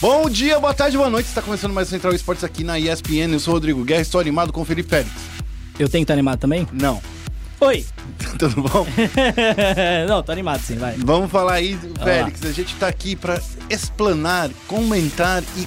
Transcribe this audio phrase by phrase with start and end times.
[0.00, 1.26] Bom dia, boa tarde, boa noite.
[1.26, 3.32] Está começando mais Central Esportes aqui na ESPN.
[3.32, 5.10] Eu sou o Rodrigo Guerra, estou animado com o Felipe Félix.
[5.76, 6.68] Eu tenho que estar animado também?
[6.72, 7.02] Não.
[7.60, 7.84] Oi!
[8.38, 8.86] Tudo bom?
[10.08, 10.94] Não, tô animado sim, vai.
[10.98, 12.44] Vamos falar aí, Félix.
[12.44, 15.66] A gente está aqui para explanar, comentar e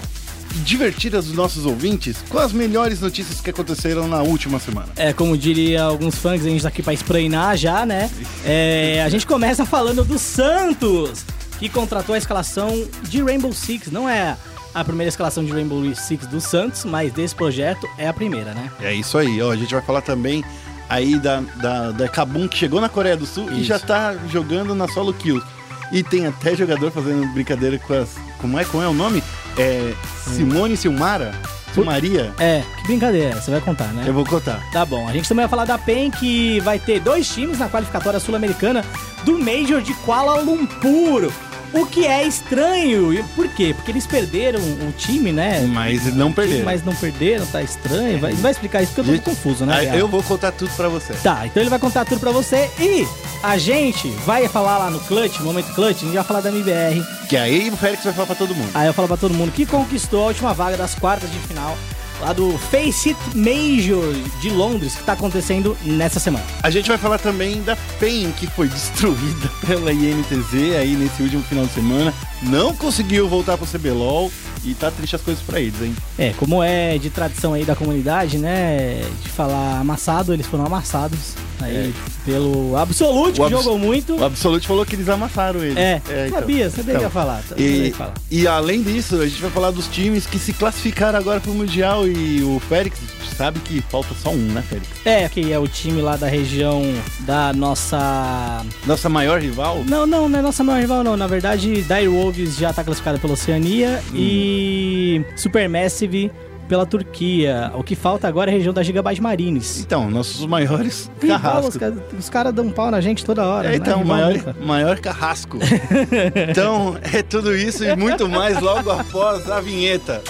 [0.64, 4.88] divertir os nossos ouvintes com as melhores notícias que aconteceram na última semana.
[4.96, 8.10] É, como diria alguns fãs, a gente tá aqui pra esprainar já, né?
[8.46, 11.26] É, a gente começa falando do Santos,
[11.62, 13.92] que contratou a escalação de Rainbow Six.
[13.92, 14.36] Não é
[14.74, 18.72] a primeira escalação de Rainbow Six do Santos, mas desse projeto é a primeira, né?
[18.82, 19.52] É isso aí, ó.
[19.52, 20.44] A gente vai falar também
[20.90, 23.66] aí da, da, da Kabum, que chegou na Coreia do Sul e Isso.
[23.66, 25.46] já tá jogando na solo kills.
[25.92, 28.16] E tem até jogador fazendo brincadeira com as.
[28.40, 29.22] Como é, como é o nome?
[29.56, 29.94] É.
[30.18, 31.32] Simone Silmara?
[31.76, 32.34] Silmaria?
[32.40, 34.04] É, que brincadeira, você vai contar, né?
[34.08, 34.60] Eu vou contar.
[34.74, 37.70] Tá bom, a gente também vai falar da PEN, que vai ter dois times na
[37.70, 38.84] qualificatória sul-americana
[39.24, 41.32] do Major de Kuala Lumpur.
[41.74, 43.14] O que é estranho.
[43.14, 43.74] E por quê?
[43.74, 45.62] Porque eles perderam o time, né?
[45.62, 46.66] Mas não perderam.
[46.66, 48.20] Mas não perderam, tá estranho.
[48.20, 49.78] Vai, vai explicar isso porque eu tô Gente, confuso, né?
[49.78, 51.14] Ah, eu vou contar tudo pra você.
[51.14, 53.08] Tá, então ele vai contar tudo pra você e
[53.42, 57.02] a gente vai falar lá no Clutch, Momento Clutch, a gente vai falar da MBR.
[57.30, 58.70] Que aí o Félix vai falar pra todo mundo.
[58.74, 61.78] Aí eu falo pra todo mundo que conquistou a última vaga das quartas de final
[62.22, 66.46] lá do Face It Major de Londres, que tá acontecendo nessa semana.
[66.62, 71.44] A gente vai falar também da PEN, que foi destruída pela INTZ aí nesse último
[71.44, 72.14] final de semana.
[72.44, 74.32] Não conseguiu voltar pro CBLOL
[74.64, 75.96] e tá triste as coisas pra eles, hein?
[76.18, 79.02] É, como é de tradição aí da comunidade, né?
[79.22, 81.94] De falar amassado, eles foram amassados aí
[82.26, 83.44] pelo Absolute, É.
[83.44, 84.16] O que Abs- jogou muito.
[84.16, 85.78] O Absolute falou que eles amassaram eles.
[85.78, 86.40] É, então.
[86.40, 87.10] sabia, você deveria Então.
[87.12, 87.44] falar.
[87.58, 88.14] E, falar.
[88.30, 92.08] e além disso, a gente vai falar dos times que se classificaram agora pro Mundial
[92.08, 93.00] e o Félix
[93.38, 94.88] sabe que falta só um, né, Félix?
[95.06, 96.84] É, que é o time lá da região
[97.22, 98.64] da nossa.
[98.86, 99.84] Nossa maior rival?
[99.88, 101.18] Não, não, não é nossa maior rival, não.
[101.18, 104.16] Na verdade, Dire Wolves já tá classificada pela Oceania Hum.
[104.16, 106.32] e Supermassive
[106.72, 107.70] pela Turquia.
[107.76, 109.82] O que falta agora é a região da Gigabyte Marines.
[109.82, 111.76] Então, nossos maiores carrascos.
[112.18, 113.74] os caras dão pau na gente toda hora.
[113.74, 114.56] É, então, maior, nunca.
[114.62, 115.60] maior carrasco.
[116.50, 120.22] então, é tudo isso e muito mais logo após a vinheta.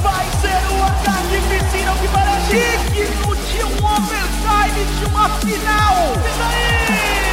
[0.00, 6.12] Vai ser uma carnificina que para digno de um overtime de uma final.
[6.14, 7.27] E daí?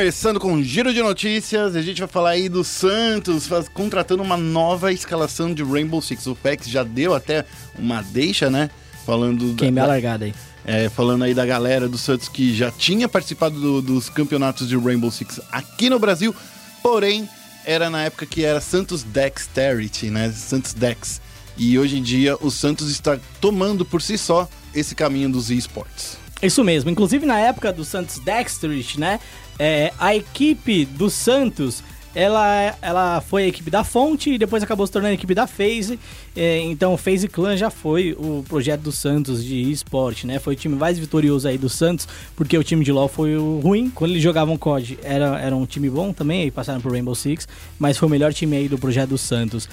[0.00, 4.22] Começando com um giro de notícias, a gente vai falar aí do Santos faz- contratando
[4.22, 6.26] uma nova escalação de Rainbow Six.
[6.26, 7.44] O Fex já deu até
[7.78, 8.70] uma deixa, né?
[9.04, 10.34] Falando Quem me da, alargada aí.
[10.64, 14.74] é, falando aí da galera do Santos que já tinha participado do- dos campeonatos de
[14.74, 16.34] Rainbow Six aqui no Brasil,
[16.82, 17.28] porém
[17.66, 20.30] era na época que era Santos Dexterity, né?
[20.32, 21.20] Santos Dex.
[21.58, 26.16] E hoje em dia o Santos está tomando por si só esse caminho dos esportes.
[26.42, 26.88] Isso mesmo.
[26.88, 29.20] Inclusive na época do Santos Dexterity, né?
[29.60, 31.84] É, a equipe do Santos.
[32.12, 35.46] Ela, ela foi a equipe da Fonte e depois acabou se tornando a equipe da
[35.46, 35.96] FaZe.
[36.34, 40.40] É, então, o FaZe Clan já foi o projeto do Santos de esporte, né?
[40.40, 43.60] Foi o time mais vitorioso aí do Santos, porque o time de LoL foi o
[43.60, 43.90] ruim.
[43.94, 47.46] Quando eles jogavam COD, era, era um time bom também, aí passaram pro Rainbow Six,
[47.78, 49.68] mas foi o melhor time aí do projeto do Santos.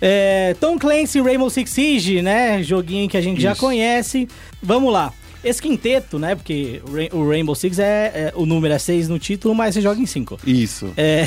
[0.00, 2.62] É, Tom Clancy Rainbow Six Siege, né?
[2.62, 3.60] Joguinho que a gente já Isso.
[3.60, 4.28] conhece.
[4.62, 5.12] Vamos lá.
[5.48, 6.34] Esse quinteto, né?
[6.34, 7.84] Porque o Rain- o Rainbow Six é,
[8.14, 10.38] é- o número é 6 no título, mas você joga em 5.
[10.44, 10.92] Isso.
[10.96, 11.24] É,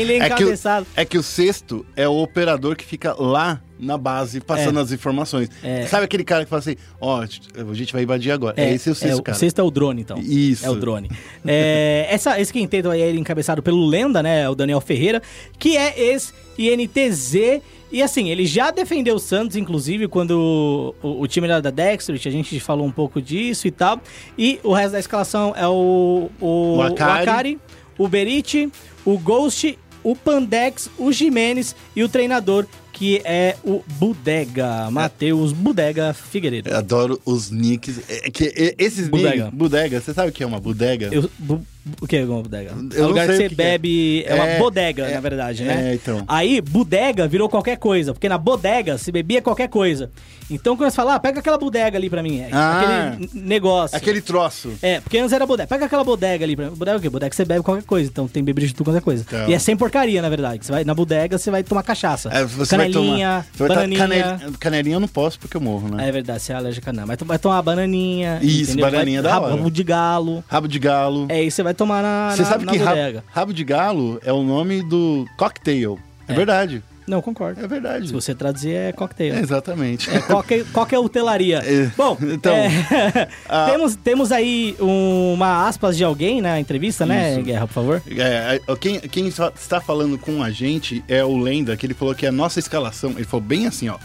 [0.00, 0.86] ele é É que, o, encabeçado.
[0.94, 4.82] é que o sexto é o operador que fica lá na base passando É.
[4.82, 5.48] as informações.
[5.62, 5.86] É.
[5.86, 8.54] Sabe aquele cara que fala assim: ó, a gente vai invadir agora.
[8.56, 9.38] É, esse é o sexto, o cara.
[9.38, 10.18] sexto é o drone, então.
[10.18, 10.64] Isso.
[10.66, 11.10] É o drone.
[11.46, 14.48] É, essa, esse quinteto aí é encabeçado pelo Lenda, né?
[14.48, 15.20] O Daniel Ferreira,
[15.58, 17.60] que é ex-INTZ.
[17.90, 22.28] E assim, ele já defendeu o Santos, inclusive, quando o, o time era da Dexterity,
[22.28, 24.00] a gente falou um pouco disso e tal.
[24.36, 27.10] E o resto da escalação é o, o, O Akari.
[27.18, 27.58] o Akari,
[27.98, 28.70] o Berit,
[29.04, 36.12] o Ghost, o Pandex, o Jimenez e o treinador, que é o Budega, Matheus Budega
[36.12, 36.68] Figueiredo.
[36.68, 38.00] Eu adoro os nicks.
[38.08, 39.44] É que é- esses Bodega.
[39.44, 39.58] nicks.
[39.58, 40.00] Bodega.
[40.00, 41.08] Você sabe o que é uma bodega?
[41.12, 41.64] Eu, bu-
[42.00, 42.72] o que é uma bodega?
[42.94, 43.64] Eu é o lugar que você que que é.
[43.64, 44.24] bebe.
[44.26, 45.90] É, uma É, bodega, é, na verdade, né?
[45.90, 46.22] é, então.
[46.26, 50.10] Aí, bodega virou qualquer coisa, porque na bodega se bebia qualquer coisa.
[50.50, 52.40] Então, quando você fala, ah, pega aquela bodega ali pra mim.
[52.40, 53.12] É, Ah.
[53.18, 53.96] aquele negócio.
[53.96, 54.72] Aquele troço.
[54.80, 55.66] É, porque antes era bodega.
[55.68, 56.56] Pega aquela bodega ali.
[56.56, 56.70] Pra...
[56.70, 57.10] Bodega é o quê?
[57.10, 58.08] Bodega você bebe qualquer coisa.
[58.10, 59.24] Então tem bebida de tudo qualquer coisa.
[59.28, 59.46] Então.
[59.48, 60.58] E é sem porcaria, na verdade.
[60.60, 62.30] que Você vai na bodega, você vai tomar cachaça.
[62.32, 63.46] É, você vai Canelinha, tomar.
[63.52, 63.98] Você vai bananinha.
[64.08, 66.08] tomar canel- canelinha eu não posso porque eu morro, né?
[66.08, 67.06] É verdade, você é alérgica não.
[67.06, 68.38] Mas tu vai tomar bananinha.
[68.40, 68.90] Isso, entendeu?
[68.90, 69.54] bananinha vai, da hora.
[69.54, 70.44] Rabo de galo.
[70.48, 71.26] Rabo de galo.
[71.28, 74.20] É, e você vai tomar na, Você na, sabe na que rabo, rabo de galo
[74.24, 75.98] é o nome do cocktail.
[76.28, 76.36] É, É.
[76.36, 76.82] verdade.
[77.06, 77.58] Não, concordo.
[77.64, 78.08] É verdade.
[78.08, 79.34] Se você traduzir, é cocktail.
[79.34, 80.10] É, exatamente.
[80.10, 81.56] É, qualquer, qualquer hotelaria.
[81.64, 82.68] É, Bom, então, é,
[83.48, 87.42] a- temos, temos aí um- uma aspas de alguém na entrevista, né, Isso.
[87.44, 88.02] Guerra, por favor?
[88.10, 92.14] É, é, quem, quem está falando com a gente é o Lenda, que ele falou
[92.14, 93.96] que a nossa escalação, ele falou bem assim, ó.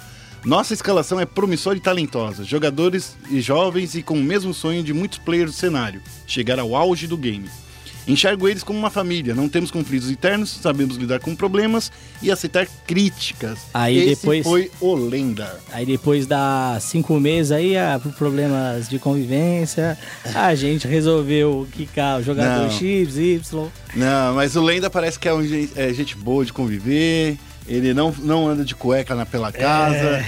[0.46, 2.44] Nossa escalação é promissora e talentosa.
[2.46, 6.74] Jogadores e jovens e com o mesmo sonho de muitos players do cenário, chegar ao
[6.76, 7.50] auge do game.
[8.08, 11.92] Enxergo eles como uma família, não temos conflitos internos, sabemos lidar com problemas
[12.22, 13.60] e aceitar críticas.
[13.74, 15.60] Aí Esse depois- foi o Lenda.
[15.72, 19.98] Aí depois da cinco meses aí, ah, por problemas de convivência,
[20.36, 22.72] a gente resolveu quicar o jogador Não.
[22.72, 23.68] X, Y.
[23.96, 25.42] Não, mas o Lenda parece que é, um,
[25.76, 27.38] é gente boa de conviver.
[27.68, 30.24] Ele não, não anda de cueca na pela casa,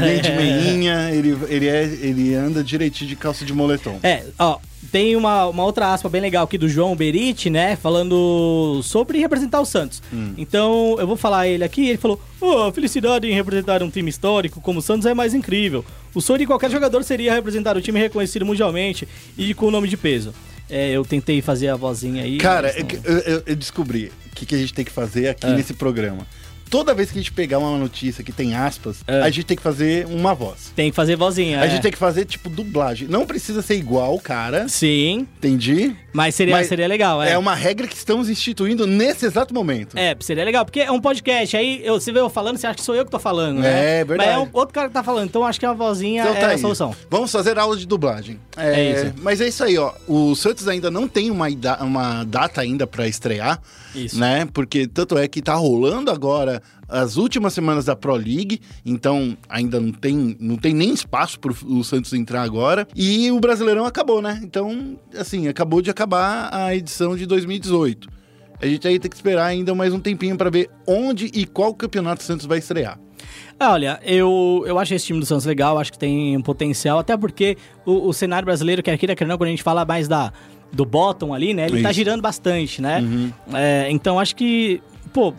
[0.00, 1.10] nem de meinha.
[1.12, 3.98] Ele, ele, é, ele anda direitinho de calça de moletom.
[4.02, 4.58] É, ó,
[4.92, 7.76] tem uma, uma outra aspa bem legal aqui do João Berit, né?
[7.76, 10.02] Falando sobre representar o Santos.
[10.12, 10.34] Hum.
[10.36, 11.88] Então, eu vou falar ele aqui.
[11.88, 15.34] Ele falou: "Oh, a felicidade em representar um time histórico como o Santos é mais
[15.34, 15.84] incrível.
[16.14, 19.06] O sonho de qualquer jogador seria representar o time reconhecido mundialmente
[19.36, 20.32] e com o nome de peso.
[20.70, 22.36] É, eu tentei fazer a vozinha aí.
[22.38, 25.28] Cara, mas não- eu, eu- eu descobri o que, que a gente tem que fazer
[25.28, 25.50] aqui Ah.
[25.54, 26.26] nesse programa.
[26.70, 29.24] Toda vez que a gente pegar uma notícia que tem aspas, Ah.
[29.24, 30.72] a gente tem que fazer uma voz.
[30.76, 31.60] tem que fazer vozinha.
[31.60, 31.70] A é.
[31.70, 33.08] gente tem que fazer, tipo, dublagem.
[33.08, 35.94] Não precisa ser igual o cara, Sim, entendi?
[36.12, 37.22] mas seria, Mas seria legal.
[37.22, 37.32] É.
[37.32, 39.96] É uma regra que estamos instituindo nesse exato momento.
[39.96, 42.76] É, seria legal, porque é um podcast, aí eu, você vê eu falando, você acha
[42.76, 44.00] que sou eu que tô falando, né?
[44.00, 44.30] É, verdade.
[44.30, 46.40] Mas é um outro cara que tá falando, então acho que a vozinha Então é
[46.40, 46.58] tá a aí.
[46.58, 46.94] solução.
[47.10, 48.38] Vamos fazer aula de dublagem.
[48.56, 49.14] É isso.
[49.22, 49.92] Mas é isso aí, ó.
[50.06, 51.46] O Santos ainda não tem uma,
[51.80, 53.60] uma data ainda pra estrear,
[53.94, 54.18] Isso.
[54.18, 54.46] né?
[54.52, 59.78] Porque tanto é que tá rolando agora as últimas semanas da Pro League, então ainda
[59.78, 62.88] não tem, não tem nem espaço pro o Santos entrar agora.
[62.94, 64.40] E o Brasileirão acabou, né?
[64.42, 68.08] Então, assim, acabou de acabar a edição de 2018.
[68.60, 71.72] A gente aí tem que esperar ainda mais um tempinho pra ver onde e qual
[71.74, 72.98] campeonato o Santos vai estrear.
[73.58, 76.98] Ah, olha, eu, eu acho esse time do Santos legal, acho que tem um potencial,
[76.98, 80.06] até porque o, o cenário brasileiro, quer queira, quer não, quando a gente fala mais
[80.06, 80.32] da,
[80.72, 81.66] do bottom ali, né?
[81.66, 81.96] Ele tá Isso.
[81.96, 83.02] girando bastante, né?
[83.54, 84.82] É, então acho que,
[85.12, 85.32] pô,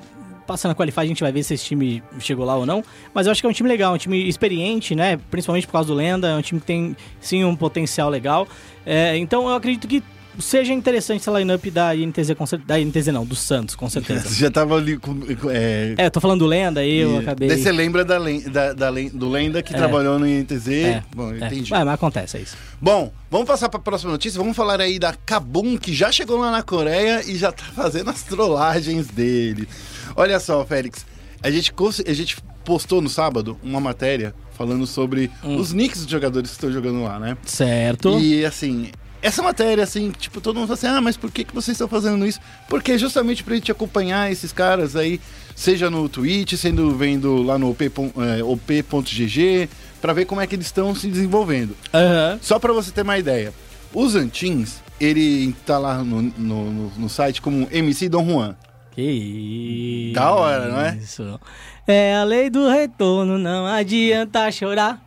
[0.50, 2.84] passando a qualify a gente vai ver se esse time chegou lá ou não.
[3.14, 5.20] Mas eu acho que é um time legal, um time experiente, né?
[5.30, 8.48] Principalmente por causa do Lenda, é um time que tem sim um potencial legal.
[8.86, 10.04] É, então eu acredito que
[10.40, 12.30] seja interessante essa lineup da INTZ,
[12.66, 14.28] da INTZ não, do Santos, com certeza.
[14.30, 15.18] Você já tava ali com.
[15.50, 17.48] é, é, eu tô falando do Lenda aí, eu E- acabei...
[17.50, 19.78] Daí você lembra da, da- da do Lenda que É.
[19.78, 20.68] trabalhou no INTZ?
[20.70, 21.48] É, Bom, eu é.
[21.48, 21.74] entendi.
[21.74, 22.56] Ué, mas acontece, é isso.
[22.82, 24.40] Bom, vamos passar para a próxima notícia.
[24.40, 28.10] Vamos falar aí da Kabum, que já chegou lá na Coreia e já tá fazendo
[28.10, 29.68] as trollagens dele.
[30.16, 31.06] Olha só, Félix.
[31.42, 31.74] A gente,
[32.08, 35.56] a gente postou no sábado uma matéria falando sobre Hum.
[35.56, 37.38] os nicks dos jogadores que estão jogando lá, né?
[37.46, 38.20] Certo.
[38.20, 38.90] E assim,
[39.22, 41.88] essa matéria, assim, tipo, todo mundo fala assim, ah, mas por que, que vocês estão
[41.88, 42.40] fazendo isso?
[42.70, 45.20] Porque justamente pra gente acompanhar esses caras aí,
[45.56, 49.70] seja no Twitch, sendo vendo lá no op, pon- é, op.gg,
[50.02, 51.76] pra ver como é que eles estão se desenvolvendo.
[51.94, 52.40] Aham.
[52.42, 53.54] Só pra você ter uma ideia,
[53.94, 58.56] os Antins, ele tá lá no, no, no- site como MC Dom Juan.
[58.92, 60.14] Que isso.
[60.16, 60.98] Da hora, não é?
[61.02, 61.40] Isso.
[61.88, 65.02] É a lei do retorno, não adianta chorar.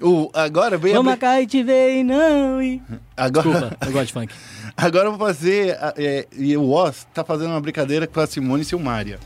[0.00, 1.16] O, agora veio Vamos a...
[1.16, 2.82] cá e te ver e não ir.
[3.16, 4.34] Agora, Desculpa, eu gosto de funk.
[4.76, 5.76] agora eu vou fazer...
[5.96, 9.18] é, e o Oz tá fazendo uma brincadeira com a Simone Silmaria.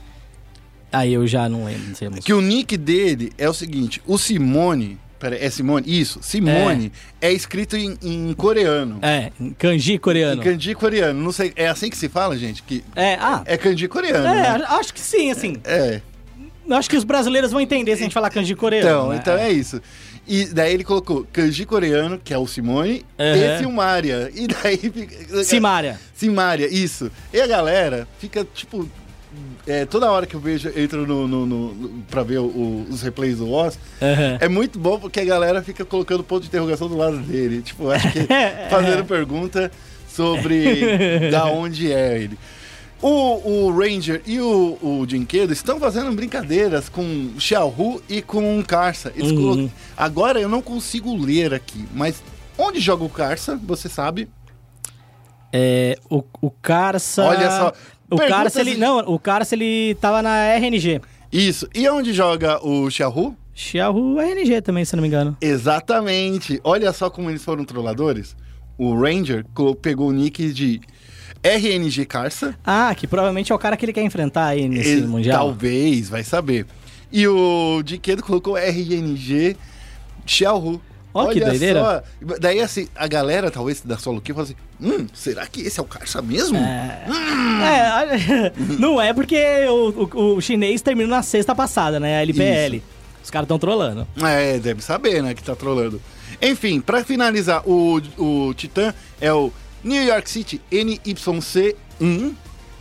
[0.93, 2.19] Aí eu já não lembro, não.
[2.19, 4.99] Que o nick dele é o seguinte: o Simone.
[5.19, 5.85] Pera, é Simone?
[5.87, 6.19] Isso.
[6.23, 6.91] Simone
[7.21, 8.99] é, escrito em, em coreano.
[9.03, 10.41] É, kanji coreano.
[10.41, 11.23] Em kanji coreano.
[11.23, 11.53] Não sei.
[11.55, 12.63] É assim que se fala, gente?
[12.63, 13.43] Que É, ah.
[13.45, 14.27] é kanji coreano.
[14.27, 14.65] É, né?
[14.69, 15.57] acho que sim, assim.
[15.63, 16.01] É.
[16.67, 18.89] Eu Acho que os brasileiros vão entender se a gente falar kanji coreano.
[18.89, 19.17] Então, né?
[19.21, 19.83] então é isso.
[20.33, 23.37] E daí ele colocou kanji coreano, que é o Simone, Aham.
[23.37, 24.31] e Silmária.
[24.33, 25.43] E daí fica.
[25.45, 25.99] Simária.
[26.15, 27.11] Simária, isso.
[27.33, 28.89] E a galera fica, tipo.
[29.67, 33.39] é, toda hora que eu vejo, entro no, no, no- pra ver o- os replays
[33.39, 34.39] do Oz, Aham.
[34.41, 37.61] É muito bom porque a galera fica colocando ponto de interrogação do lado dele.
[37.63, 38.21] Tipo, acho que
[38.71, 39.71] fazendo pergunta
[40.09, 42.39] sobre da onde é ele.
[43.03, 49.11] O, o Ranger e o, o Jinquedo estão fazendo brincadeiras com Xiaohu e com Carça.
[49.17, 49.37] Eles Uhum.
[49.57, 52.23] colo- Agora eu não consigo ler aqui, mas
[52.59, 54.29] onde joga o Carça, você sabe?
[55.53, 57.25] É, o, o Carça.
[57.25, 57.73] Olha só,
[58.11, 58.73] O Carça, ele.
[58.75, 61.01] de- Não, o Carça, ele tava na RNG.
[61.33, 61.69] Isso.
[61.75, 63.35] E onde joga o Xiaohu?
[63.55, 65.37] Xiaohu RNG também, se eu não me engano.
[65.41, 66.61] Exatamente.
[66.65, 68.37] Olha só como eles foram trolladores.
[68.77, 69.45] O Ranger
[69.83, 70.81] pegou o nick de
[71.43, 72.55] RNG Carça.
[72.65, 75.39] Ah, que provavelmente é o cara que ele quer enfrentar aí nesse Ele- Mundial.
[75.47, 76.67] Talvez, vai saber.
[77.13, 79.57] E o Diquedo colocou RNG
[80.27, 80.81] Xiaohu.
[81.13, 81.81] Ó, que doideira.
[81.81, 82.37] só.
[82.39, 85.83] Daí, assim, a galera, talvez, da Solo Kill, fala assim, hum, será que esse é
[85.83, 86.57] o Karsa mesmo?
[86.57, 87.05] É,
[87.65, 89.37] é, não é porque
[89.69, 92.19] o, o- o chinês terminou na sexta passada, né?
[92.19, 92.81] A LPL.
[93.25, 94.07] Os caras estão trolando.
[94.25, 96.01] É, deve saber, né, que tá trolando.
[96.41, 102.33] Enfim, pra finalizar, o, o Titã é o New York City NYC1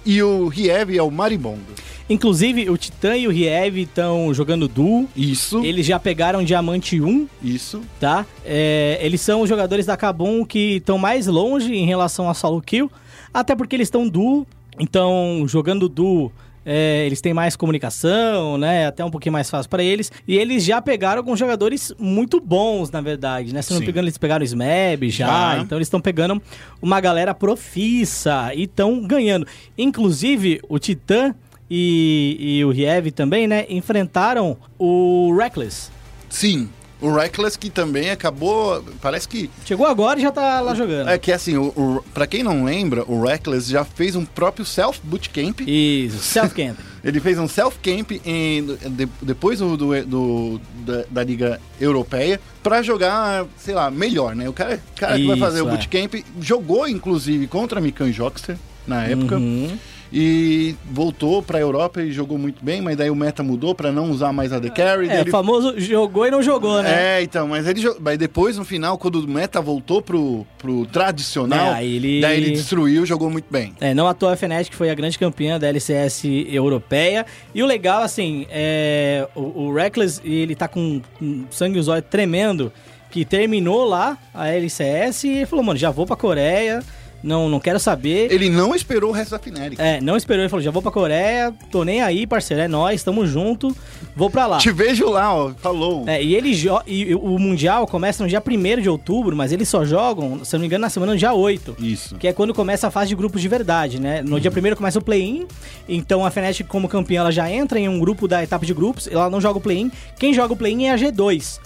[0.05, 1.73] e o Riev é o Maribondo.
[2.09, 5.07] Inclusive, o Titã e o Riev estão jogando duo.
[5.15, 7.81] Isso, Eles já pegaram Diamante 1, isso.
[7.99, 8.25] tá?
[8.43, 12.61] É, eles são os jogadores da Kabum que estão mais longe em relação a solo
[12.61, 12.91] kill,
[13.31, 14.47] até porque eles estão duo,
[14.79, 16.31] então jogando duo.
[16.71, 18.85] É, eles têm mais comunicação, né?
[18.85, 20.11] Até um pouquinho mais fácil pra eles.
[20.27, 23.63] E eles já pegaram alguns jogadores muito bons, na verdade, né?
[23.63, 25.25] Se não me engano, eles pegaram o Smeb já.
[25.25, 25.61] Já.
[25.61, 26.39] Então eles estão pegando
[26.79, 29.47] uma galera profissa e estão ganhando.
[29.75, 31.33] Inclusive, o Titã
[31.67, 33.65] e, e o Riev também, né?
[33.67, 35.89] Enfrentaram o Reckless.
[36.29, 36.69] Sim,
[37.01, 41.09] o Reckless que também acabou, parece que Chegou agora e já tá lá jogando.
[41.09, 44.65] É que assim, o, o, pra quem não lembra, o Reckless já fez um próprio
[44.65, 45.61] self bootcamp.
[45.67, 46.77] Isso, self-camp.
[47.03, 52.39] Ele fez um self camp em, de- depois do, do- do- da, da liga europeia
[52.61, 54.49] pra jogar, sei lá, melhor, né?
[54.49, 55.71] O cara, cara que vai Isso, fazer o é.
[55.71, 59.77] bootcamp jogou inclusive contra a Mikan Jockster na época Uhum.
[60.11, 64.09] E voltou pra Europa e jogou muito bem, mas daí o meta mudou pra não
[64.09, 65.09] usar mais a The Carry.
[65.09, 67.17] É, ele o famoso jogou e não jogou, né?
[67.19, 71.75] é, então, mas ele mas depois, no final, quando o meta voltou pro, pro tradicional,
[71.75, 73.73] É, ele- daí ele destruiu jogou muito bem.
[73.79, 77.25] É, não à toa a Fnatic foi a grande campeã da LCS europeia.
[77.53, 82.05] E o legal, assim, é, o, o Reckless, ele tá com um sangue nos olhos
[82.09, 82.71] tremendo,
[83.11, 86.83] que terminou lá a LCS e falou, mano, já vou pra Coreia,
[87.23, 88.31] não, não quero saber.
[88.31, 89.79] Ele não esperou o resto da Fnatic.
[89.79, 93.03] É, não esperou, ele falou, já vou pra Coreia, tô nem aí, parceiro, é nóis,
[93.03, 93.75] tamo junto,
[94.15, 94.57] vou pra lá.
[94.57, 96.03] Te vejo lá, ó, falou.
[96.07, 96.49] É, e ele
[96.87, 100.57] e o Mundial começa no dia 1 de outubro, mas eles só jogam, se eu
[100.57, 101.75] não me engano, na semana do dia 8.
[101.79, 102.15] Isso.
[102.15, 104.21] Que é quando começa a fase de grupos de verdade, né?
[104.21, 105.47] No dia primeiro começa o play-in,
[105.87, 109.07] então a Fnatic, como campeã, ela já entra em um grupo da etapa de grupos,
[109.07, 109.91] ela não joga o play-in.
[110.17, 111.59] Quem joga o play-in é a G2,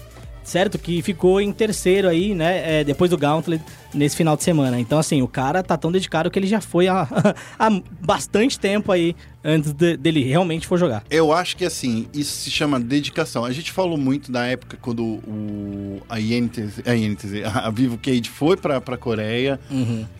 [0.43, 0.77] certo?
[0.77, 2.79] Que ficou em terceiro aí, né?
[2.79, 4.79] é, depois do Gauntlet, nesse final de semana.
[4.79, 7.07] Então, assim, o cara tá tão dedicado que ele já foi há,
[7.59, 7.69] há
[8.01, 11.03] bastante tempo aí, antes de- dele realmente for jogar.
[11.09, 13.45] Eu acho que assim, isso se chama dedicação.
[13.45, 18.29] A gente falou muito da época quando o, a INTZ, a, INTZ, a Vivo Cage
[18.29, 19.59] foi pra, pra Coreia,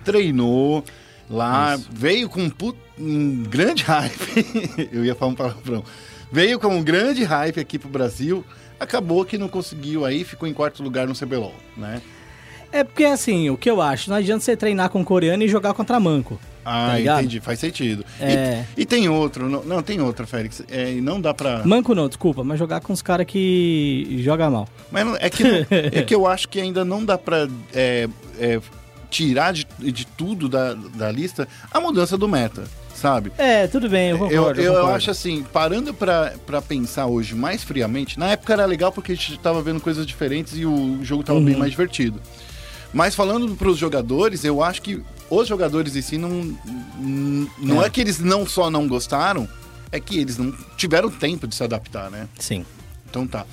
[0.04, 0.84] treinou
[1.30, 4.90] lá, veio com um, put- um grande hype.
[4.92, 5.84] Eu ia falar um palavrão.
[6.34, 8.44] Veio com um grande hype aqui pro Brasil.
[8.80, 12.02] Acabou que não conseguiu aí, ficou em quarto lugar no CBLOL, né?
[12.72, 15.76] É porque, assim, o que eu acho, não adianta você treinar com coreano e jogar
[15.76, 16.40] contra manco.
[16.66, 18.04] Ah, Tá entendi, faz sentido.
[18.20, 18.64] É.
[18.76, 20.64] E, e tem outro, não, não, tem outra, Félix.
[20.72, 21.62] É, e não dá pra.
[21.64, 24.68] Manco não, desculpa, mas jogar com os caras que joga mal.
[24.92, 28.10] Mas é, que é que eu acho que ainda não dá pra é,
[28.40, 28.60] é,
[29.12, 32.64] tirar de, de tudo da, da lista a mudança do meta,
[33.04, 33.34] sabe?
[33.38, 34.62] É, tudo bem, eu Eu, concordo.
[34.62, 34.96] eu, concordo.
[34.96, 39.16] acho assim, parando pra, pra pensar hoje mais friamente, na época era legal porque a
[39.16, 41.44] gente tava vendo coisas diferentes e o jogo tava Uhum.
[41.46, 42.22] bem mais divertido.
[42.94, 46.56] Mas falando pros jogadores, eu acho que os jogadores em si não.
[47.60, 47.88] Não é.
[47.88, 47.90] É.
[47.90, 49.50] que eles não só não gostaram,
[49.92, 52.28] é que eles não tiveram tempo de se adaptar, né?
[52.40, 52.66] Sim.
[53.10, 53.46] Então tá.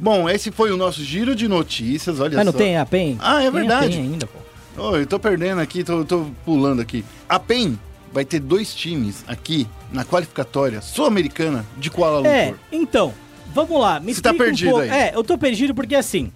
[0.00, 2.58] Bom, esse foi o nosso giro de notícias, olha Mas não só.
[2.58, 3.16] tem a PEN?
[3.20, 3.96] Ah, é Tem verdade.
[3.96, 4.82] PEN ainda, pô.
[4.82, 7.04] Ô, eu tô perdendo aqui, tô, tô pulando aqui.
[7.28, 7.78] A PEN
[8.12, 12.58] vai ter dois times aqui na qualificatória sul-americana de Kuala É, Lumpur.
[12.72, 13.14] então,
[13.54, 14.00] vamos lá.
[14.00, 14.90] Me Você tá um perdido pouco- aí.
[14.90, 16.30] É, eu tô perdido porque assim.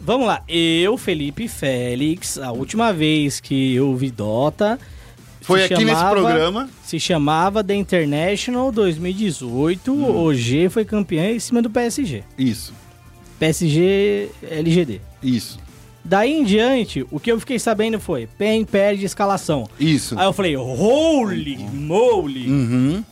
[0.00, 4.78] Vamos lá, eu, Felipe Félix, a última vez que eu vi Dota.
[5.40, 6.68] Foi aqui nesse chamava- programa.
[6.84, 9.92] Se chamava The International 2018.
[9.94, 12.24] O G foi campeão em cima do PSG.
[12.36, 12.74] Isso,
[13.38, 15.00] PSG LGD.
[15.22, 15.58] isso,
[16.08, 19.68] Daí em diante, o que eu fiquei sabendo foi: PEN perde escalação.
[19.78, 20.16] isso.
[20.18, 22.48] Aí eu falei, holy moly!
[22.48, 23.04] Uhum.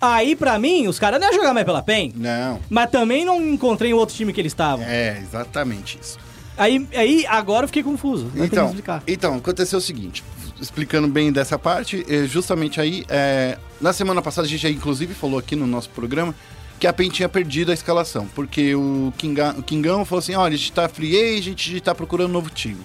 [0.00, 2.60] Aí pra mim, os caras não iam jogar mais pela PEN, Não.
[2.68, 4.84] mas também não encontrei o outro time que eles estavam.
[4.84, 6.18] É, exatamente isso.
[6.58, 8.30] Aí, aí agora eu fiquei confuso.
[8.34, 9.02] Não Então, explicar.
[9.06, 10.22] então, aconteceu o seguinte,
[10.60, 15.14] explicando bem dessa parte, é, justamente aí, é, na semana passada a gente já inclusive
[15.14, 16.34] falou aqui no nosso programa
[16.82, 20.52] que a PEN tinha perdido a escalação, porque o, Kinga, o Kingão falou assim, olha,
[20.52, 22.80] a gente tá free agent, a gente tá procurando um novo time.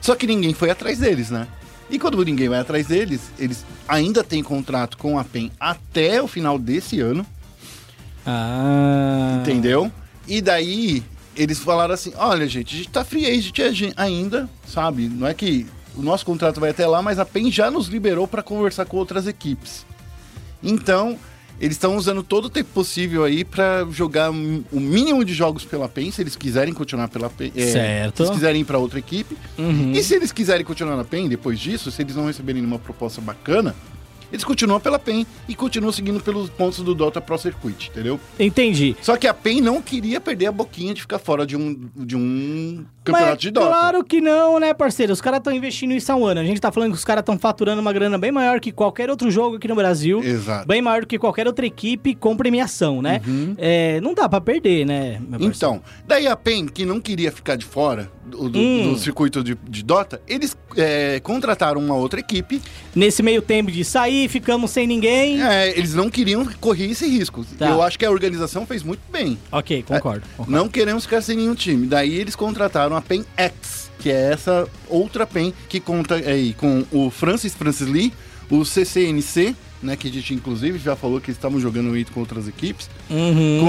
[0.00, 1.46] Só que ninguém foi atrás deles, né?
[1.88, 6.26] E quando ninguém vai atrás deles, eles ainda têm contrato com a PEN até o
[6.26, 7.24] final desse ano,
[8.26, 9.38] Ah.
[9.42, 9.92] entendeu?
[10.26, 11.00] E daí
[11.36, 15.08] eles falaram assim: olha, gente, a gente tá free agent ainda, sabe?
[15.08, 18.26] Não é que o nosso contrato vai até lá, mas a PEN já nos liberou
[18.26, 19.86] para conversar com outras equipes.
[20.60, 21.16] Então,
[21.60, 25.88] Eles estão usando todo o tempo possível aí pra jogar o mínimo de jogos pela
[25.88, 27.52] PEN, se eles quiserem continuar pela PEN.
[27.54, 28.16] é, Certo.
[28.16, 29.36] Se eles quiserem ir pra outra equipe.
[29.58, 29.92] Uhum.
[29.92, 33.20] E se eles quiserem continuar na PEN depois disso, se eles não receberem nenhuma proposta
[33.20, 33.74] bacana,
[34.32, 38.18] eles continuam pela PEN e continuam seguindo pelos pontos do Dota Pro Circuit, entendeu?
[38.38, 38.96] Entendi.
[39.02, 42.16] Só que a PEN não queria perder a boquinha de ficar fora de um, de
[42.16, 43.66] um campeonato Mas, de Dota.
[43.66, 45.12] Claro que não, né, parceiro?
[45.12, 46.40] Os caras estão investindo isso há um ano.
[46.40, 49.10] A gente tá falando que os caras estão faturando uma grana bem maior que qualquer
[49.10, 50.22] outro jogo aqui no Brasil.
[50.22, 50.66] Exato.
[50.68, 53.20] Bem maior do que qualquer outra equipe com premiação, né?
[53.58, 55.54] É, não dá pra perder, né, meu parceiro?
[55.56, 58.92] Então, daí a PEN, que não queria ficar de fora do, do- Hum.
[58.92, 62.60] do circuito de, de Dota, eles é, contrataram uma outra equipe.
[62.94, 65.42] Nesse meio tempo de sair, ficamos sem ninguém.
[65.42, 67.44] É, eles não queriam correr esse risco.
[67.58, 67.68] Tá.
[67.68, 69.38] Eu acho que a organização fez muito bem.
[69.52, 70.26] Ok, concordo.
[70.36, 70.50] concordo.
[70.52, 71.86] Não queremos ficar sem nenhum time.
[71.86, 76.84] Daí eles contrataram a PEN X, que é essa outra PEN que conta aí com
[76.90, 78.12] o Francis Francis Lee,
[78.50, 82.20] o CCNC, né, que a gente inclusive já falou que eles estavam jogando isso com
[82.20, 83.60] outras equipes, Uhum.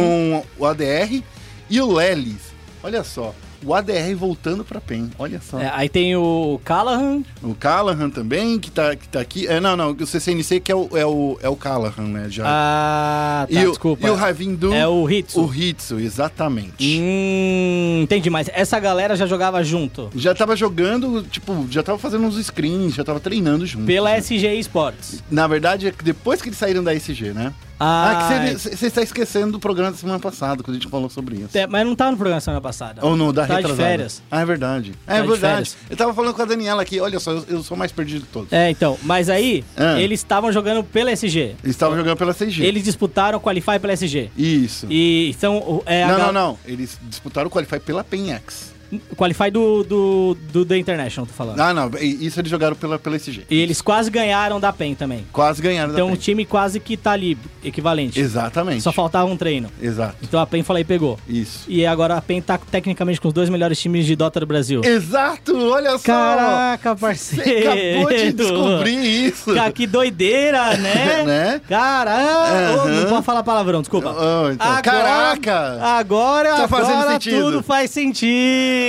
[0.57, 1.21] com o ADR
[1.69, 2.51] e o Lelis.
[2.83, 3.33] Olha só,
[3.65, 5.09] o ADR voltando pra PEN.
[5.17, 5.59] Olha só.
[5.59, 7.21] É, aí tem o Callahan.
[7.41, 9.47] O Callahan também, que tá, que tá aqui.
[9.47, 12.27] É, não, não, o CCNC que é o, é o, é o Callahan, né?
[12.29, 12.43] Já.
[12.45, 14.07] Ah, tá, e, o, desculpa.
[14.07, 14.73] e o Ravindu.
[14.73, 15.41] É o Hitsu.
[15.41, 16.99] O Hitsu, exatamente.
[16.99, 20.09] Hum, entendi, mas essa galera já jogava junto.
[20.15, 23.85] Já tava jogando, tipo, já tava fazendo uns screens, já tava treinando junto.
[23.85, 25.23] Pela SG Esports.
[25.29, 27.53] Na verdade, é depois que eles saíram da SG, né?
[27.83, 31.09] Ah, Ah, que você está esquecendo do programa da semana passada, quando a gente falou
[31.09, 31.57] sobre isso.
[31.57, 33.03] é, mas não tava no programa semana passada.
[33.03, 34.21] Ou no da Tá de férias.
[34.29, 34.93] Ah, é verdade.
[35.07, 35.71] É Tá de verdade.
[35.89, 38.27] Eu tava falando com a Daniela aqui, olha só, eu, eu sou mais perdido de
[38.27, 38.53] todos.
[38.53, 39.99] É, então, mas aí Ah.
[39.99, 41.55] eles estavam jogando pela SG.
[41.63, 42.63] Estavam jogando pela CG.
[42.63, 44.29] Eles disputaram o Qualify pela SG.
[44.37, 44.85] Isso.
[44.89, 45.57] E são.
[45.57, 46.59] o- É, Não, gal- não, não.
[46.65, 48.70] Eles disputaram o Qualify pela PENX.
[49.11, 51.59] O Qualify do, do, do The International, tô falando.
[51.59, 51.89] Ah, não.
[51.99, 53.43] Isso eles jogaram pela, pela SG.
[53.49, 55.25] E eles quase ganharam da PEN também.
[55.31, 56.21] Quase ganharam Então da o PEN.
[56.21, 58.19] time quase que tá ali, equivalente.
[58.19, 58.81] Exatamente.
[58.81, 59.69] Só faltava um treino.
[59.81, 60.15] Exato.
[60.21, 61.17] Então a PEN falei pegou.
[61.27, 61.63] Isso.
[61.69, 64.81] E agora a PEN tá tecnicamente com os dois melhores times de Dota do Brasil.
[64.83, 66.03] Exato, olha só.
[66.03, 67.71] Caraca, Você parceiro.
[67.71, 69.53] acabou de descobrir isso.
[69.53, 71.23] Cara, que doideira, né?
[71.25, 71.61] Né?
[71.69, 72.21] Caramba!
[72.21, 73.01] Ô, Aham.
[73.03, 74.09] Não pode falar palavrão, desculpa.
[74.17, 75.79] Oh, então, caraca!
[75.81, 77.41] Agora, Tá fazendo agora sentido.
[77.43, 78.80] tudo faz sentido!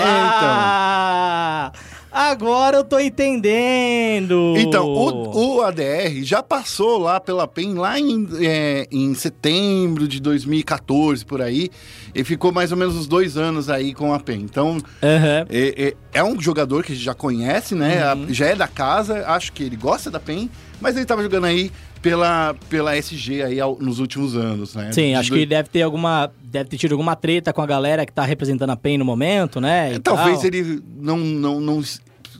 [0.00, 1.72] Ah,
[2.10, 4.54] agora eu tô entendendo!
[4.56, 10.20] Então, o, o ADR já passou lá pela PEN lá em, é, em setembro de
[10.20, 11.70] 2014, por aí.
[12.14, 14.40] E ficou mais ou menos uns dois anos aí com a PEN.
[14.42, 15.46] Então, Aham.
[15.48, 18.12] é, é- é um jogador que a gente já conhece, né?
[18.14, 18.26] Uhum.
[18.32, 21.70] Já é da casa, acho que ele gosta da PEN, mas ele tava jogando aí
[22.02, 24.90] pela, pela SG aí ao- nos últimos anos, né?
[24.92, 26.30] Sim, acho que deve ter alguma.
[26.42, 29.58] Deve ter tido alguma treta com a galera que tá representando a PEN no momento,
[29.60, 29.94] né?
[29.94, 30.46] É, Talvez tal.
[30.46, 31.82] ele não, não, não.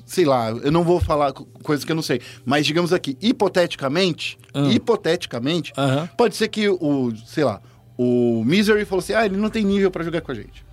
[0.04, 2.20] Sei lá, eu não vou falar co- coisas que eu não sei.
[2.44, 4.70] Mas digamos aqui, hipoteticamente, Hum.
[4.70, 6.08] hipoteticamente, Aham.
[6.18, 7.60] pode ser que o, sei lá,
[7.96, 10.64] o Misery falou assim: ah, ele não tem nível pra jogar com a gente.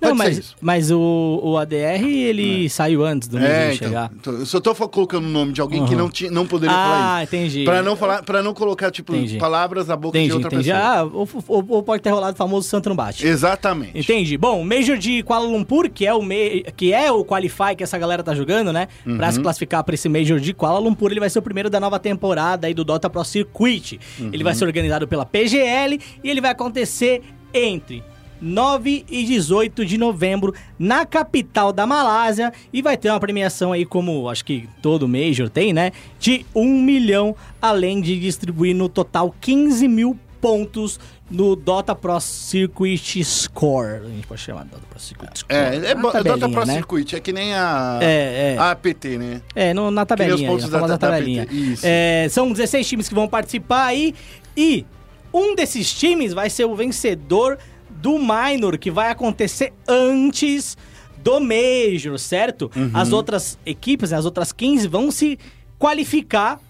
[0.00, 4.10] Não, Pode mas, mas o, o ADR, ele saiu antes do Misery É, então, chegar.
[4.18, 5.98] então, eu só tô colocando o nome de alguém que Uhum.
[6.00, 7.64] não, tinha, não poderia falar Ah, entendi.
[7.64, 9.36] Pra não, falar, pra não colocar, tipo, Entendi.
[9.38, 10.70] palavras na boca de Entendi, outra entendi.
[10.72, 10.88] pessoa.
[10.88, 13.26] Ah, ou, ou- ou pode ter rolado o famoso Santo não bate.
[13.26, 13.98] Exatamente.
[13.98, 14.38] Entendi.
[14.38, 16.62] Bom, o Major de Kuala Lumpur, que é o me...
[16.76, 18.88] que é o Qualify que essa galera tá jogando, né?
[19.04, 19.32] Pra Uhum.
[19.32, 21.98] se classificar pra esse Major de Kuala Lumpur, ele vai ser o primeiro da nova
[21.98, 24.00] temporada aí do Dota Pro Circuit.
[24.18, 24.44] Ele Uhum.
[24.44, 28.02] vai ser organizado pela PGL e ele vai acontecer entre
[28.40, 33.84] 9 e 18 de novembro na capital da Malásia e vai ter uma premiação aí
[33.84, 35.92] como acho que todo Major tem, né?
[36.18, 40.98] De 1 milhão, além de distribuir no total 15 mil pontos
[41.30, 44.00] no Dota Pro Circuit Score.
[44.04, 45.54] A gente pode chamar de Dota Pro Circuit Score.
[45.54, 46.74] É, é, Dota Pro né?
[46.74, 48.58] Circuit, é que nem a, É, é.
[48.58, 49.42] a APT, né?
[49.54, 51.46] É, no- na os tabelinha, aí, pontos na da- da- tabelinha.
[51.82, 54.14] É, são 16 times que vão participar aí
[54.56, 54.84] e
[55.32, 57.58] um desses times vai ser o vencedor
[58.00, 60.76] do Minor, que vai acontecer antes
[61.22, 62.70] do Major, certo?
[62.74, 62.90] Uhum.
[62.94, 65.38] As outras equipes, né, as outras 15, vão se
[65.78, 66.60] qualificar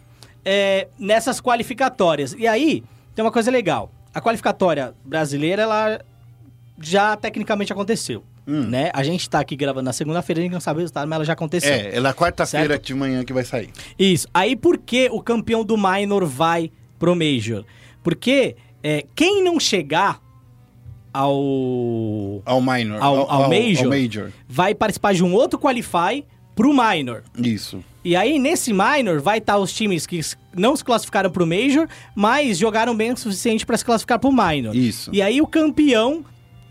[0.45, 2.35] é, nessas qualificatórias.
[2.39, 2.83] E aí,
[3.15, 3.93] tem uma coisa legal.
[4.13, 6.01] A qualificatória brasileira, ela
[6.81, 8.63] já tecnicamente aconteceu, Hum.
[8.63, 8.91] né?
[8.95, 11.25] A gente tá aqui gravando na segunda-feira, a gente não sabe o resultado, mas ela
[11.25, 11.73] já aconteceu.
[11.73, 13.71] É, é na quarta-feira de manhã que vai sair.
[13.99, 14.27] Isso.
[14.33, 17.65] Aí por que o campeão do minor vai pro Major?
[18.03, 20.21] Porque é, quem não chegar
[21.13, 23.01] ao Ao minor.
[23.03, 23.85] Ao- ao Major?
[23.85, 24.33] Ao major.
[24.49, 27.23] vai participar de um outro qualify pro minor.
[27.39, 27.83] Isso.
[28.05, 30.21] E aí nesse minor vai estar os times que
[30.57, 34.75] não se classificaram pro Major, mas jogaram bem o suficiente para se classificar pro minor.
[34.75, 35.11] Isso.
[35.13, 36.25] E aí o campeão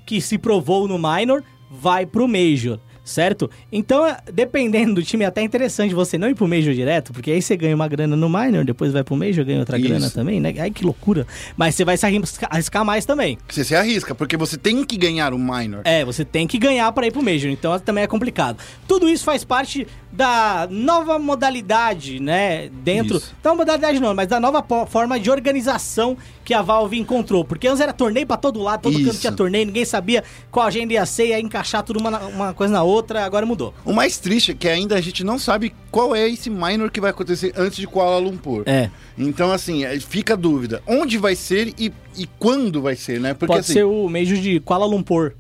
[0.06, 3.50] que se provou no minor vai pro Major, certo?
[3.72, 7.32] Então, é, dependendo do time, é até interessante você não ir pro Major direto, porque
[7.32, 9.88] aí você ganha uma grana no minor, depois vai pro Major, ganha outra Isso.
[9.88, 10.54] grana também, né?
[10.60, 11.26] Ai, que loucura.
[11.58, 13.38] Mas você vai se arriscar, mais também.
[13.48, 15.82] Você se arrisca, porque você tem que ganhar o minor.
[15.84, 18.58] É, você tem que ganhar para ir pro Major, então também é complicado.
[18.88, 22.70] Tudo isso faz parte da nova modalidade, né?
[22.84, 23.18] Dentro.
[23.18, 23.36] Isso.
[23.44, 27.46] Não modalidade não, mas da nova forma de organização que a Valve encontrou.
[27.46, 29.22] Porque antes era torneio pra todo lado, todo canto Isso.
[29.22, 32.82] tinha torneio, ninguém sabia qual agenda ia ser, ia encaixar tudo uma, uma coisa na
[32.82, 33.74] outra, agora mudou.
[33.86, 37.02] O mais triste é que ainda a gente não sabe qual é esse minor que
[37.02, 38.64] vai acontecer antes de Kuala Lumpur.
[38.66, 38.90] É.
[39.18, 40.82] Então, assim, é, fica a dúvida.
[40.88, 43.34] Onde vai ser e, e quando vai ser, né?
[43.34, 45.34] Porque, Pode assim, ser o Major de Kuala Lumpur.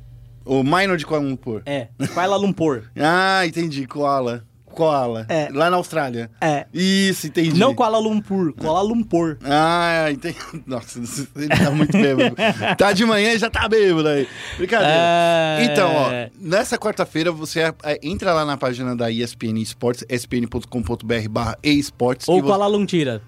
[0.45, 1.61] o minor de Kuala Lumpur.
[1.65, 2.83] É, Kuala Lumpur.
[2.97, 3.85] Ah, entendi.
[3.85, 4.43] Koala.
[4.73, 5.25] Koala.
[5.29, 5.49] É.
[5.51, 6.29] Lá na Austrália.
[6.39, 6.65] É.
[6.73, 7.59] Isso, entendi.
[7.59, 9.37] Não Kuala Lumpur, Kuala Lumpur.
[9.43, 10.37] Ah, entendi.
[10.65, 10.99] Nossa,
[11.35, 12.35] ele tá muito bêbado.
[12.77, 14.27] tá de manhã e já tá bêbado aí.
[14.57, 14.93] Brincadeira.
[14.93, 15.63] É.
[15.65, 21.57] Então, ó, nessa quarta-feira você é, entra lá na página da ESPN Esportes, espn.com.br barra
[21.63, 22.27] esportes.
[22.27, 23.21] Ou que você- Luntira.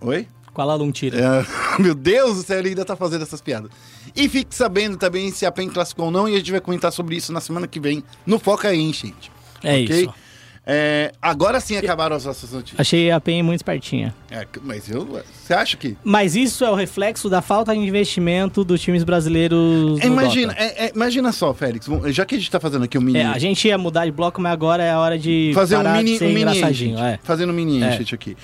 [0.00, 0.28] Oi?
[0.52, 1.18] Kuala Luntira.
[1.18, 1.46] É,
[1.82, 3.70] meu Deus do céu, ele ainda tá fazendo essas piadas.
[4.14, 6.92] E fique sabendo também se a PEN classificou ou não, e a gente vai comentar
[6.92, 9.32] sobre isso na semana que vem no Foca aí, gente.
[9.62, 10.02] É ok?
[10.02, 10.14] isso.
[10.66, 12.80] É, agora sim acabaram as nossas notícias.
[12.80, 14.14] Achei a PEN muito espertinha.
[14.30, 15.20] É, mas eu.
[15.42, 15.94] Você acha que.
[16.02, 19.58] Mas isso é o reflexo da falta de investimento dos times brasileiros.
[20.00, 23.02] no Imagina, é- é- imagina só, Félix, já que a gente tá fazendo aqui um
[23.02, 23.18] mini.
[23.18, 25.82] É, a gente ia mudar de bloco, mas agora é a hora de fazer um
[25.82, 26.98] mini, um mini engraçadinho.
[26.98, 27.18] É.
[27.22, 27.98] Fazendo um mini É.
[28.12, 28.34] aqui.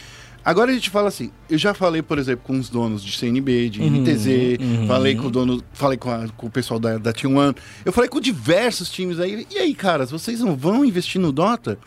[0.44, 3.68] Agora a gente fala assim, eu já falei, por exemplo, com os donos de CNB,
[3.68, 4.87] de Uhum, NTZ, uhum.
[4.87, 7.54] falei com o dono, falei com, a- com o pessoal da, da T1,
[7.85, 9.46] eu falei com diversos times aí.
[9.50, 11.78] E aí, caras, vocês não vão investir no Dota?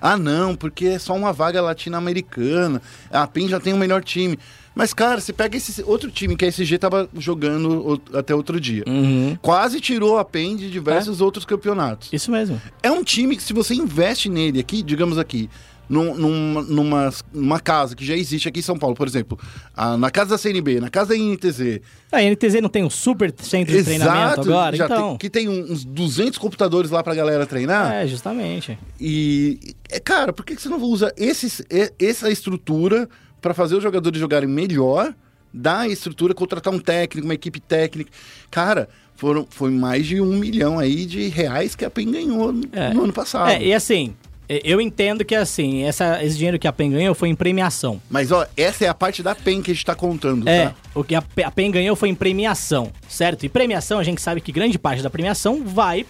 [0.00, 2.80] Ah, não, porque é só uma vaga latino-americana.
[3.10, 4.38] A PEN já tem o melhor time.
[4.74, 8.82] Mas, cara, você pega esse outro time que a SG tava jogando até outro dia.
[8.88, 9.38] Uhum.
[9.40, 11.24] Quase tirou a PEN de diversos É.
[11.24, 12.08] outros campeonatos.
[12.12, 12.60] Isso mesmo.
[12.82, 15.48] É um time que, se você investe nele aqui, digamos aqui,
[15.88, 19.38] num- numa, numa, numa casa que já existe aqui em São Paulo, por exemplo,
[19.76, 21.80] a- na casa da CNB, na casa da INTZ.
[22.12, 24.76] A NTZ não tem um super centro de treinamento agora?
[24.76, 25.08] já então.
[25.10, 27.92] tem- que tem uns 200 computadores lá pra galera treinar.
[27.92, 28.78] É, justamente.
[29.00, 31.62] E, é, cara, por que você não usa esses,
[31.98, 33.08] essa estrutura
[33.40, 35.14] pra fazer os jogadores jogarem melhor?
[35.56, 38.10] Dar a estrutura, contratar um técnico, uma equipe técnica.
[38.50, 42.64] Cara, foram, foi mais de um milhão aí de reais que a PEN ganhou no,
[42.72, 42.92] É.
[42.92, 43.50] no ano passado.
[43.50, 44.16] É, e assim,
[44.48, 48.00] eu entendo que assim, essa, esse dinheiro que a PEN ganhou foi em premiação.
[48.10, 50.74] Mas, ó, essa é a parte da PEN que a gente tá contando, É, tá?
[50.94, 53.44] o que a, a PEN ganhou foi em premiação, certo?
[53.44, 56.04] E premiação, a gente sabe que grande parte da premiação vai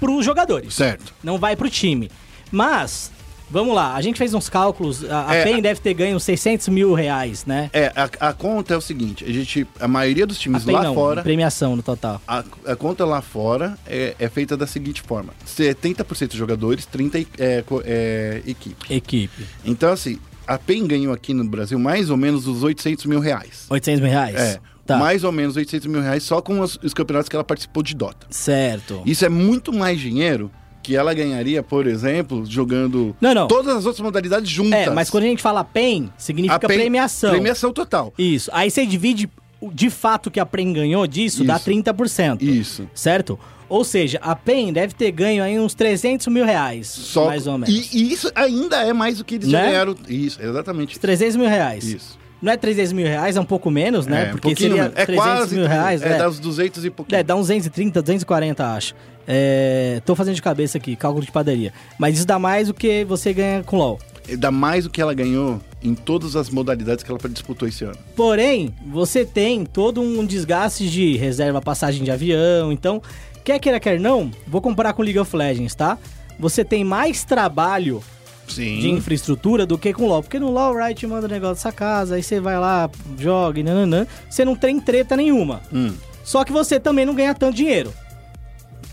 [0.00, 0.74] pros jogadores.
[0.74, 1.12] Certo.
[1.22, 2.10] não vai pro time.
[2.50, 3.10] Mas,
[3.50, 6.94] vamos lá, a gente fez uns cálculos, a, É, PEN deve ter ganho 600 mil
[6.94, 7.70] reais, né?
[7.72, 10.94] É, a, a conta é o seguinte, a gente, a maioria dos times lá não,
[10.94, 12.20] fora, premiação no total.
[12.26, 17.64] a, a conta lá fora é, é feita da seguinte forma, 70% jogadores, 30% é,
[17.84, 18.94] é, equipe.
[18.94, 19.46] Equipe.
[19.64, 23.66] Então, assim, a PEN ganhou aqui no Brasil mais ou menos os 800 mil reais.
[23.68, 24.34] 800 mil reais?
[24.36, 27.44] É, Tá, mais ou menos 800 mil reais só com os, os campeonatos que ela
[27.44, 28.26] participou de Dota.
[28.30, 29.02] certo.
[29.04, 30.50] Isso é muito mais dinheiro
[30.88, 33.46] que ela ganharia, por exemplo, jogando Não, não.
[33.46, 34.72] todas as outras modalidades juntas.
[34.72, 37.28] É, mas quando a gente fala PEN, significa A PEN- premiação.
[37.30, 38.10] Premiação total.
[38.18, 38.48] Isso.
[38.54, 39.28] Aí você divide
[39.74, 41.64] de fato que a PEN ganhou disso, dá Isso.
[41.66, 42.40] 30%.
[42.40, 42.88] Isso.
[42.94, 43.38] Certo?
[43.68, 47.58] Ou seja, a PEN deve ter ganho aí uns 300 mil reais, Só, mais ou
[47.58, 47.92] menos.
[47.92, 49.66] E, e isso ainda é mais do que eles já Né?
[49.72, 49.94] ganharam.
[50.08, 50.98] Isso, exatamente.
[50.98, 51.84] 300 mil reais.
[51.84, 52.17] Isso.
[52.40, 54.20] Não é 300 mil reais, é um pouco menos, né?
[54.20, 56.18] É, um Porque pouquinho seria é 300 quase mil reais, é, né?
[56.18, 57.18] dá uns 200 e pouquinho.
[57.18, 58.94] É, dá uns 230, 240, acho.
[59.26, 61.72] É, tô fazendo de cabeça aqui, cálculo de padaria.
[61.98, 63.98] Mas isso dá mais do que você ganha com LOL.
[64.38, 67.96] Dá mais do que ela ganhou em todas as modalidades que ela disputou esse ano.
[68.16, 72.72] Porém, você tem todo um desgaste de reserva passagem de avião.
[72.72, 73.02] Então,
[73.44, 75.98] quer queira, quer não, vou comparar com League of Legends, tá?
[76.38, 78.02] Você tem mais trabalho
[78.48, 78.80] Sim.
[78.80, 80.22] de infraestrutura do que com o LoL.
[80.22, 83.62] Porque no LoL, Riot manda o negócio dessa casa, aí você vai lá, joga e
[83.62, 84.06] nananã.
[84.28, 85.60] Você não tem treta nenhuma.
[85.72, 85.92] Hum,
[86.24, 87.92] Só que você também não ganha tanto dinheiro,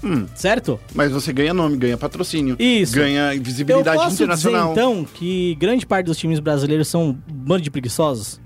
[0.04, 0.26] hum.
[0.36, 0.80] certo?
[0.94, 2.56] Mas você ganha nome, ganha patrocínio.
[2.60, 2.94] Isso.
[2.96, 4.70] Ganha Eu visibilidade posso internacional.
[4.70, 8.40] dizer, então, que grande parte dos times brasileiros são um bando de preguiçosos?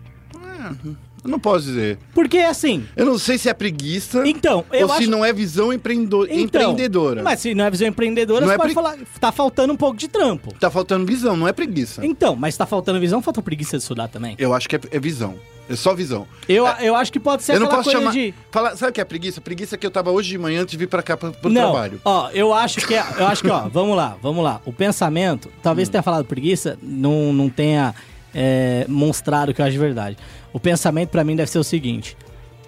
[1.23, 1.97] Eu não posso dizer.
[2.13, 2.86] Porque, assim...
[2.95, 5.03] Eu não sei se é preguiça Então, eu ou acho...
[5.03, 7.21] se não é visão empreendo- Então, empreendedora.
[7.23, 8.97] Mas se não é visão empreendedora, Não você é pode pre- falar...
[9.19, 10.53] Tá faltando um pouco de trampo.
[10.60, 12.05] Tá faltando visão, não é preguiça.
[12.05, 14.36] Então, mas tá faltando visão, falta preguiça de estudar também.
[14.39, 15.36] Eu acho que é, é visão.
[15.69, 16.25] É só visão.
[16.47, 18.12] Eu, eu acho que pode ser eu não aquela posso coisa chamar.
[18.25, 18.34] de...
[18.49, 19.39] Falar, sabe o que é preguiça?
[19.39, 21.62] Preguiça que eu tava hoje de manhã antes de vir pra cá pra, pro não,
[21.71, 22.01] trabalho.
[22.03, 24.62] ó, eu acho que, é- eu acho que, ó, vamos lá, vamos lá.
[24.65, 25.91] O pensamento, talvez Hum.
[25.91, 27.93] tenha falado preguiça, não, não tenha
[28.34, 30.17] é, mostrado que eu acho de verdade.
[30.53, 32.17] O pensamento pra mim deve ser o seguinte: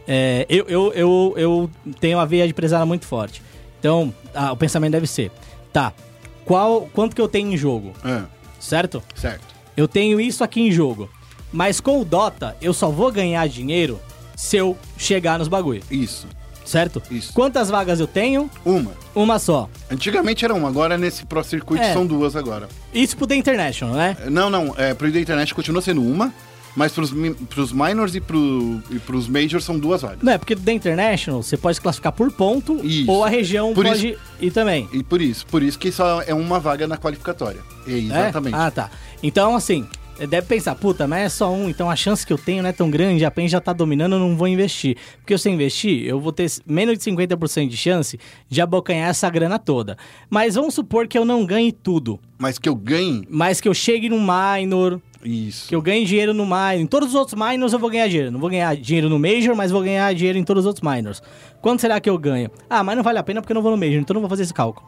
[0.08, 3.42] é, eu, eu, eu, eu tenho a veia de empresária muito forte.
[3.80, 5.32] Então, ah, o pensamento deve ser:
[5.74, 5.94] tá,
[6.46, 8.26] qual quanto que eu tenho em jogo, Ah,
[8.60, 9.02] certo?
[9.16, 9.46] certo.
[9.76, 11.10] Eu tenho isso aqui em jogo.
[11.52, 14.00] Mas com o Dota, eu só vou ganhar dinheiro
[14.36, 16.26] se eu chegar nos bagulho, Isso.
[16.64, 17.02] certo?
[17.12, 17.34] Isso.
[17.34, 18.50] Quantas vagas eu tenho?
[18.66, 18.92] Uma.
[19.14, 19.70] Uma só.
[19.90, 21.92] Antigamente era uma, agora nesse Pro Circuit É.
[21.94, 22.70] são duas agora.
[22.94, 24.16] Isso pro The International, né?
[24.30, 26.34] Não, não, é, pro da internet continua sendo uma,
[26.76, 27.14] mas pros,
[27.50, 30.20] pros minors e, pro, e pros majors são duas vagas.
[30.22, 33.10] Não é, porque The International você pode classificar por ponto Isso.
[33.10, 34.88] ou a região Por pode ir também.
[34.94, 37.60] E por isso, por isso que só é uma vaga na qualificatória.
[37.88, 37.98] É, É?
[37.98, 38.56] exatamente.
[38.56, 38.90] Ah, tá.
[39.24, 39.86] Então, assim,
[40.28, 42.74] deve pensar, puta, mas é só um, então a chance que eu tenho não é
[42.74, 44.98] tão grande, a PEN já tá dominando, eu não vou investir.
[45.18, 49.30] Porque se eu investir, eu vou ter menos de 50% de chance de abocanhar essa
[49.30, 49.98] grana toda.
[50.30, 53.74] Mas vamos supor que eu não ganhe tudo, Mas que eu ganhe, mas que eu
[53.74, 55.68] chegue no minor, isso.
[55.70, 56.74] que eu ganhe dinheiro no minor.
[56.76, 58.32] Em todos os outros minors eu vou ganhar dinheiro.
[58.32, 61.22] Não vou ganhar dinheiro no major, mas vou ganhar dinheiro em todos os outros minors.
[61.62, 62.50] Quanto será que eu ganho?
[62.70, 64.30] Ah, mas não vale a pena porque eu não vou no major, então não vou
[64.30, 64.86] fazer esse cálculo.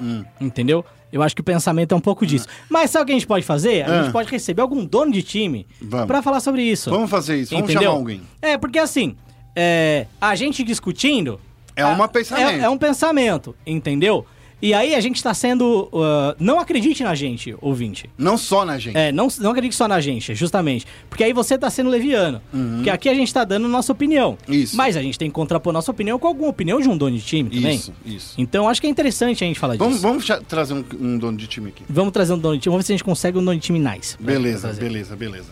[0.00, 0.24] Hum.
[0.40, 0.84] Entendeu?
[1.12, 2.48] Eu acho que o pensamento é um pouco disso.
[2.68, 3.82] Mas sabe o que a gente pode fazer?
[3.82, 4.02] A Ah.
[4.02, 5.66] gente pode receber algum dono de time
[6.06, 6.90] pra falar sobre isso.
[6.90, 7.90] Vamos fazer isso, vamos Entendeu?
[7.90, 8.20] chamar alguém.
[8.42, 9.14] É, porque assim,
[9.54, 11.38] é, a gente discutindo.
[11.76, 12.48] É a- um pensamento.
[12.50, 14.26] É, é um pensamento, entendeu?
[14.64, 15.90] E aí a gente tá sendo.
[15.92, 18.08] uh, não acredite na gente, ouvinte.
[18.16, 18.96] Não só na gente.
[18.96, 20.86] É, não, não acredite só na gente, justamente.
[21.10, 22.40] Porque aí você tá sendo leviano.
[22.76, 24.38] Porque aqui a gente tá dando nossa opinião.
[24.48, 24.54] Uhum.
[24.54, 24.74] Isso.
[24.74, 27.22] Mas a gente tem que contrapor nossa opinião com alguma opinião de um dono de
[27.22, 27.76] time também.
[27.76, 28.34] Isso, isso.
[28.38, 30.08] Então acho que é interessante a gente falar Vamos, disso.
[30.08, 31.82] vamos trazer um, um dono de time aqui.
[31.86, 33.66] Vamos trazer um dono de time, vamos ver se a gente consegue um dono de
[33.66, 34.16] time nice.
[34.18, 35.48] Beleza, beleza, beleza.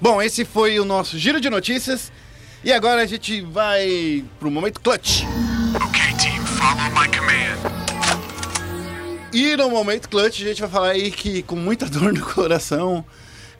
[0.00, 2.10] Bom, esse foi o nosso giro de notícias.
[2.64, 5.24] E agora a gente vai pro momento clutch.
[5.86, 7.83] Okay, team, follow my command.
[9.34, 13.04] E no momento clutch a gente vai falar aí que com muita dor no coração,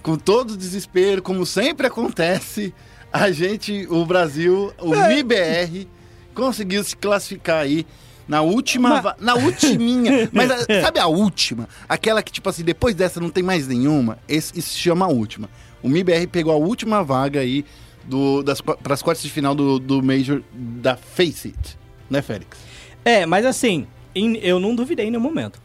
[0.03, 2.73] com todo o desespero, como sempre acontece,
[3.13, 5.09] a gente, o Brasil, o É.
[5.17, 5.89] MIBR,
[6.35, 7.87] conseguiu se classificar aí
[8.27, 11.69] na última, Mas- na ultiminha, mas a- sabe a última?
[11.89, 15.09] Aquela que tipo assim, depois dessa não tem mais nenhuma, esse, isso se chama a
[15.09, 15.49] última.
[15.83, 17.65] O MIBR pegou a última vaga aí
[18.05, 22.57] do, das, para as quartas de final do, do Major da Face It, né, Félix?
[23.05, 25.61] É, mas assim, eu não duvidei em nenhum momento.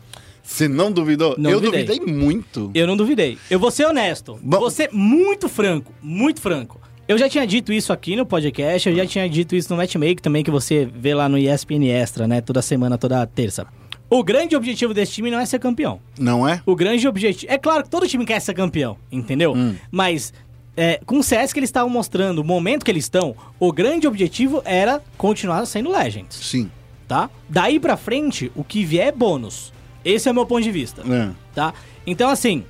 [0.49, 1.35] Você não duvidou?
[1.37, 1.85] Não Eu duvidei.
[1.99, 2.71] duvidei muito.
[2.73, 3.37] Eu não duvidei.
[3.51, 4.39] Eu vou ser honesto.
[4.41, 5.93] Bom- Vou ser muito franco.
[6.01, 6.81] Muito franco.
[7.07, 10.21] Eu já tinha dito isso aqui no podcast, eu já tinha dito isso no Matchmake
[10.21, 12.41] também, que você vê lá no ESPN Extra, né?
[12.41, 13.65] Toda semana, toda terça.
[14.09, 15.99] O grande objetivo desse time não é ser campeão.
[16.19, 16.61] Não é?
[16.65, 17.51] O grande objetivo.
[17.51, 19.53] É claro que todo time quer ser campeão, entendeu?
[19.53, 19.75] Hum.
[19.91, 20.33] Mas
[20.75, 24.07] é, com o CS que eles estavam mostrando, o momento que eles estão, o grande
[24.07, 26.71] objetivo era continuar sendo Legends, Sim.
[27.07, 27.29] tá?
[27.47, 29.71] Daí pra frente, o que vier é bônus.
[30.09, 31.29] Esse é o meu ponto de vista, É.
[31.53, 31.73] tá?
[32.05, 32.63] Então, assim,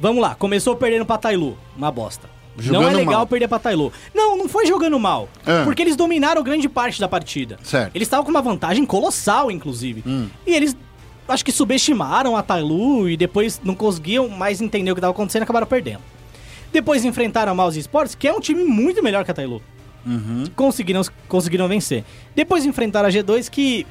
[0.00, 0.34] vamos lá.
[0.34, 2.28] Começou perdendo pra Tailu, uma bosta.
[2.56, 3.26] não Jogando é legal mal.
[3.26, 3.92] perder pra Tailu.
[4.14, 5.28] Não, não foi jogando mal.
[5.44, 5.64] É.
[5.64, 7.58] Porque eles dominaram grande parte da partida.
[7.62, 7.94] Certo.
[7.94, 10.02] Eles estavam com uma vantagem colossal, inclusive.
[10.06, 10.28] Hum.
[10.46, 10.76] E eles,
[11.28, 15.42] acho que subestimaram a Tailu e depois não conseguiam mais entender o que estava acontecendo
[15.42, 16.00] e acabaram perdendo.
[16.72, 19.60] Depois enfrentaram a Mouse Sports, que é um time muito melhor que a Tailu.
[20.06, 20.44] Uhum.
[20.54, 22.04] Conseguiram, conseguiram vencer.
[22.34, 23.86] Depois enfrentaram a G2, que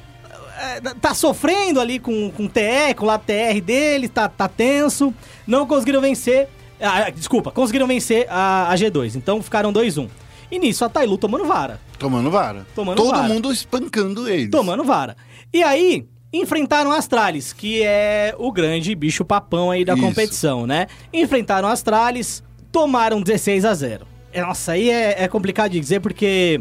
[1.00, 5.12] tá sofrendo ali com, com o TE, com o lado TR dele, tá, tá tenso.
[5.46, 6.48] Não conseguiram vencer.
[6.80, 9.16] ah, desculpa, conseguiram vencer a, a G2.
[9.16, 10.08] Então ficaram 2-1.
[10.50, 11.80] E nisso a Tailu tomando vara.
[11.98, 12.66] Tomando vara.
[12.74, 13.28] Tomando Todo vara.
[13.28, 14.50] mundo espancando eles.
[14.50, 15.16] tomando vara.
[15.52, 20.02] E aí, enfrentaram a Astralis, que é o grande bicho papão aí da Isso.
[20.02, 20.86] competição, né?
[21.12, 26.00] Enfrentaram a Astralis, tomaram 16 a 0 É, Nossa, aí é, é complicado de dizer
[26.00, 26.60] porque.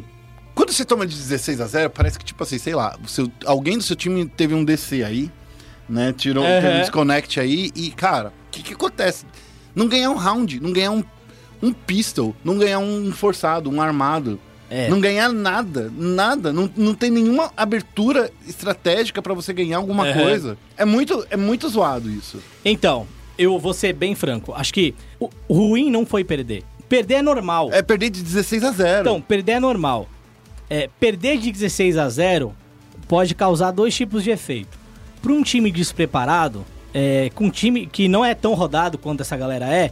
[0.55, 3.77] Quando você toma de 16 a 0, parece que, tipo assim, sei lá, seu, alguém
[3.77, 5.31] do seu time teve um DC aí,
[5.89, 6.13] né?
[6.15, 6.61] Tirou Aham.
[6.61, 9.25] teve um desconnect aí e, cara, o que, que acontece?
[9.75, 11.03] Não ganhar um round, não ganhar um,
[11.61, 14.39] um pistol, não ganhar um forçado, um armado.
[14.69, 14.89] É.
[14.89, 16.51] Não ganhar nada, nada.
[16.51, 20.21] Não, não tem nenhuma abertura estratégica pra você ganhar alguma Aham.
[20.21, 20.57] coisa.
[20.77, 22.39] É muito, é muito zoado isso.
[22.65, 24.53] Então, eu vou ser bem franco.
[24.53, 26.63] Acho que o ruim não foi perder.
[26.89, 27.69] Perder é normal.
[27.71, 29.01] É perder de 16 a 0.
[29.01, 30.07] Então, perder é normal.
[30.69, 32.53] É, perder de 16 a 0
[33.07, 34.77] pode causar dois tipos de efeito.
[35.21, 39.37] Para um time despreparado, é, com um time que não é tão rodado quanto essa
[39.37, 39.91] galera é,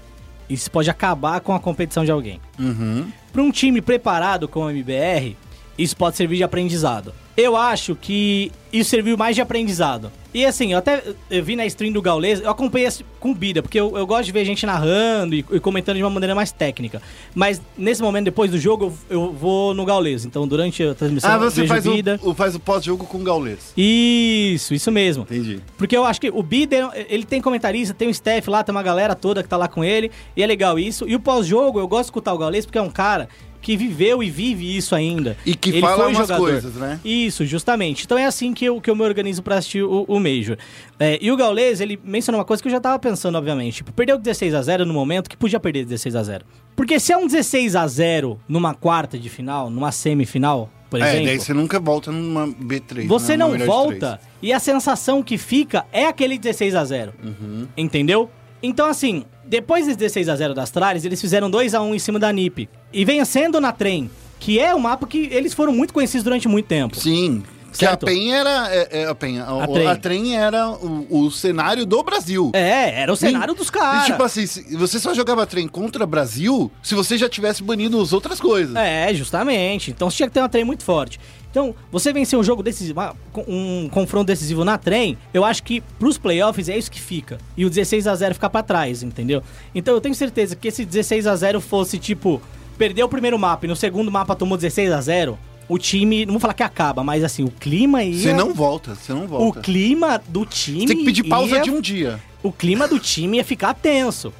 [0.49, 2.39] isso pode acabar com a competição de alguém.
[2.59, 3.07] Uhum.
[3.31, 5.37] Para um time preparado como o MBR,
[5.77, 7.13] isso pode servir de aprendizado.
[7.37, 10.11] Eu acho que isso serviu mais de aprendizado.
[10.33, 12.87] E assim, eu até eu vi na stream do Gaules, eu acompanhei
[13.19, 16.09] com Bida, porque eu, eu gosto de ver gente narrando e, e comentando de uma
[16.09, 17.01] maneira mais técnica.
[17.35, 20.23] Mas nesse momento, depois do jogo, eu, eu vou no Gaules.
[20.23, 22.19] Então, durante a transmissão, Ah, eu você faz o, Bida.
[22.23, 23.73] o- faz o pós-jogo com o Gaules.
[23.75, 25.23] Isso, isso mesmo.
[25.23, 25.59] Entendi.
[25.77, 28.83] Porque eu acho que o Bida, ele tem comentarista, tem o staff lá, tem uma
[28.83, 31.05] galera toda que tá lá com ele, e é legal isso.
[31.09, 33.27] E o pós-jogo, eu gosto de escutar o Gaules, porque é um cara
[33.61, 35.37] que viveu e vive isso ainda.
[35.45, 36.49] E que Ele fala foi umas jogador.
[36.51, 36.99] coisas, né?
[37.05, 38.03] Isso, justamente.
[38.05, 40.57] Então é assim que eu, que eu me organizo pra assistir o, o Major.
[40.99, 43.75] É, e o Gaules, ele mencionou uma coisa que eu já tava pensando, obviamente.
[43.75, 46.45] Tipo, perdeu 16 a 0 no momento que podia perder 16 a 0
[46.75, 51.07] Porque se é um 16 a 0 numa quarta de final, numa semifinal, por É,
[51.09, 51.25] exemplo...
[51.27, 53.07] daí você nunca volta numa B3.
[53.07, 53.37] Você né?
[53.37, 57.67] não volta e a sensação que fica é aquele 16 a 0 Uhum.
[57.77, 58.29] Entendeu?
[58.63, 61.99] Então, assim, depois desse 16 a 0 das Trales, eles fizeram 2 a 1 em
[61.99, 62.69] cima da NiP.
[62.93, 66.65] E vencendo na trem, que é um mapa que eles foram muito conhecidos durante muito
[66.67, 66.95] tempo.
[66.95, 67.43] Sim.
[67.77, 68.05] Que a Certo.
[68.05, 68.67] PEN era.
[68.69, 69.39] É, é, a PEN.
[69.39, 69.87] A, A Trem.
[69.87, 72.51] a Trem era o, o cenário do Brasil.
[72.53, 74.05] É, era o cenário dos E caras.
[74.07, 74.45] tipo assim,
[74.77, 78.75] você só jogava trem contra Brasil se você já tivesse banido as outras coisas.
[78.75, 79.89] É, justamente.
[79.89, 81.17] Então você tinha que ter uma trem muito forte.
[81.51, 83.15] Então, você vencer um jogo decisivo, uma-
[83.47, 87.37] um confronto decisivo na trem, eu acho que pros playoffs é isso que fica.
[87.57, 89.43] E o 16 a 0 fica pra trás, entendeu?
[89.75, 92.41] Então eu tenho certeza que se 16 a 0 fosse tipo
[92.77, 95.37] perder o primeiro mapa e no segundo mapa tomou 16 a 0,
[95.67, 98.95] o time, não vou falar que acaba, mas assim, o clima ia Você não volta,
[98.95, 99.59] você não o volta.
[99.59, 102.17] clima do time Você tem que pedir pausa ia de um dia.
[102.41, 104.33] o clima do time ia ficar tenso.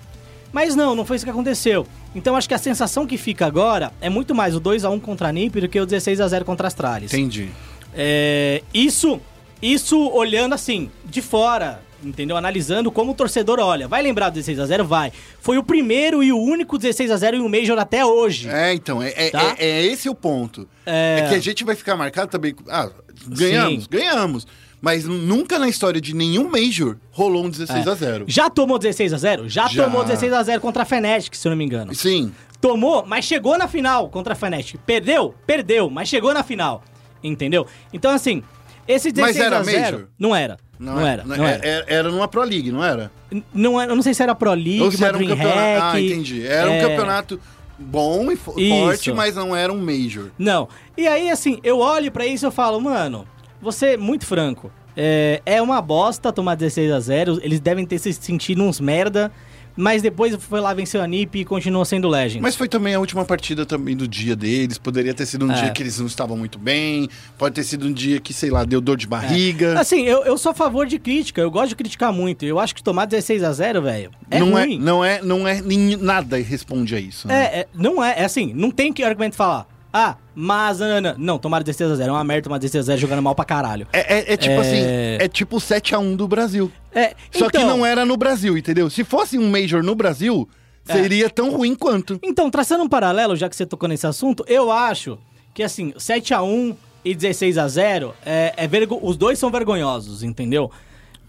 [0.54, 1.86] Mas não, não foi isso que aconteceu.
[2.13, 5.00] Então acho que a sensação que fica agora é muito mais o 2 a 1
[5.00, 7.13] contra a NiP do que o 16 a 0 contra as Trales.
[7.13, 7.50] Entendi.
[7.93, 9.19] É, isso,
[9.62, 12.36] isso olhando assim, de fora, entendeu?
[12.36, 13.88] Analisando como o torcedor olha.
[13.88, 15.12] Vai lembrar do 16 a 0 Vai.
[15.39, 18.50] Foi o primeiro e o único 16 a 0 em um Major até hoje.
[18.50, 19.56] É, então, é, é, Tá?
[19.58, 20.67] é- é esse o ponto.
[20.86, 21.24] É.
[21.26, 21.30] É...
[21.30, 22.54] que a gente vai ficar marcado também.
[22.69, 22.89] Ah,
[23.28, 23.89] ganhamos, Sim.
[23.89, 24.47] ganhamos.
[24.82, 29.13] Mas nunca na história de nenhum Major rolou um 16 a 0 Já tomou 16
[29.13, 29.84] a 0 Já, Já.
[29.84, 31.94] tomou 16 a 0 contra a Fnatic, se eu não me engano.
[31.94, 32.34] Sim.
[32.60, 34.80] Tomou, mas chegou na final contra a Fnatic.
[34.86, 35.36] Perdeu?
[35.46, 36.84] Perdeu, mas chegou na final.
[37.24, 37.67] Entendeu?
[37.94, 38.41] Então, assim,
[38.88, 40.08] esse 16 Mas era a 0 Major?
[40.17, 40.58] não era.
[40.80, 41.67] Não, é- era, não era.
[41.67, 43.12] Era, era numa Pro League, não era?
[43.54, 43.91] Não era.
[43.91, 45.60] Eu não sei se era Pro League, Ou se era um campeonato.
[45.60, 46.46] Hack, Ah, entendi.
[46.46, 47.39] Era um é, campeonato
[47.78, 48.44] bom e Isso.
[48.44, 50.32] forte, mas não era um Major.
[50.39, 50.67] Não.
[50.98, 53.28] E aí, assim, eu olho pra isso e eu falo, mano,
[53.62, 58.12] você, muito franco, é, é uma bosta tomar 16 a 0 eles devem ter se
[58.13, 59.32] sentido uns merda,
[59.74, 62.41] mas depois foi lá, venceu a NiP e continuou sendo Legend.
[62.41, 64.78] Mas foi também a última partida também do dia deles.
[64.78, 65.56] Poderia ter sido um É.
[65.56, 67.08] dia que eles não estavam muito bem.
[67.38, 69.80] Pode ter sido um dia que, sei lá, deu dor de barriga.
[69.80, 72.43] Assim, eu, eu sou a favor de crítica, eu gosto de criticar muito.
[72.45, 74.76] Eu acho que tomar 16 a 0 velho, é não, ruim.
[74.76, 77.30] é, não é, não é nem nada responde a isso.
[77.30, 77.41] né?
[77.45, 79.65] É, é, não é, é assim, não tem que argumento falar.
[79.94, 83.00] Ah, mas, Ana, não, tomaram 16 a 0 é uma merda tomar 16 a 0
[83.02, 83.88] jogando mal pra caralho.
[83.92, 84.60] É, é- é tipo É.
[84.60, 86.72] assim, é tipo 7x1 do Brasil.
[86.94, 88.90] É, Só que então- não é era no Brasil, entendeu?
[88.90, 90.48] Se fosse um Major no Brasil,
[90.88, 90.94] É.
[90.94, 92.20] seria tão ruim quanto.
[92.24, 95.18] Então, traçando um paralelo, já que você tocou nesse assunto, eu acho
[95.54, 96.74] que assim, 7 a 1
[97.04, 98.98] e 16 a 0 é, é vergo...
[99.02, 100.72] os dois são vergonhosos, entendeu?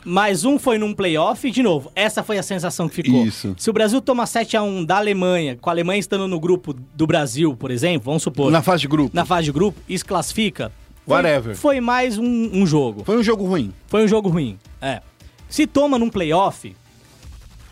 [0.04, 3.24] Mas um foi num playoff, e de novo, essa foi a sensação que ficou.
[3.24, 3.54] Isso.
[3.56, 6.72] Se o Brasil toma 7 a 1 da Alemanha, com a Alemanha estando no grupo
[6.72, 9.14] do Brasil, por exemplo, vamos supor, Na fase de grupo.
[9.14, 10.72] na fase de grupo, isso classifica.
[11.06, 11.56] foi- Whatever.
[11.56, 13.04] Foi mais um, um jogo.
[13.04, 13.72] Foi um jogo ruim.
[13.86, 14.58] Foi um jogo ruim.
[14.80, 15.00] É.
[15.48, 16.74] Se toma num playoff,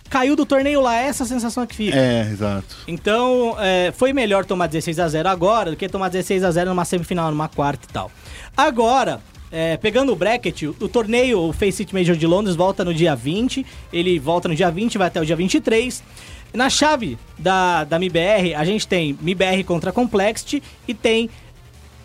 [0.08, 1.96] caiu do torneio lá, essa sensação é que fica.
[1.96, 2.76] É, exato.
[2.86, 6.70] Então, é, foi melhor tomar 16 a 0 agora do que tomar 16 a 0
[6.70, 8.10] numa semifinal, numa quarta e tal.
[8.56, 12.84] Agora, é, pegando o bracket, o, o torneio, o Face It Major de Londres volta
[12.84, 16.02] no dia 20, ele volta no dia 20, vai até o dia 23.
[16.52, 21.30] Na chave da, da MIBR, a gente tem MIBR contra Complexity e tem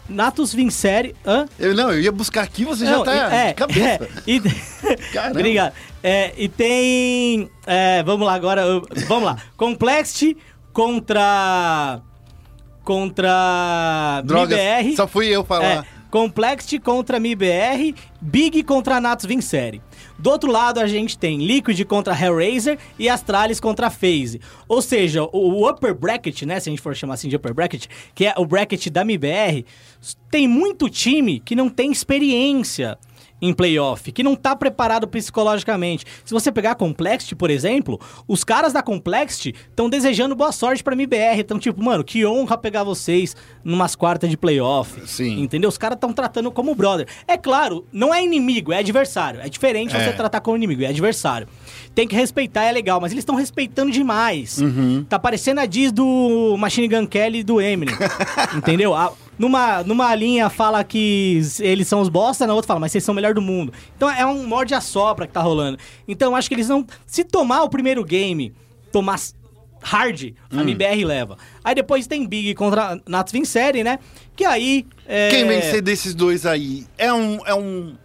[0.07, 1.15] Natus Vincere...
[1.25, 1.47] Hã?
[1.57, 3.81] Eu, não, eu ia buscar aqui, você já Não, tá e- de cabeça.
[4.05, 4.41] é, e-.
[5.31, 5.73] Obrigado.
[6.03, 7.49] É, e tem.
[7.65, 8.63] é, vamos lá agora.
[9.07, 9.37] Vamos lá.
[9.57, 10.37] Complexity
[10.71, 11.99] contra.
[12.83, 14.21] Contra.
[14.23, 14.95] Drogas, MIBR.
[14.95, 15.65] só fui eu falar.
[15.65, 15.83] É,
[16.15, 19.81] Complexity contra MIBR, Big contra Natus Vincere.
[20.17, 24.39] Do outro lado, a gente tem Liquid contra Hellraiser e Astralis contra FaZe.
[24.65, 27.87] Ou seja, o, upper bracket, né, se a gente for chamar assim de upper bracket,
[28.13, 29.65] que é o bracket da MIBR,
[30.31, 32.97] tem muito time que não tem experiência
[33.41, 36.05] em playoff, que não tá preparado psicologicamente.
[36.23, 40.83] Se você pegar a Complexity, por exemplo, os caras da Complexity estão desejando boa sorte
[40.83, 41.39] pra MIBR.
[41.39, 45.05] Então, tipo, mano, que honra pegar vocês numas quartas de playoff.
[45.05, 45.41] Sim.
[45.41, 45.67] Entendeu?
[45.69, 47.07] Os caras estão tratando como brother.
[47.27, 49.41] É claro, não é inimigo, é adversário.
[49.41, 50.03] É diferente É.
[50.05, 51.47] você tratar como inimigo, é adversário.
[51.93, 54.57] Tem que respeitar, é legal, mas eles estão respeitando demais.
[54.59, 55.05] Uhum.
[55.07, 57.95] Tá parecendo a diz do Machine Gun Kelly e do Eminem.
[58.55, 58.93] entendeu?
[58.93, 63.03] A- numa, numa linha fala que eles são os bosta, na outra fala, mas vocês
[63.03, 63.73] são o melhor do mundo.
[63.95, 65.77] Então é um morde a sopra que tá rolando.
[66.07, 66.85] Então eu acho que eles não.
[67.05, 68.53] Se tomar o primeiro game,
[68.91, 69.19] tomar
[69.81, 70.61] hard, a Hum.
[70.61, 71.37] MBR leva.
[71.63, 73.99] Aí depois tem Big contra Natus Vincere, né?
[74.35, 74.85] Que aí.
[75.07, 77.39] é, Quem vencer desses dois aí é um.
[77.45, 77.95] É um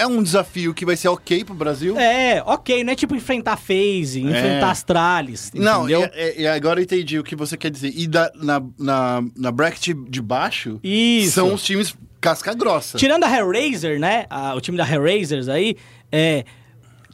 [0.00, 1.98] É um desafio que vai ser ok pro Brasil.
[1.98, 6.04] É, ok, não é tipo enfrentar FaZe, enfrentar Astralis, Não, entendeu?
[6.04, 7.92] é- é- é, agora eu entendi o que você quer dizer.
[7.94, 11.32] E da- na, na, na bracket de baixo, Isso.
[11.32, 12.98] são os times casca grossa.
[12.98, 14.26] Tirando a Hellraiser, né?
[14.30, 15.76] a- o time da Hellraisers aí,
[16.12, 16.44] é,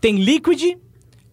[0.00, 0.76] tem Liquid,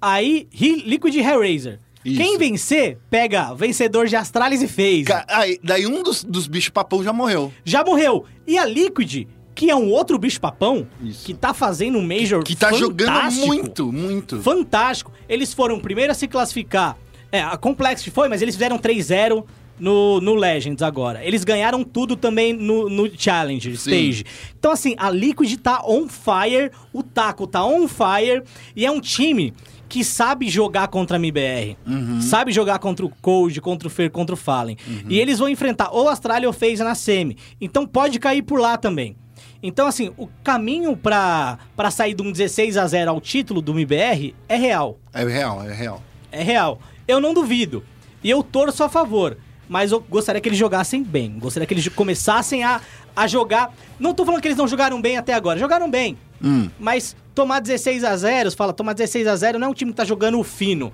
[0.01, 0.47] aí
[0.85, 1.79] Liquid e Hellraiser.
[2.05, 2.17] Isso.
[2.17, 5.05] Quem vencer, pega vencedor de Astralis e FaZe.
[5.05, 7.53] Ca- aí, daí um dos, dos bichos papão já morreu.
[7.63, 8.25] Já morreu.
[8.45, 9.25] E a Liquid,
[9.55, 11.25] que é um outro bicho papão, Isso.
[11.25, 14.41] que tá fazendo um Major Que tá jogando muito, muito.
[14.41, 15.11] fantástico.
[15.27, 16.97] Eles foram o primeiro a se classificar.
[17.31, 19.43] É, a Complexity foi, mas eles fizeram 3-0
[19.79, 21.23] no, no Legends agora.
[21.25, 24.23] Eles ganharam tudo também no, no Challenge Stage.
[24.57, 28.43] Então, assim, a Liquid tá on fire, o Taco tá on fire,
[28.75, 29.53] e é um time
[29.89, 31.77] que sabe jogar contra a MBR.
[32.21, 34.77] Sabe jogar contra o Code, contra o Fer, contra o Fallen.
[35.07, 37.37] E eles vão enfrentar ou Astralia ou FaZe na semi.
[37.61, 39.15] Então pode cair por lá também.
[39.63, 43.71] Então, assim, o caminho pra, pra sair de um 16 a 0 ao título do
[43.71, 44.99] MBR é real.
[45.13, 46.03] É real, é real.
[46.29, 46.81] É real.
[47.07, 47.81] Eu não duvido.
[48.21, 49.37] E eu torço a favor.
[49.69, 51.39] Mas eu gostaria que eles jogassem bem.
[51.39, 52.81] Gostaria que eles começassem a,
[53.15, 53.73] a jogar.
[53.97, 55.57] Não tô falando que eles não jogaram bem até agora.
[55.57, 56.17] Jogaram bem.
[56.43, 56.69] Hum.
[56.77, 59.91] Mas tomar 16 a 0 você fala, tomar 16 a 0 não é um time
[59.91, 60.91] que tá jogando o fino.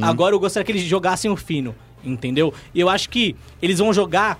[0.00, 1.74] Agora eu gostaria que eles jogassem o fino.
[2.04, 2.54] Entendeu?
[2.72, 4.38] E eu acho que eles vão jogar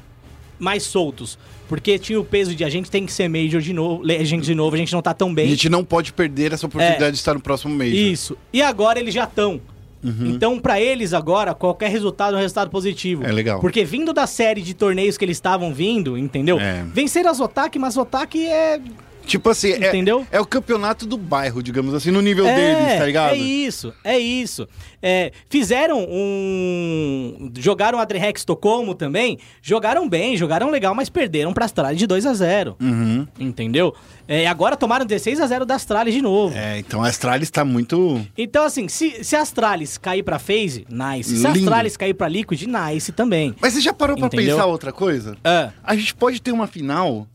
[0.59, 1.39] mais soltos.
[1.73, 4.55] Porque tinha o peso de a gente tem que ser Major de novo, Legend de
[4.55, 5.49] novo, a gente não tá tão A bem.
[5.49, 7.95] gente não pode perder essa oportunidade de estar no próximo mês.
[7.95, 8.37] Isso.
[8.53, 9.59] E agora eles já estão.
[10.05, 10.27] Uhum.
[10.27, 13.25] Então, pra eles agora, qualquer resultado é um resultado positivo.
[13.25, 13.59] É legal.
[13.59, 16.61] Porque vindo da série de torneios que eles estavam vindo, entendeu?
[16.61, 16.85] É.
[16.93, 18.79] Vencer a Zotac, mas Zotac é.
[19.25, 20.27] Tipo assim, é, Entendeu?
[20.31, 23.33] é o campeonato do bairro, digamos assim, no nível deles, tá ligado?
[23.33, 24.69] É isso, é isso.
[25.03, 27.51] É, fizeram um.
[27.59, 29.39] Jogaram a DreamHack Estocolmo também.
[29.61, 33.27] Jogaram bem, jogaram legal, mas perderam pra Astralis de 2 a 0 Uhum.
[33.39, 33.95] Entendeu?
[34.29, 36.57] É, agora tomaram 16 a 0 da Astralis de novo.
[36.57, 38.21] É, então a Astralis tá muito.
[38.37, 41.37] Então, assim, se, se a Astralis cair pra FaZe, nice.
[41.37, 41.67] Se a Lindo.
[41.69, 43.55] Astralis cair pra Liquid, nice também.
[43.61, 44.57] Mas você já parou pra Entendeu?
[44.57, 45.37] pensar outra coisa?
[45.45, 47.27] Ah, A gente pode ter uma final,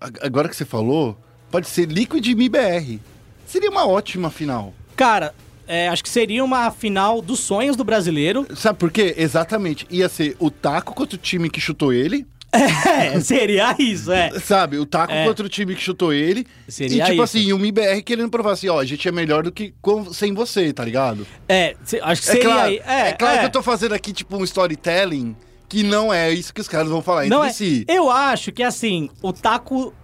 [0.00, 1.16] a- agora que você falou,
[1.52, 2.98] pode ser Liquid e MIBR.
[3.46, 4.74] Seria uma ótima final.
[4.96, 5.32] cara,
[5.68, 8.46] é, acho que seria uma final dos sonhos do brasileiro.
[8.56, 9.14] Sabe por quê?
[9.16, 9.86] Exatamente.
[9.90, 12.26] Ia ser o Taco contra o time que chutou ele.
[12.54, 14.30] É, seria isso, é.
[14.38, 15.24] Sabe, o Taco É.
[15.26, 16.46] contra o time que chutou ele.
[16.68, 17.22] Seria e tipo isso.
[17.38, 20.34] assim, o MIBR querendo provar assim, ó, a gente é melhor do que com- sem
[20.34, 21.26] você, tá ligado?
[21.48, 22.42] É, acho que É seria.
[22.42, 23.38] claro, é, é, claro é.
[23.40, 25.34] que eu tô fazendo aqui, tipo, um storytelling
[25.68, 27.50] que não é isso que os caras vão falar entre Não é.
[27.50, 27.86] si.
[27.88, 29.94] Eu acho que assim, o Taco.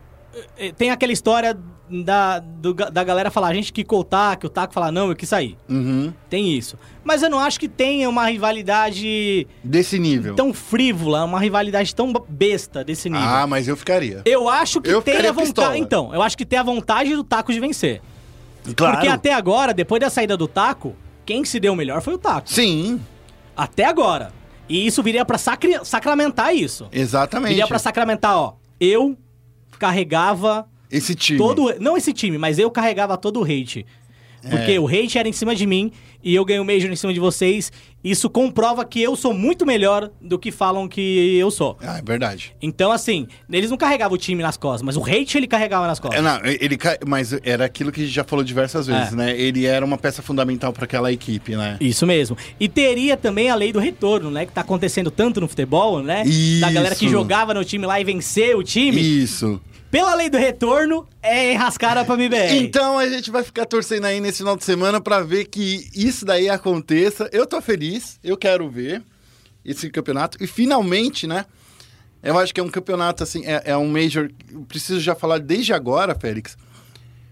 [0.58, 1.56] Eh, Tem aquela história
[1.90, 5.16] da, do- da galera falar, a gente quicou o Taco, o Taco falar, não, eu
[5.16, 5.56] quis sair.
[5.68, 6.12] Uhum.
[6.28, 6.76] Tem isso.
[7.02, 10.34] Mas eu não acho que tenha uma rivalidade Desse nível.
[10.34, 13.26] tão frívola, uma rivalidade tão besta desse nível.
[13.26, 14.22] ah, mas eu ficaria.
[14.26, 15.78] Eu acho que Eu tem a vontade.
[15.78, 18.02] Então, eu acho que tem a vontade do Taco de vencer.
[18.76, 18.96] Claro.
[18.96, 22.50] Porque até agora, depois da saída do Taco, quem se deu melhor foi o Taco.
[22.50, 23.00] Sim,
[23.56, 24.30] Até agora.
[24.68, 26.86] E isso viria pra sacri- sacramentar isso.
[26.92, 27.48] exatamente.
[27.50, 28.54] Viria pra sacramentar, ó.
[28.78, 29.16] Eu
[29.78, 31.38] carregava Esse time.
[31.38, 31.74] todo.
[31.80, 33.86] Não esse time, mas eu carregava todo o hate.
[34.48, 34.80] Porque É.
[34.80, 35.90] o hate era em cima de mim
[36.22, 37.72] e eu ganhei o Major em cima de vocês.
[38.04, 41.76] Isso comprova que eu sou muito melhor do que falam que eu sou.
[41.82, 42.54] Ah, é verdade.
[42.62, 45.98] Então, assim, eles não carregavam o time nas costas, mas o hate ele carregava nas
[45.98, 46.22] É, costas.
[46.22, 49.16] não, ele, mas era aquilo que a gente já falou diversas vezes, É.
[49.16, 49.36] né?
[49.38, 51.76] Ele era uma peça fundamental pra aquela equipe, né?
[51.80, 52.36] Isso mesmo.
[52.60, 54.46] E teria também a lei do retorno, né?
[54.46, 56.22] Que tá acontecendo tanto no futebol, né?
[56.60, 57.12] Da galera que Isso.
[57.12, 59.00] jogava no time lá e venceu o time.
[59.00, 59.60] Isso.
[59.90, 62.58] Pela lei do retorno, é rascada pra MBR.
[62.58, 66.26] Então a gente vai ficar torcendo aí nesse final de semana pra ver que isso
[66.26, 67.28] daí aconteça.
[67.32, 69.02] Eu tô feliz, eu quero ver
[69.64, 70.36] esse campeonato.
[70.42, 71.46] E finalmente, né?
[72.22, 74.28] Eu acho que é um campeonato, assim, é, é um Major.
[74.52, 76.56] eu Preciso já falar desde agora, Félix.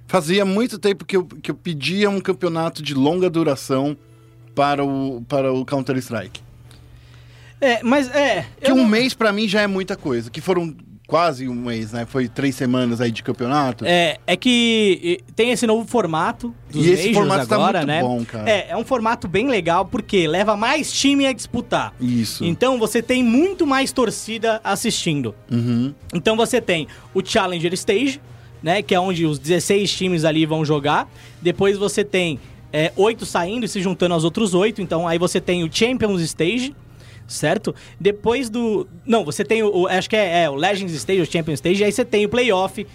[0.06, 3.96] Fazia muito tempo que eu, que eu pedia um campeonato de longa duração
[4.54, 6.40] para o, para o Counter-Strike.
[7.60, 8.46] É, mas é.
[8.62, 10.30] Que um não- mês pra mim já é muita coisa.
[10.30, 10.74] Que foram
[11.06, 12.04] quase um mês, né?
[12.04, 13.84] Foi três semanas aí de campeonato.
[13.86, 18.00] É, é que tem esse novo formato dos E esse formato tá agora, muito né?
[18.00, 18.50] bom, cara.
[18.50, 21.94] É, é um formato bem legal porque leva mais time a disputar.
[22.00, 22.44] Isso.
[22.44, 25.34] Então você tem muito mais torcida assistindo.
[25.50, 25.94] Uhum.
[26.12, 28.20] Então você tem o Challenger Stage,
[28.62, 28.82] né?
[28.82, 31.08] Que é onde os 16 times ali vão jogar.
[31.40, 32.40] Depois você tem
[32.72, 34.82] é, oito saindo e se juntando aos outros oito.
[34.82, 36.74] Então aí você tem o Champions Stage,
[37.26, 37.74] certo?
[38.00, 38.86] Depois do.
[39.04, 39.74] Não, você tem o.
[39.82, 42.24] o- acho que é, é o Legends Stage, o Champions Stage, e aí você tem
[42.24, 42.86] o Playoff.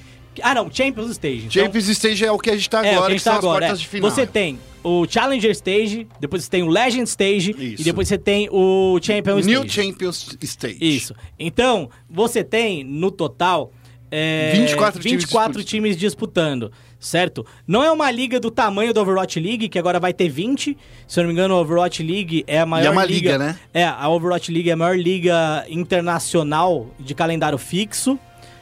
[0.41, 1.47] Ah, não, Champions Stage.
[1.47, 3.23] Então, Champions Stage é o que a gente tá é, o agora, que a gente
[3.23, 3.65] tá agora.
[3.67, 3.73] é.
[3.73, 4.09] de final.
[4.09, 7.81] Você tem o Challenger Stage, depois você tem o Legend Stage Isso.
[7.81, 9.87] e depois você tem o Champions New Stage.
[9.89, 10.77] Champions Stage.
[10.79, 11.13] Isso.
[11.37, 13.71] Então, você tem, no total,
[14.09, 15.65] é, 24 times 24 disputando.
[15.69, 16.71] times disputando,
[17.01, 17.45] certo?
[17.67, 20.77] Não é uma liga do tamanho da Overwatch League, que agora vai ter 20.
[21.07, 23.31] Se eu não me engano, a Overwatch League é a maior E é uma liga,
[23.31, 23.59] liga, né?
[23.73, 28.17] É, a Overwatch League é a maior liga internacional de calendário fixo,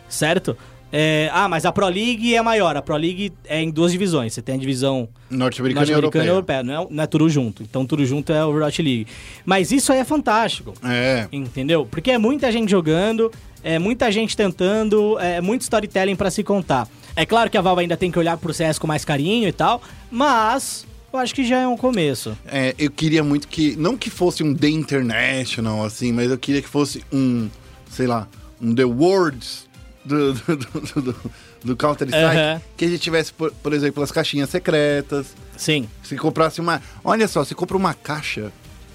[0.07, 0.57] certo?
[0.91, 2.75] É, ah, mas a Pro League é maior.
[2.75, 4.33] A Pro League é em duas divisões.
[4.33, 6.29] Você tem a divisão Norte-americana e norte-americana e europeia.
[6.29, 6.63] europeia.
[6.63, 7.61] Não é, não é tudo junto.
[7.61, 9.05] Então tudo junto é a Overwatch League.
[9.45, 10.73] Mas isso aí é fantástico.
[10.83, 11.27] É.
[11.31, 11.85] Entendeu?
[11.85, 13.31] Porque é muita gente jogando,
[13.63, 16.87] é muita gente tentando, é muito storytelling pra se contar.
[17.15, 19.51] É claro que a Valve ainda tem que olhar pro CS com mais carinho e
[19.51, 22.37] tal, mas eu acho que já é um começo.
[22.45, 23.75] É, eu queria muito que.
[23.75, 27.49] Não que fosse um The International, assim, mas eu queria que fosse um,
[27.91, 28.27] sei lá,
[28.61, 29.67] um The Worlds
[30.05, 31.31] do, do, do, do-
[31.61, 32.25] do Counter-Strike.
[32.37, 32.61] Aham.
[32.77, 35.35] Que a gente tivesse, por, por exemplo, as caixinhas secretas.
[35.57, 35.89] Sim.
[36.01, 36.81] Se comprasse uma.
[37.03, 38.49] Olha só, você compra uma caixa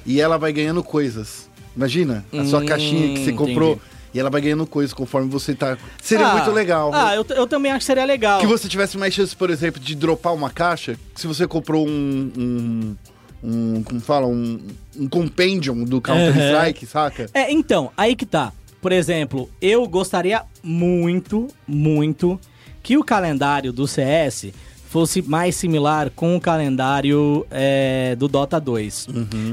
[0.06, 1.50] e ela vai ganhando coisas.
[1.76, 3.93] Imagina, a sua Hum, caixinha que você comprou entendi.
[4.14, 5.76] E ela vai ganhando coisas conforme você tá.
[6.00, 6.90] Seria Ah, muito legal.
[6.94, 8.40] Ah, eu, eu também acho que seria legal.
[8.40, 12.32] Que você tivesse mais chance, por exemplo, de dropar uma caixa, se você comprou um.
[12.38, 12.96] um,
[13.42, 14.26] um como fala?
[14.28, 14.60] Um,
[14.96, 17.26] um compendium do Counter-Strike, saca?
[17.34, 18.52] É, então, aí que tá.
[18.80, 22.38] Por exemplo, eu gostaria muito, muito
[22.82, 24.52] que o calendário do CS
[24.94, 29.08] fosse mais similar com o calendário é, do Dota 2.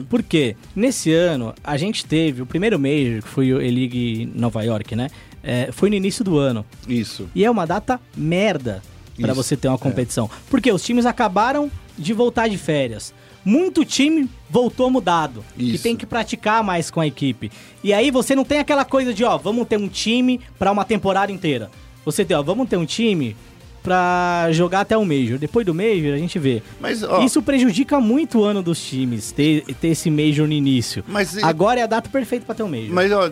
[0.08, 0.56] Por quê?
[0.76, 5.10] Nesse ano, a gente teve o primeiro Major, que foi o E-League Nova York, né?
[5.42, 6.64] É, foi no início do ano.
[6.88, 7.28] Isso.
[7.34, 8.84] E é uma data merda
[9.18, 10.30] Isso, você ter uma competição.
[10.48, 13.12] Porque os times acabaram de voltar de férias.
[13.44, 15.44] Muito time voltou mudado.
[15.58, 15.82] E Isso.
[15.82, 17.52] tem que praticar mais com a equipe.
[17.84, 20.86] E aí você não tem aquela coisa de, ó, vamos ter um time pra uma
[20.86, 21.72] temporada inteira.
[22.06, 23.36] Você tem, ó, vamos ter um time
[23.84, 25.38] pra jogar até o Major.
[25.38, 26.62] Depois do Major a gente vê.
[26.80, 27.24] Mas, ó.
[27.24, 31.04] Isso prejudica muito o ano dos times, ter, ter esse Major no início.
[31.08, 32.94] Mas, Agora é a data perfeita pra ter um Major.
[32.94, 33.32] Mas, ó,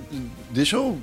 [0.51, 0.97] deixa eu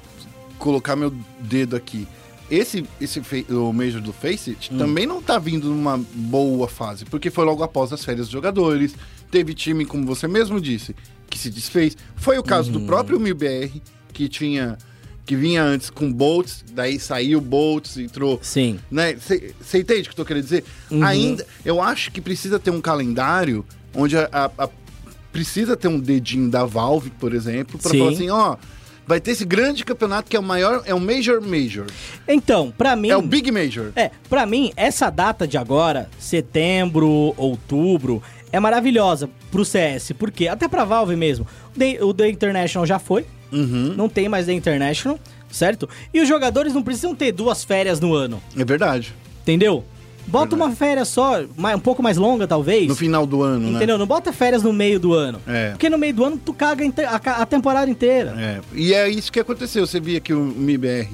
[0.59, 2.07] colocar meu dedo aqui.
[2.51, 3.21] Esse, esse
[3.51, 4.79] o Major do Faceit Hum.
[4.79, 8.95] também não tá vindo numa boa fase, porque foi logo após as férias dos jogadores.
[9.31, 10.95] Teve time, como você mesmo disse,
[11.29, 11.97] que se desfez.
[12.15, 12.79] Foi o caso Uhum.
[12.81, 13.83] do próprio MIBR,
[14.13, 14.79] que tinha.
[15.27, 18.39] Que vinha antes com Bolts, daí saiu Bolts, entrou.
[18.43, 18.79] Sim.
[18.91, 19.15] Né?
[19.15, 20.65] Você entende o que eu tô querendo dizer?
[20.91, 21.03] Uhum.
[21.05, 23.65] Ainda, eu acho que precisa ter um calendário
[23.95, 24.69] onde a, a- a-
[25.33, 27.99] precisa ter um dedinho da Valve, por exemplo, pra Sim.
[27.99, 28.57] falar assim, ó,
[29.07, 31.87] vai ter esse grande campeonato que é o maior, é o Major Major.
[32.29, 33.09] Então, pra mim.
[33.11, 33.91] É o Big Major.
[33.97, 38.23] É, pra mim, essa data de agora, setembro, outubro,
[38.53, 40.13] é maravilhosa pro CS.
[40.19, 41.47] Porque até pra Valve mesmo.
[41.75, 43.27] O The, o The International já foi.
[43.53, 43.95] Uhum.
[43.97, 45.19] Não tem mais The International,
[45.51, 45.89] certo?
[46.13, 49.15] E os jogadores não precisam ter duas férias no ano, É verdade.
[49.43, 49.85] entendeu?
[50.29, 50.71] Bota Verdade.
[50.71, 52.89] uma férias só, um pouco mais longa talvez.
[52.89, 53.77] No final do ano, né?
[53.77, 53.97] Entendeu?
[53.97, 55.41] Não bota férias no meio do ano.
[55.47, 55.71] É.
[55.71, 56.85] Porque no meio do ano tu caga
[57.25, 58.35] a, temporada inteira.
[58.37, 58.61] É.
[58.75, 59.87] E é isso que aconteceu.
[59.87, 61.09] Você via que o MIBR,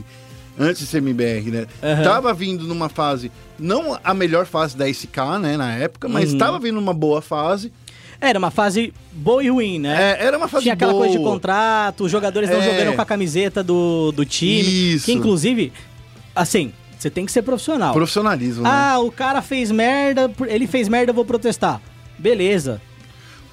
[0.59, 1.67] antes de ser MIBR, né?
[1.83, 2.03] Aham.
[2.03, 6.39] Tava vindo numa fase, não a melhor fase da SK, né, na época, mas Uhum.
[6.39, 7.71] tava vindo numa boa fase.
[8.23, 10.17] Era uma fase boa e ruim, né?
[10.21, 11.05] É, era uma fase Tinha aquela boa.
[11.05, 12.63] coisa de contrato, os jogadores não É.
[12.63, 14.95] jogando com a camiseta do, do time.
[14.95, 15.07] Isso.
[15.07, 15.73] Que inclusive,
[16.35, 17.93] assim, você tem que ser profissional.
[17.93, 18.71] Profissionalismo, né?
[18.73, 21.81] Ah, o cara fez merda, ele fez merda, eu vou protestar.
[22.17, 22.81] Beleza.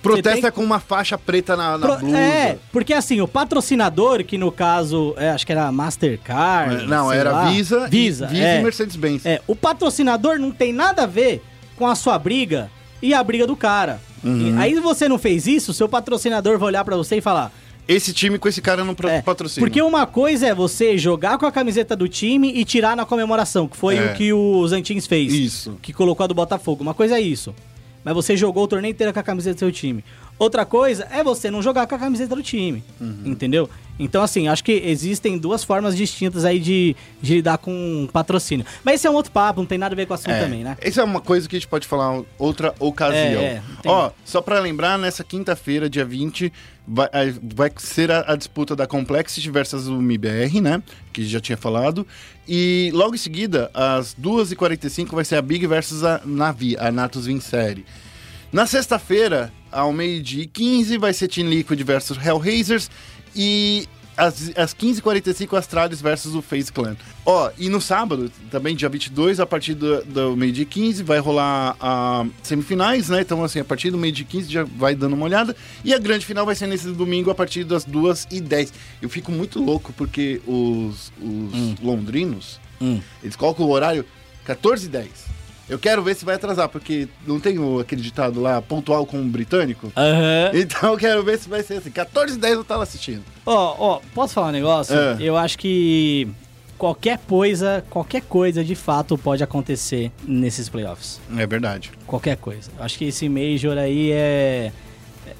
[0.01, 2.17] Protesta tem- com uma faixa preta na, na Pro- blusa.
[2.17, 6.85] é, porque assim, o patrocinador, que no caso, é, acho que era Mastercard.
[6.87, 8.59] Não, sei era lá, Visa, Visa, e, Visa é.
[8.59, 9.25] e Mercedes-Benz.
[9.25, 11.43] É, o patrocinador não tem nada a ver
[11.75, 12.71] com a sua briga
[13.01, 13.99] e a briga do cara.
[14.23, 14.55] Uhum.
[14.55, 17.51] E aí você não fez isso, seu patrocinador vai olhar pra você e falar:
[17.87, 19.65] Esse time com esse cara não É, patrocina.
[19.65, 23.67] Porque uma coisa é você jogar com a camiseta do time e tirar na comemoração,
[23.67, 24.05] que foi É.
[24.11, 25.33] o que o Zantins fez.
[25.33, 25.77] Isso.
[25.81, 26.81] Que colocou a do Botafogo.
[26.83, 27.55] Uma coisa é isso.
[28.03, 30.03] Mas você jogou o torneio inteiro com a camiseta do seu time.
[30.39, 32.81] Outra coisa é você não jogar com a camiseta do time.
[32.99, 33.23] Uhum.
[33.25, 33.69] Entendeu?
[33.99, 38.65] Então, assim, acho que existem duas formas distintas aí de, de lidar com patrocínio.
[38.81, 40.41] Mas esse é um outro papo, não tem nada a ver com o assunto É,
[40.41, 40.77] também, né?
[40.79, 43.41] Essa é uma coisa que a gente pode falar outra ocasião.
[43.41, 43.61] É, é.
[43.85, 46.53] Ó, só pra lembrar, nessa quinta-feira, dia 20,
[46.87, 47.09] vai,
[47.43, 50.81] vai ser a, a disputa da Complexity versus o MIBR, né?
[51.11, 52.07] Que já tinha falado.
[52.47, 57.25] E logo em seguida, às 2h45, vai ser a Big versus a Navi, a Natus
[57.25, 57.85] Vincere.
[58.51, 62.89] Na sexta-feira, ao meio-dia e 15, vai ser Team Liquid versus Hellraisers.
[63.35, 66.97] E às, às 15h45, Astralis versus o Face Clan.
[67.25, 71.19] Ó, e no sábado, também dia 22, a partir do, do meio-dia e 15, vai
[71.19, 73.21] rolar a semifinais, né?
[73.21, 75.55] Então, assim, a partir do meio-dia e 15 já vai dando uma olhada.
[75.85, 78.71] E a grande final vai ser nesse domingo, a partir das 2h10.
[79.01, 82.99] Eu fico muito louco porque os, os londrinos, Hum.
[83.21, 84.05] eles colocam o horário
[84.47, 85.07] 14h10.
[85.69, 89.21] Eu quero ver se vai atrasar, porque não tem o, aquele ditado lá, pontual com
[89.21, 89.91] o britânico?
[89.95, 90.51] Aham.
[90.59, 91.91] Então eu quero ver se vai ser assim.
[91.91, 93.23] 14 h 10 eu tava assistindo.
[93.45, 94.95] Ó, ó, posso falar um negócio?
[94.97, 95.17] É.
[95.19, 96.27] Eu acho que
[96.77, 101.19] qualquer coisa, qualquer coisa de fato pode acontecer nesses playoffs.
[101.37, 101.91] É verdade.
[102.07, 102.71] Qualquer coisa.
[102.79, 104.71] Acho que esse Major aí é-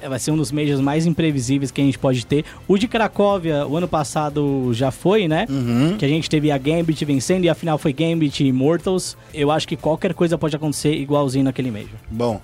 [0.08, 2.44] vai ser um dos Majors mais imprevisíveis que a gente pode ter.
[2.66, 5.46] O de Cracóvia, o ano passado já foi, né?
[5.48, 5.96] Uhum.
[5.98, 9.16] Que a gente teve a Gambit vencendo e a final foi Gambit e Immortals.
[9.32, 11.98] Eu acho que qualquer coisa pode acontecer igualzinho naquele Major.
[12.10, 12.40] Bom,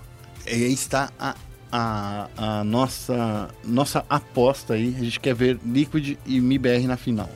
[0.46, 1.34] aí está a,
[1.70, 4.94] a, a nossa, nossa aposta aí.
[4.98, 7.28] A gente quer ver Liquid e MIBR na final.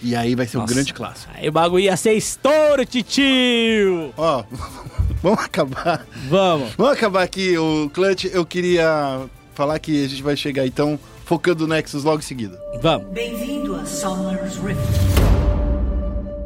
[0.00, 0.74] E aí vai ser um Nossa.
[0.74, 1.32] grande clássico.
[1.34, 4.12] Aí o bagulho ia ser estouro, titio!
[4.16, 4.44] Ó,
[5.22, 6.06] vamos acabar.
[6.28, 6.72] Vamos.
[6.76, 8.24] Vamos acabar aqui o Clutch.
[8.26, 12.58] Eu queria falar que a gente vai chegar então focando no Nexus logo em seguida.
[12.80, 13.08] Vamos.
[13.10, 14.78] Bem-vindo a Summer's Rift.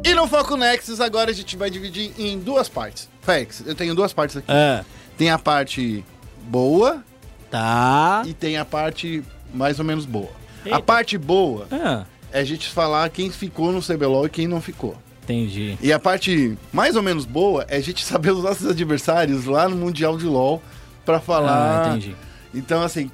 [0.05, 3.09] E no Foco Nexus agora a gente vai dividir em duas partes.
[3.21, 4.51] Fex, eu tenho duas partes aqui.
[4.51, 4.83] É.
[5.17, 6.03] Tem a parte
[6.43, 7.03] boa
[7.49, 8.23] Tá.
[8.25, 10.29] e tem a parte mais ou menos boa.
[10.65, 10.77] Eita.
[10.77, 14.59] A parte boa Ah, é a gente falar quem ficou no CBLOL e quem não
[14.59, 14.97] ficou.
[15.23, 15.77] Entendi.
[15.81, 19.67] E a parte mais ou menos boa é a gente saber os nossos adversários lá
[19.67, 20.61] no Mundial de LoL
[21.05, 21.85] pra falar.
[21.85, 22.15] Ah, entendi.
[22.53, 23.09] Então, assim,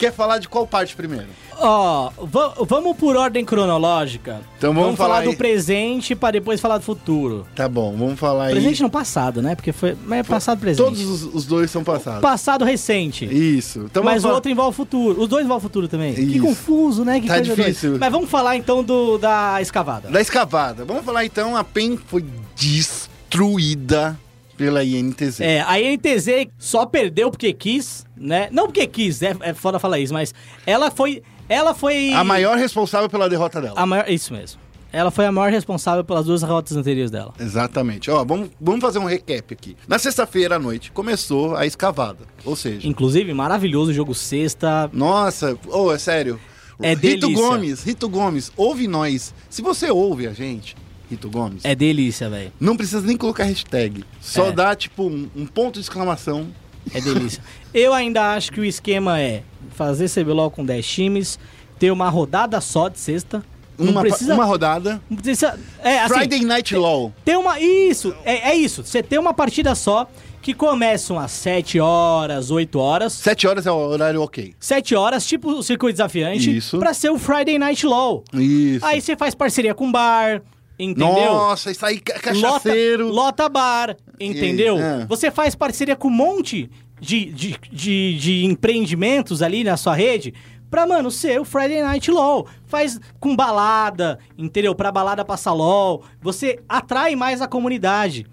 [0.00, 1.26] quer falar de qual parte primeiro?
[1.62, 4.40] Ó, va- vamos por ordem cronológica.
[4.56, 5.36] Então vamos falar, falar do aí.
[5.36, 7.46] presente pra depois falar do futuro.
[7.54, 8.52] Tá bom, vamos falar aí.
[8.52, 9.54] Presente no passado, né?
[9.54, 9.94] Porque foi.
[10.06, 10.82] Mas é passado presente.
[10.82, 12.22] Todos os, os dois são passados.
[12.22, 13.26] Passado recente.
[13.26, 13.80] Isso.
[13.90, 15.20] Então mas vamos o outro envolve o futuro.
[15.20, 16.14] Os dois envolvem o futuro também.
[16.14, 16.40] Que Isso.
[16.40, 17.20] confuso, né?
[17.20, 17.98] Que Tá difícil.
[18.00, 20.08] Mas vamos falar então do da escavada.
[20.08, 20.84] Da escavada.
[20.86, 22.24] Vamos falar então, a PEN foi
[22.56, 24.18] destruída
[24.60, 25.40] pela INTZ.
[25.40, 28.50] É, a NTZ só perdeu porque quis, né?
[28.52, 30.34] Não porque quis, é, é foda falar isso, mas
[30.66, 31.22] ela foi.
[31.48, 32.12] Ela foi.
[32.12, 33.80] A maior responsável pela derrota dela.
[33.80, 34.06] a maior.
[34.10, 34.60] Isso mesmo.
[34.92, 37.32] Ela foi a maior responsável pelas duas derrotas anteriores dela.
[37.40, 38.10] Exatamente.
[38.10, 39.76] Ó, vamos, vamos fazer um recap aqui.
[39.88, 42.24] Na sexta-feira à noite começou a escavada.
[42.44, 44.90] Ou seja, Inclusive, maravilhoso jogo sexta.
[44.92, 46.38] nossa, oh, é sério.
[46.82, 47.34] É Rito delícia.
[47.34, 49.32] Gomes, Rito Gomes, ouve nós.
[49.48, 50.74] Se você ouve a gente,
[51.10, 52.52] Rito Gomes, É delícia, velho.
[52.60, 54.04] não precisa nem colocar hashtag.
[54.20, 54.52] Só É.
[54.52, 56.46] dá, tipo, um, um ponto de exclamação.
[56.94, 57.42] É delícia.
[57.74, 59.42] Eu ainda acho que o esquema é
[59.72, 61.38] fazer CBLOL com 10 times,
[61.78, 63.44] ter uma rodada só de sexta.
[63.78, 64.34] Não Uma, precisa.
[64.34, 65.00] uma rodada.
[65.08, 67.12] não precisa é, assim, Friday Night LOL.
[67.24, 67.58] ter uma.
[67.58, 68.84] Isso, é, é isso.
[68.84, 70.06] Você ter uma partida só
[70.42, 73.12] que começam às 7 horas, 8 horas.
[73.14, 74.54] Sete horas é o horário ok.
[74.60, 76.78] 7 horas, tipo o circuito desafiante, Isso.
[76.78, 78.22] pra ser o Friday Night LOL.
[78.34, 78.84] Isso.
[78.84, 80.42] Aí você faz parceria com bar,
[80.84, 81.32] entendeu?
[81.32, 83.04] Nossa, isso aí, ca- cachaceiro.
[83.08, 84.78] Lota, lota bar, entendeu?
[84.78, 85.04] É.
[85.06, 86.70] Você faz parceria com um monte
[87.00, 90.32] de, de, de, de empreendimentos ali na sua rede
[90.70, 92.46] pra, mano, ser o Friday Night LOL.
[92.66, 94.74] Faz com balada, entendeu?
[94.74, 96.04] Pra balada passar LOL.
[96.22, 98.26] Você atrai mais a comunidade.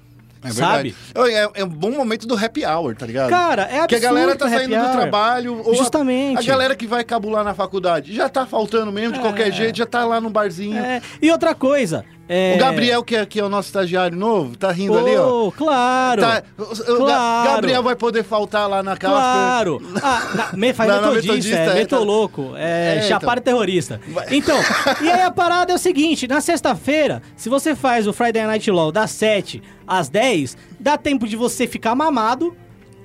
[0.43, 0.95] É sabe?
[1.15, 3.29] É, é um bom momento do happy hour, tá ligado?
[3.29, 4.91] Cara, é absurdo Que a galera tá saindo do hour.
[4.91, 5.61] trabalho.
[5.65, 6.37] Ou a- Justamente.
[6.39, 9.85] A, galera que vai cabular na faculdade já tá faltando mesmo, de qualquer jeito, já
[9.87, 10.77] tá lá no barzinho.
[10.77, 12.05] É, E outra coisa.
[12.29, 15.47] É- O Gabriel, que é, que é o nosso estagiário novo, tá rindo ali, ó.
[15.47, 16.21] Oh, claro.
[16.21, 17.49] Tá- o- Claro.
[17.51, 19.19] Gabriel vai poder faltar lá na Casper.
[19.19, 19.81] Claro!
[20.03, 23.99] Ah, na, me, faz Na- metodista, metodista, é, é, metoloco, é, É, chapado terrorista.
[24.31, 24.57] Então,
[25.01, 28.69] e aí a parada é o seguinte, na sexta-feira, se você faz o Friday Night
[28.69, 32.55] LoL das 7 às 10, dá tempo de você ficar mamado,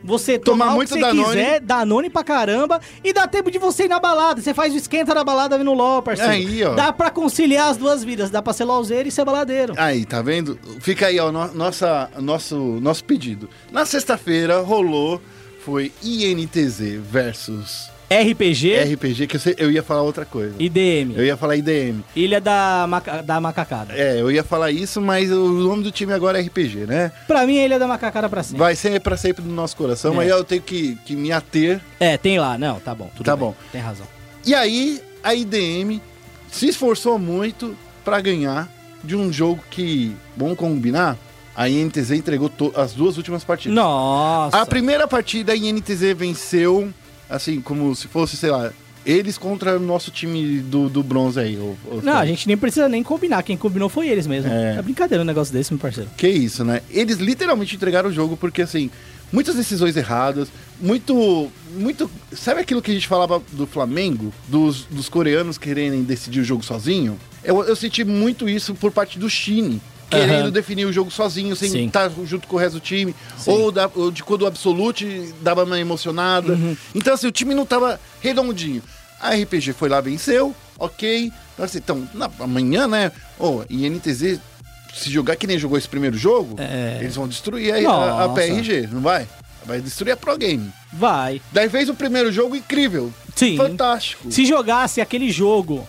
[0.05, 1.26] você Tomar tomar, muito o que você Danone.
[1.28, 4.40] quiser, Danone pra caramba, e dá tempo de você ir na balada.
[4.40, 6.32] Você faz o esquenta da balada no LoL, parceiro.
[6.32, 6.74] Aí, ó.
[6.74, 9.74] Dá pra conciliar as duas vidas, dá pra ser LoLzeiro e ser baladeiro.
[9.76, 10.59] Aí, tá vendo?
[10.80, 13.48] Fica aí, ó, no- nossa, nosso, nosso pedido.
[13.70, 15.20] Na sexta-feira rolou,
[15.64, 20.54] foi INTZ versus RPG RPG, que eu, sei- eu ia falar outra coisa.
[20.58, 21.14] e DM.
[21.16, 22.00] Eu ia falar IDM.
[22.14, 23.94] Ilha da, maca- da Macacada.
[23.94, 27.12] É, eu ia falar isso, mas o nome do time agora é RPG, né?
[27.26, 28.58] Pra mim, a Ilha da Macacada pra sempre.
[28.58, 30.16] Vai ser pra sempre no nosso coração, É.
[30.16, 31.80] mas eu tenho que, que me ater.
[32.00, 32.56] É, tem lá.
[32.58, 33.10] Não, tá bom.
[33.16, 33.46] tudo Tá bem.
[33.46, 33.54] bom.
[33.70, 34.06] Tem razão.
[34.44, 36.00] E aí, a IDM
[36.50, 38.68] se esforçou muito pra ganhar
[39.04, 41.16] de um jogo que, vamos combinar,
[41.54, 43.74] a INTZ entregou as duas últimas partidas.
[43.76, 44.58] Nossa.
[44.60, 46.92] A primeira partida, a INTZ venceu,
[47.28, 48.72] assim, como se fosse, sei lá,
[49.04, 51.56] eles contra o nosso time do, do bronze aí.
[51.58, 53.42] ou- ou- Não, a gente nem precisa nem combinar.
[53.42, 54.50] Quem combinou foi eles mesmo.
[54.50, 54.76] É.
[54.76, 56.08] É, brincadeira um negócio desse, meu parceiro.
[56.16, 56.82] Que isso, né?
[56.90, 58.90] Eles literalmente entregaram o jogo porque, assim,
[59.32, 60.48] muitas decisões erradas,
[60.80, 61.50] muito.
[61.76, 64.32] muito Sabe aquilo que a gente falava do Flamengo?
[64.46, 67.18] Dos, dos coreanos quererem decidir o jogo sozinho?
[67.42, 69.80] Eu, eu senti muito isso por parte do Chine.
[70.12, 70.50] Querendo Aham.
[70.50, 73.14] definir o jogo sozinho, sem estar junto com o resto do time.
[73.46, 76.52] Ou, da, ou de quando o Absolute dava uma emocionada.
[76.52, 76.76] Uhum.
[76.94, 78.82] Então, assim, o time não tava redondinho.
[79.20, 81.32] A RPG foi lá, venceu, ok.
[81.54, 83.12] Então, assim, então na, amanhã, né?
[83.38, 84.40] Ô, INTZ,
[84.94, 86.98] se jogar que nem jogou esse primeiro jogo, É.
[87.00, 88.34] eles vão destruir aí a, a Nossa.
[88.34, 89.26] PRG, não vai?
[89.64, 90.72] Vai destruir a Pro Game.
[90.92, 91.40] Vai.
[91.52, 93.12] Daí fez o primeiro jogo incrível.
[93.34, 93.56] Sim.
[93.56, 94.30] Fantástico.
[94.30, 95.86] Se jogasse aquele jogo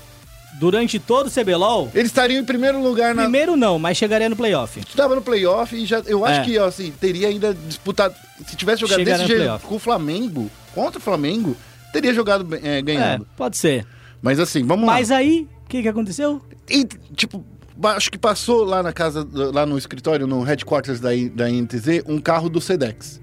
[0.60, 3.24] durante todo o CBLOL, Eles estariam em primeiro lugar na.
[3.24, 4.80] primeiro não, mas chegaria no playoff.
[4.80, 6.00] Estava no playoff e já.
[6.06, 6.44] Eu acho É.
[6.44, 8.16] que, ó, assim, teria ainda disputado.
[8.48, 9.66] Se tivesse jogado Chegar desse jeito playoff.
[9.66, 11.56] com o Flamengo, contra o Flamengo,
[11.92, 13.28] teria jogado é, É, ganhando.
[13.38, 13.86] pode ser.
[14.22, 15.18] Mas assim, vamos Mas lá.
[15.18, 16.42] aí, o que, que aconteceu?
[16.70, 16.86] E,
[17.16, 17.44] tipo,
[17.84, 22.04] acho que passou lá na casa, lá no escritório, no headquarters da, I- da INTZ,
[22.08, 23.20] um carro do Sedex.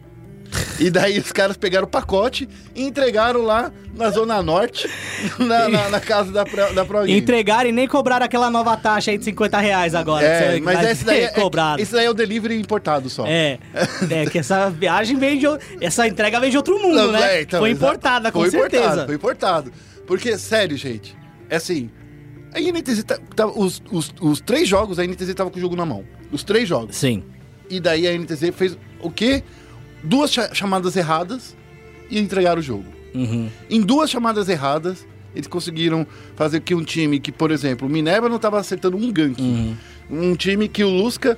[0.80, 4.88] E daí os caras pegaram o pacote e entregaram lá na Zona Norte,
[5.38, 7.08] na, na- na casa da, Pro- da.
[7.08, 10.24] Entregaram e nem cobraram aquela nova taxa aí de 50 reais agora.
[10.26, 11.82] É, você mas esse daí, é, cobrado.
[11.82, 13.26] esse daí é o delivery importado só.
[13.26, 13.58] É,
[14.10, 15.46] é que essa viagem vem de.
[15.80, 17.36] Essa entrega vem de outro mundo, Não, né?
[17.38, 18.82] é, então, Foi importada, com foi certeza.
[18.84, 19.72] Importado, foi importado.
[20.06, 21.16] Porque, sério, gente,
[21.48, 21.90] é assim.
[22.52, 25.76] A INTZ, tá, tá- os, os, os três jogos, a INTZ tava com o jogo
[25.76, 26.04] na mão.
[26.32, 26.96] Os três jogos.
[26.96, 27.22] Sim.
[27.68, 29.44] E daí a NTZ fez o quê?
[30.02, 31.56] Duas cha- chamadas erradas
[32.10, 32.84] e entregaram o jogo.
[33.14, 33.48] Uhum.
[33.68, 38.28] Em duas chamadas erradas, eles conseguiram fazer que um time que, por exemplo, o Minerva
[38.28, 39.40] não estava acertando um gank.
[39.40, 39.76] Uhum.
[40.10, 41.36] Um time que o Lusca,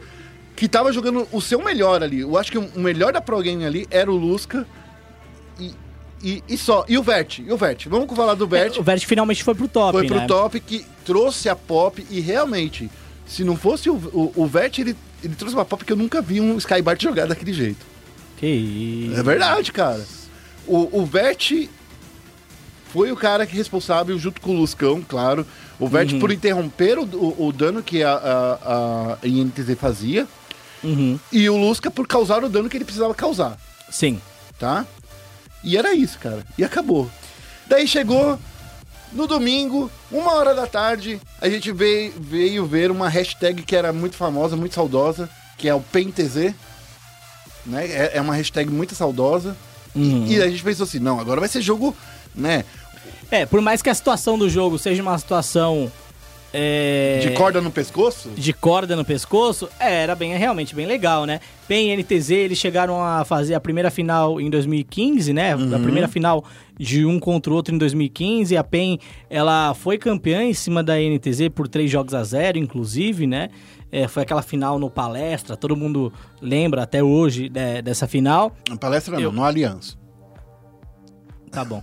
[0.56, 2.20] que estava jogando o seu melhor ali.
[2.20, 4.66] Eu acho que o melhor da Pro Game ali era o Lusca.
[5.58, 5.72] E,
[6.22, 6.84] e, e só.
[6.88, 7.40] E o Vert.
[7.40, 7.86] E o Vert.
[7.88, 8.76] Vamos falar do Vert.
[8.76, 10.26] É, O Vert finalmente foi pro top, Foi pro né?
[10.26, 12.90] top que trouxe a pop e realmente,
[13.26, 16.22] se não fosse o, o, o Vert, ele, ele trouxe uma pop que eu nunca
[16.22, 17.91] vi um Skybart jogar daquele jeito.
[18.42, 19.20] Que isso.
[19.20, 20.04] É verdade, cara.
[20.66, 21.68] O, o Vert
[22.92, 25.46] foi o cara que é responsável, junto com o Luscão, claro.
[25.78, 26.18] O Vert Uhum.
[26.18, 30.26] por interromper o, o, o dano que a, a, a INTZ fazia.
[30.82, 31.20] Uhum.
[31.30, 33.56] E o Lusca por causar o dano que ele precisava causar,
[33.88, 34.20] Sim.
[34.58, 34.84] tá?
[35.62, 36.44] E era isso, cara.
[36.58, 37.08] E acabou.
[37.68, 38.36] Daí chegou
[39.12, 43.92] no domingo, uma hora da tarde, a gente veio, veio ver uma hashtag que era
[43.92, 46.52] muito famosa, muito saudosa, que é o PenTZ.
[47.66, 47.86] Né?
[47.86, 49.56] É, é uma hashtag muito saudosa.
[49.94, 50.26] Uhum.
[50.26, 51.94] E a gente pensou assim, não, agora vai ser jogo,
[52.34, 52.64] né?
[53.30, 55.90] É, por mais que a situação do jogo seja uma situação.
[56.52, 58.30] é, De corda no pescoço.
[58.36, 61.40] de corda no pescoço, é, era bem, realmente bem legal, né?
[61.66, 65.52] PEN e NTZ, eles chegaram a fazer a primeira final em 2015, né?
[65.52, 66.44] A primeira final
[66.78, 68.56] de um contra o outro em 2015.
[68.56, 68.98] A PEN,
[69.30, 73.48] ela foi campeã em cima da NTZ por três jogos a zero, inclusive, né?
[73.92, 78.56] É, foi aquela final no palestra, todo mundo lembra até hoje né, dessa final.
[78.68, 80.00] Na palestra não, Eu- no Aliança.
[81.50, 81.82] Tá bom.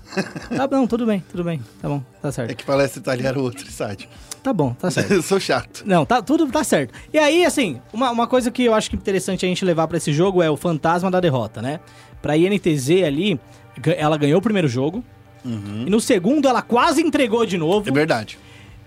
[0.58, 1.62] tá bom, tudo bem, tudo bem.
[1.80, 2.56] Tá bom, tá É certo.
[2.56, 4.10] que palestra italiana era outro site.
[4.42, 5.12] Tá bom, tá certo.
[5.14, 5.84] Eu sou chato.
[5.86, 6.92] Não, tá, tudo tá certo.
[7.14, 9.88] E aí, assim, uma, uma coisa que eu acho que é interessante a gente levar
[9.88, 11.80] pra esse jogo é o fantasma da derrota, né?
[12.24, 13.40] Pra INTZ ali,
[13.96, 15.04] ela ganhou o primeiro jogo.
[15.46, 17.88] E no segundo, ela quase entregou de novo.
[17.88, 18.40] É verdade.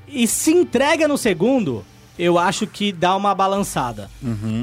[0.08, 1.84] E se entrega no segundo,
[2.18, 4.10] eu acho que dá uma balançada.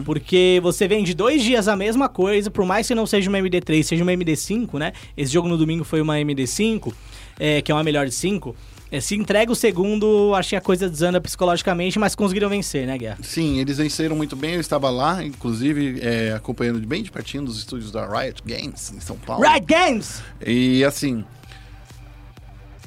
[0.06, 3.40] Porque você vem de dois dias a mesma coisa, por mais que não seja uma
[3.40, 4.94] MD3, seja uma MD5, né?
[5.18, 6.94] Esse jogo no domingo foi uma MD5,
[7.40, 8.56] é, que é uma melhor de 5.
[8.92, 12.98] É, se entrega o segundo, acho que a coisa desanda psicologicamente, mas conseguiram vencer, né,
[12.98, 13.20] Guerra?
[13.22, 14.56] Sim, eles venceram muito bem.
[14.56, 19.00] Eu estava lá, inclusive, é, acompanhando bem de pertinho dos estúdios da Riot Games, em
[19.00, 19.44] São Paulo.
[19.44, 20.24] Right Games!
[20.46, 21.24] E assim.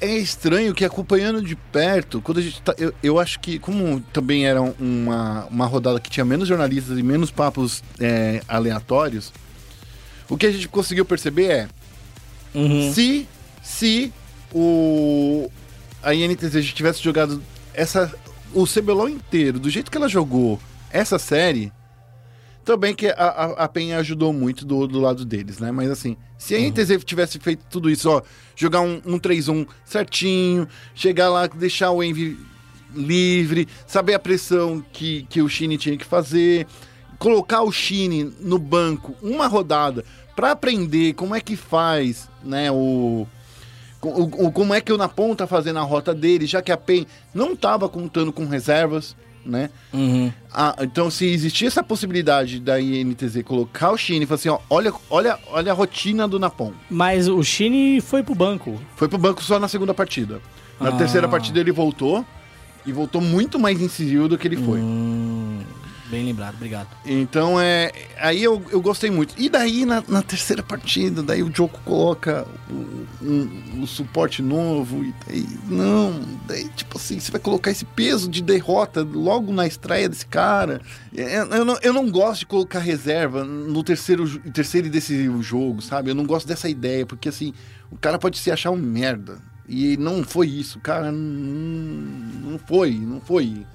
[0.05, 2.75] É estranho que acompanhando de perto, quando a gente tá.
[2.77, 7.03] Eu, eu acho que, como também era uma, uma rodada que tinha menos jornalistas e
[7.03, 9.31] menos papos é, aleatórios,
[10.29, 11.67] o que a gente conseguiu perceber é
[12.53, 12.93] Uhum.
[12.93, 13.27] se,
[13.63, 14.13] se
[14.53, 15.49] o,
[16.01, 17.41] a INTZ tivesse jogado
[17.73, 18.13] essa,
[18.53, 20.59] o CBLOL inteiro do jeito que ela jogou
[20.91, 21.71] essa série,
[22.63, 25.71] também que a, a, a PEN ajudou muito do, do lado deles, né?
[25.71, 28.21] Mas assim, se a INTZ tivesse feito tudo isso, ó,
[28.55, 32.37] jogar um, um 3-1 certinho, chegar lá, deixar o Envy
[32.95, 36.67] livre, saber a pressão que, que o Shine tinha que fazer,
[37.17, 40.03] colocar o Shine no banco uma rodada
[40.35, 43.27] pra aprender como é que faz, né, o,
[44.01, 46.77] o, o- como é que o Napon tá fazendo a rota dele, já que a
[46.77, 49.69] PEN não tava contando com reservas, né?
[49.93, 50.31] Uhum.
[50.53, 54.59] Ah, então, se existia essa possibilidade da INTZ colocar o Shine e falar assim, ó,
[54.69, 56.71] olha, olha, olha a rotina do Napon.
[56.89, 58.79] Mas o Shine foi pro banco.
[58.95, 60.41] Foi pro banco só na segunda partida.
[60.79, 60.91] Na Ah.
[60.93, 62.25] terceira partida ele voltou
[62.85, 64.79] e voltou muito mais incisivo do que ele foi.
[64.79, 65.59] Hum,
[66.13, 66.87] bem lembrado, obrigado.
[67.03, 67.91] Então é.
[68.19, 69.33] Aí eu, eu gostei muito.
[69.35, 75.03] E daí na, na terceira partida, daí o Joko coloca o, um, o suporte novo.
[75.03, 75.47] E daí.
[75.67, 80.27] Não, daí tipo assim, você vai colocar esse peso de derrota logo na estreia desse
[80.27, 80.81] cara.
[81.15, 85.41] É, Eu, eu não, eu não gosto de colocar reserva no terceiro, terceiro e decisivo
[85.41, 86.11] jogo, sabe?
[86.11, 87.53] Eu não gosto dessa ideia, porque assim,
[87.89, 89.41] o cara pode se achar um merda.
[89.67, 91.11] E não foi isso, cara.
[91.11, 93.65] Não, não foi, não foi.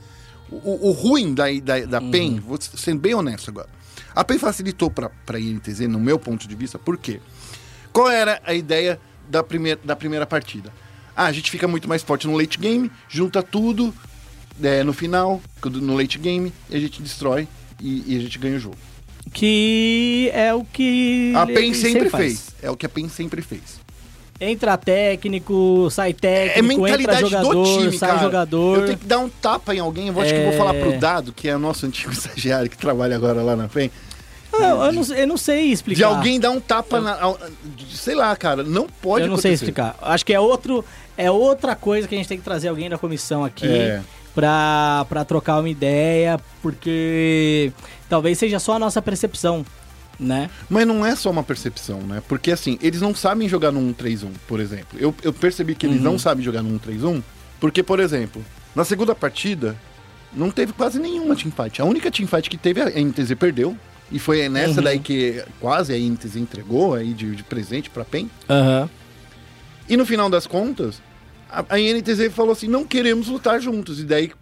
[0.50, 3.68] O, o ruim da, da, da PEN, vou sendo bem honesto agora.
[4.14, 7.20] A PEN facilitou para a INTZ, no meu ponto de vista, por quê?
[7.92, 10.72] Qual era a ideia da primeira, da primeira partida?
[11.14, 13.94] Ah, a gente fica muito mais forte no late game, junta tudo
[14.62, 17.46] é, no final, no late game, e a gente destrói
[17.80, 18.76] e, e a gente ganha o jogo.
[19.32, 21.32] Que é o que.
[21.36, 22.54] A PEN sempre, fez.
[22.62, 23.77] É o que a PEN sempre fez.
[24.40, 28.22] Entra técnico, sai É técnico, entra mentalidade jogador, do time, sai cara.
[28.22, 28.78] jogador.
[28.78, 30.08] Eu tenho que dar um tapa em alguém.
[30.08, 30.56] Eu acho que eu vou É.
[30.56, 33.90] falar pro Dado, que é o nosso antigo estagiário que trabalha agora lá na PEN.
[34.52, 35.96] Ah, eu, não, eu não sei explicar.
[35.98, 37.18] De alguém dar um tapa na.
[37.90, 38.62] Sei lá, cara.
[38.62, 39.54] Não pode Eu não sei acontecer.
[39.54, 39.96] explicar.
[40.00, 40.84] Acho que é outro,
[41.16, 44.00] é outra coisa que a gente tem que trazer alguém da comissão aqui É.
[44.34, 47.72] pra, pra trocar uma ideia, porque
[48.08, 49.64] talvez seja só a nossa percepção,
[50.18, 50.50] né?
[50.68, 52.22] Mas não é só uma percepção, né?
[52.28, 54.98] Porque assim, eles não sabem jogar no 1-3-1, por exemplo.
[54.98, 56.02] Eu, eu percebi que eles Uhum.
[56.04, 57.22] não sabem jogar no 1-3-1,
[57.60, 58.44] porque, por exemplo,
[58.74, 59.76] na segunda partida,
[60.32, 61.80] não teve quase nenhuma teamfight.
[61.80, 63.76] A única teamfight que teve, a NTZ perdeu.
[64.10, 64.84] E foi nessa Uhum.
[64.84, 68.30] daí que quase a NTZ entregou aí de, de presente pra PEN.
[68.48, 68.88] Aham.
[69.88, 71.02] E no final das contas,
[71.50, 74.00] a, a INTZ falou assim: não queremos lutar juntos.
[74.00, 74.32] E daí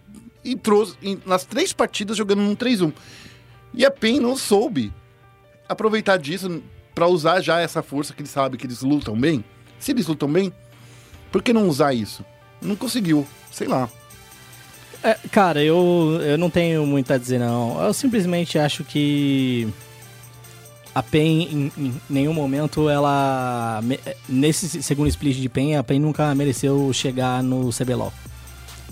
[0.45, 0.89] entrou
[1.25, 2.93] nas três partidas jogando num 3-1.
[3.73, 4.93] E a PEN não soube
[5.69, 6.61] aproveitar disso
[6.95, 9.43] pra usar já essa força que eles sabem que eles lutam bem.
[9.79, 10.51] Se eles lutam bem,
[11.31, 12.25] por que não usar isso?
[12.61, 13.89] Não conseguiu, sei lá.
[15.03, 17.79] É, cara, eu, eu não tenho muito a dizer, não.
[17.81, 19.67] Eu simplesmente acho que
[20.95, 23.79] a PEN, em, em nenhum momento, ela.
[24.27, 28.11] Nesse segundo split de PEN, a PEN nunca mereceu chegar no CBLOL.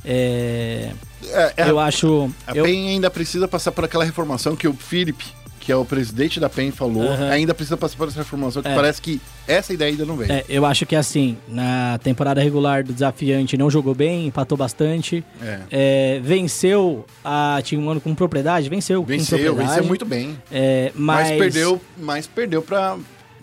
[0.03, 0.91] É,
[1.23, 2.31] É, é, eu acho.
[2.45, 5.25] a eu- PEN ainda precisa passar por aquela reformação que o Felipe,
[5.65, 7.11] que é o presidente da PEN, falou.
[7.31, 8.75] Ainda precisa passar por essa reformação que É.
[8.75, 10.31] parece que essa ideia ainda não veio.
[10.31, 15.23] É, eu acho que assim, na temporada regular do desafiante não jogou bem, empatou bastante.
[15.41, 15.59] É.
[15.71, 19.69] É, venceu a Team One com propriedade, venceu, com Venceu, propriedade.
[19.69, 20.37] venceu muito bem.
[20.51, 22.97] É, mas, Mas, perdeu, mas perdeu pra.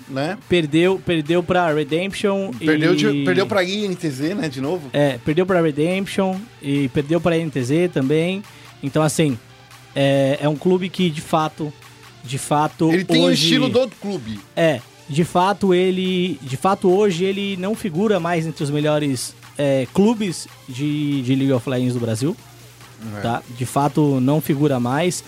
[0.08, 0.36] Né?
[0.48, 2.50] Perdeu, perdeu pra Redemption.
[2.52, 2.96] Perdeu, e...
[2.96, 4.48] de, perdeu pra INTZ, né?
[4.48, 4.90] De novo.
[4.92, 8.42] É, perdeu pra Redemption e perdeu pra NTZ também.
[8.82, 9.38] Então, assim,
[9.94, 11.72] é, é um clube que de fato.
[12.24, 12.92] De fato.
[12.92, 14.38] Ele tem o hoje- estilo do clube.
[14.56, 16.38] É, de fato ele.
[16.42, 21.52] De fato, hoje ele não figura mais entre os melhores é, clubes de, de League
[21.52, 22.36] of Legends do Brasil.
[23.18, 23.20] É.
[23.20, 23.42] Tá?
[23.58, 25.24] De fato, não figura mais.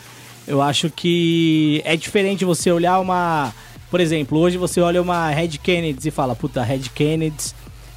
[0.46, 3.52] Eu acho que é diferente você olhar uma.
[3.90, 7.52] Por exemplo, hoje você olha uma Red Kennedy e fala, puta, Red Kennedy,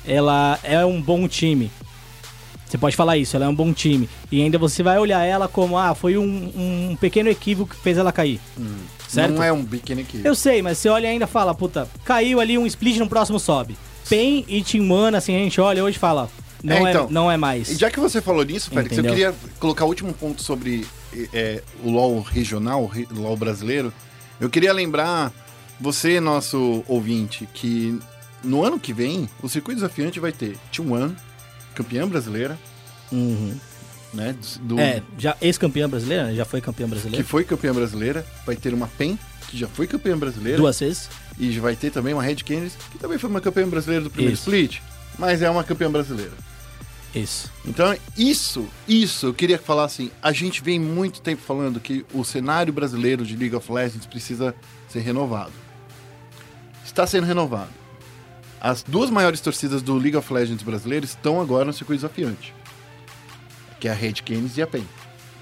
[0.05, 1.71] ela é um bom time.
[2.67, 4.09] Você pode falar isso, ela é um bom time.
[4.31, 6.51] E ainda você vai olhar ela como, ah, foi um,
[6.91, 8.39] um pequeno equívoco que fez ela cair.
[9.07, 9.33] Certo?
[9.35, 10.27] Não é um pequeno equipe.
[10.27, 13.39] Eu sei, mas você olha e ainda fala, puta, caiu ali um split no próximo
[13.39, 13.77] sobe.
[14.09, 16.29] PEN e Team Mana, assim, a gente olha hoje e fala,
[16.61, 17.07] não é, É, então.
[17.09, 17.69] não é mais.
[17.69, 19.11] E já que você falou nisso, Félix, eu Entendeu?
[19.13, 20.85] queria colocar o último ponto sobre
[21.33, 23.93] é, o LoL regional, o LoL brasileiro.
[24.41, 25.31] Eu queria lembrar
[25.79, 27.97] você, nosso ouvinte, que
[28.43, 31.15] no ano que vem, o circuito desafiante vai ter T1,
[31.77, 32.57] campeã brasileira,
[33.11, 33.55] Uhum.
[34.13, 34.35] né?
[34.61, 37.23] Do, É, já ex-campeã brasileira, já foi campeã que brasileira.
[37.25, 38.25] foi campeã brasileira.
[38.45, 39.17] Vai ter uma PEN,
[39.49, 40.57] que já foi campeã brasileira.
[40.57, 41.09] Duas vezes.
[41.39, 44.33] E vai ter também uma Red Kennedy, que também foi uma campeã brasileira do primeiro
[44.33, 44.49] Isso.
[44.49, 44.79] split,
[45.19, 46.33] mas é uma campeã brasileira.
[47.15, 47.51] Isso.
[47.65, 52.23] Então, isso, isso, eu queria falar assim, a gente vem muito tempo falando que o
[52.23, 54.53] cenário brasileiro de League of Legends precisa
[54.89, 55.51] ser renovado.
[56.85, 57.69] Está sendo renovado.
[58.59, 62.53] As duas maiores torcidas do League of Legends brasileiro estão agora no circuito desafiante.
[63.79, 64.85] Que é a Red Canes e a PEN.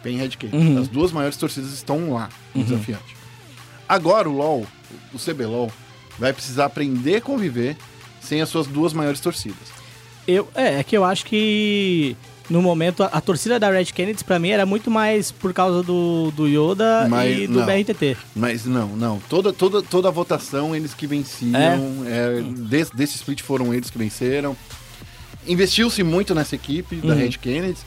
[0.04, 0.54] PEN e Red Canes.
[0.54, 0.82] Uhum.
[0.82, 3.16] As duas maiores torcidas estão lá no desafiante.
[3.88, 4.68] Agora o LoL,
[5.14, 5.72] o CBLOL,
[6.18, 7.78] vai precisar aprender a conviver
[8.22, 9.74] sem as suas duas maiores torcidas.
[10.28, 12.18] Eu, é, é que eu acho que
[12.50, 15.82] no momento a, a torcida da Red Kennedy pra mim era muito mais por causa
[15.82, 17.66] do, do Yoda Mas e do não.
[17.66, 18.18] BRTT.
[18.36, 19.20] Mas não, não.
[19.30, 21.56] Toda, toda, toda a votação, eles que venciam.
[22.06, 24.56] É, des- desse split foram eles que venceram.
[25.48, 27.20] Investiu-se muito nessa equipe da Uhum.
[27.20, 27.78] Red Kennedy.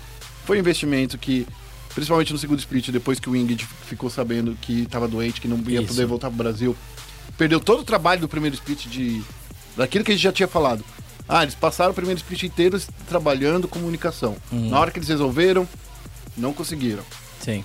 [0.45, 1.47] Foi um investimento que,
[1.95, 5.59] principalmente no segundo split, depois que o Ingrid ficou sabendo que estava doente, que não
[5.69, 5.89] ia Isso.
[5.89, 6.77] poder voltar pro Brasil,
[7.37, 9.21] perdeu todo o trabalho do primeiro split de.
[9.77, 10.85] daquilo que a gente já tinha falado.
[11.29, 14.37] Ah, eles passaram o primeiro split inteiro trabalhando comunicação.
[14.51, 14.71] Uhum.
[14.71, 15.69] Na hora que eles resolveram,
[16.37, 17.03] não conseguiram.
[17.41, 17.63] Sim.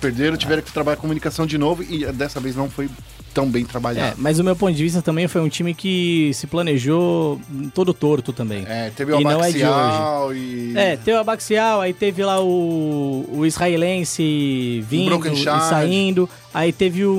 [0.00, 2.90] Perderam, tiveram que trabalhar comunicação de novo e dessa vez não foi
[3.32, 4.14] tão bem É, trabalhado.
[4.18, 7.40] mas o meu ponto de vista também foi um time que se planejou
[7.74, 8.64] todo torto também.
[8.68, 10.72] É, teve o E é Abaxial e...
[10.76, 16.72] É, teve o Abaxial, aí teve lá o, o israelense vindo Broken e saindo, aí
[16.72, 17.12] teve o,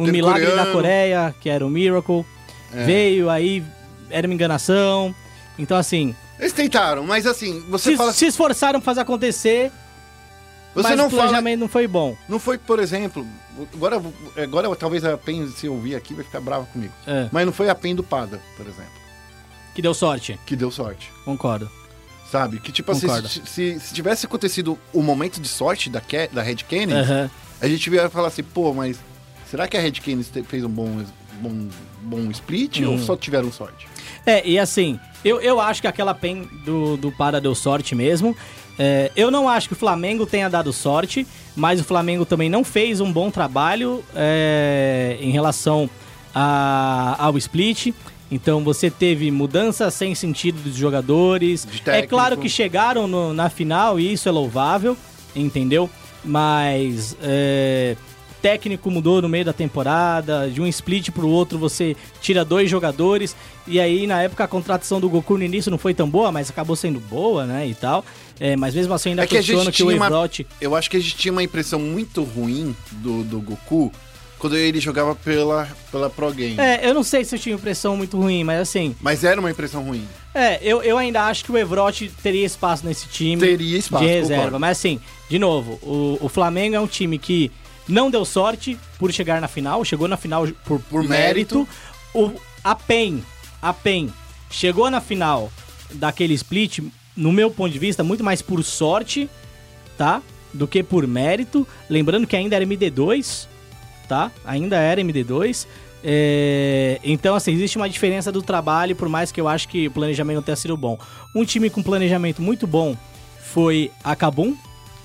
[0.04, 0.66] Teve milagre coreano.
[0.66, 2.24] da Coreia, que era o Miracle,
[2.74, 2.84] É.
[2.84, 3.62] veio, aí
[4.10, 5.14] era uma enganação.
[5.58, 8.12] Então, assim, Eles tentaram, mas assim, você se, fala...
[8.12, 9.70] se esforçaram pra fazer acontecer,
[10.74, 11.22] Você mas não o fala...
[11.24, 12.16] planejamento não foi bom.
[12.28, 13.26] Não foi, por exemplo...
[13.74, 14.02] Agora,
[14.42, 16.92] agora talvez a PEN, se ouvir aqui, vai ficar brava comigo.
[17.06, 18.90] É, Mas não foi a PEN do Pada, por exemplo,
[19.74, 21.10] que deu sorte, que deu sorte.
[21.24, 21.70] concordo.
[22.30, 22.58] Sabe?
[22.60, 26.40] Que tipo assim, se, se- se tivesse acontecido o momento de sorte da, Ke- da
[26.42, 27.30] Red Kennedy, Aham.
[27.60, 28.96] a gente ia falar assim, pô, mas
[29.50, 31.04] será que a Red Kennedy fez um bom,
[31.42, 31.68] bom,
[32.00, 33.04] bom split ou Uhum.
[33.04, 33.86] só tiveram sorte?
[34.24, 38.36] É, e assim, eu, eu acho que aquela PEN do, do Para deu sorte mesmo.
[38.78, 42.64] É, eu não acho que o Flamengo tenha dado sorte, mas o Flamengo também não
[42.64, 45.88] fez um bom trabalho é, em relação
[46.34, 47.92] a- ao split.
[48.30, 51.66] Então você teve mudança sem sentido dos jogadores.
[52.04, 54.96] É claro que chegaram no- na final e isso é louvável,
[55.36, 55.90] entendeu?
[56.24, 57.94] Mas é,
[58.42, 63.36] técnico mudou no meio da temporada, de um split pro outro você tira dois jogadores.
[63.66, 66.50] E aí, na época, a contratação do Goku no início não foi tão boa, mas
[66.50, 67.66] acabou sendo boa, né?
[67.68, 68.04] E tal.
[68.40, 70.46] É, mas mesmo assim, ainda É que questiono que o tinha uma- Evrote.
[70.60, 73.92] Eu acho que a gente tinha uma impressão muito ruim do, do Goku
[74.38, 76.58] quando ele jogava pela, pela Pro Game.
[76.58, 78.96] É, eu não sei se eu tinha impressão muito ruim, mas assim.
[79.00, 80.04] Mas era uma impressão ruim.
[80.34, 83.40] É, eu, eu ainda acho que o Evrote teria espaço nesse time.
[83.40, 84.34] Teria espaço, De reserva.
[84.42, 84.58] concordo.
[84.58, 87.52] Mas assim, de novo, o, o Flamengo é um time que
[87.88, 91.68] não deu sorte por chegar na final, chegou na final por, Por mérito.
[92.14, 93.22] O, a PEN,
[93.60, 94.10] a PEN,
[94.50, 95.50] chegou na final
[95.92, 96.80] daquele split,
[97.16, 99.28] no meu ponto de vista, muito mais por sorte,
[99.96, 100.22] tá?
[100.52, 101.66] Do que por mérito.
[101.88, 103.46] Lembrando que ainda era MD2,
[104.08, 104.30] tá?
[104.44, 105.66] Ainda era MD2.
[106.04, 109.90] É, Então, assim, existe uma diferença do trabalho, por mais que eu acho que o
[109.90, 110.98] planejamento não tenha sido bom.
[111.34, 112.96] Um time com planejamento muito bom
[113.40, 114.54] foi a Kabum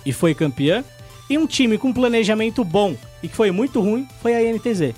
[0.06, 0.84] e foi campeã.
[1.30, 4.94] E um time com planejamento bom e que foi muito ruim foi a INTZ.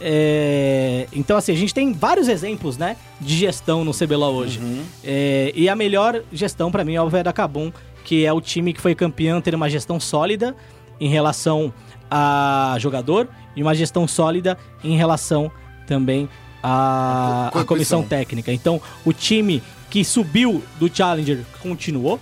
[0.00, 4.60] É, Então, assim, a gente tem vários exemplos, né, de gestão no CBLOL hoje.
[5.04, 7.70] É, E a melhor gestão, pra mim, é o da Kabum,
[8.04, 10.56] que é o time que foi campeão, ter uma gestão sólida
[11.00, 11.72] em relação
[12.10, 15.50] a jogador e uma gestão sólida em relação
[15.86, 16.28] também
[16.62, 18.02] à, Co- à comissão comissão.
[18.18, 18.52] técnica.
[18.52, 22.18] Então, o time que subiu do Challenger continuou.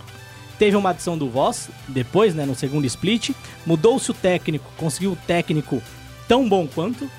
[0.59, 3.31] Teve uma adição do Voz depois, né, no segundo split.
[3.67, 5.83] Mudou-se o técnico, conseguiu o técnico
[6.27, 7.11] tão bom quanto,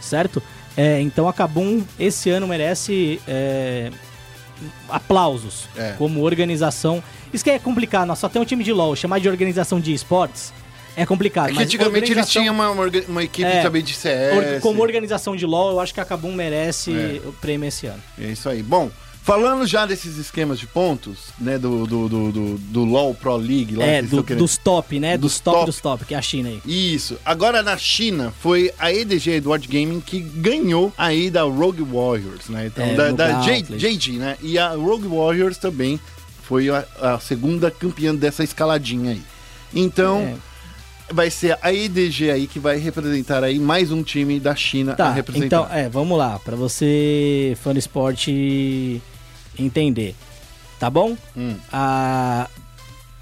[0.00, 0.42] certo?
[0.76, 3.90] É, então a Kabum esse ano merece é,
[4.88, 5.94] aplausos É.
[5.98, 7.02] como organização.
[7.32, 9.92] Isso que é complicado, nós só tem um time de LoL, chamar de organização de
[9.92, 10.52] esportes
[10.96, 11.50] é complicado.
[11.50, 13.62] É que antigamente eles tinham uma, uma equipe É.
[13.62, 14.60] também de CS.
[14.62, 17.20] como organização de LoL, eu acho que a Kabum merece É.
[17.28, 18.00] o prêmio esse ano.
[18.18, 18.62] É isso aí.
[18.62, 18.90] Bom,
[19.24, 23.74] falando já desses esquemas de pontos, né, do, do, do, do, do LoL Pro League,
[23.74, 25.16] lá É, do- dos top, né?
[25.16, 25.66] Dos Dos, top, top.
[25.66, 26.60] dos top, que é a China aí.
[26.66, 27.18] Isso.
[27.24, 32.66] Agora na China foi a EDG Edward Gaming que ganhou aí da Rogue Warriors, né?
[32.66, 33.62] Então, É, da, da J-.
[33.78, 34.36] JD, né?
[34.42, 35.98] E a Rogue Warriors também
[36.42, 39.22] foi a, a segunda campeã dessa escaladinha aí.
[39.74, 40.34] Então, É.
[41.14, 44.96] vai ser a EDG aí que vai representar aí mais um time da China a
[44.96, 45.46] Tá, representar.
[45.46, 49.00] então, é, vamos lá, pra você, fã do esporte,
[49.58, 50.14] entender.
[50.78, 51.16] Tá bom?
[51.36, 51.54] Hum.
[51.72, 52.48] A,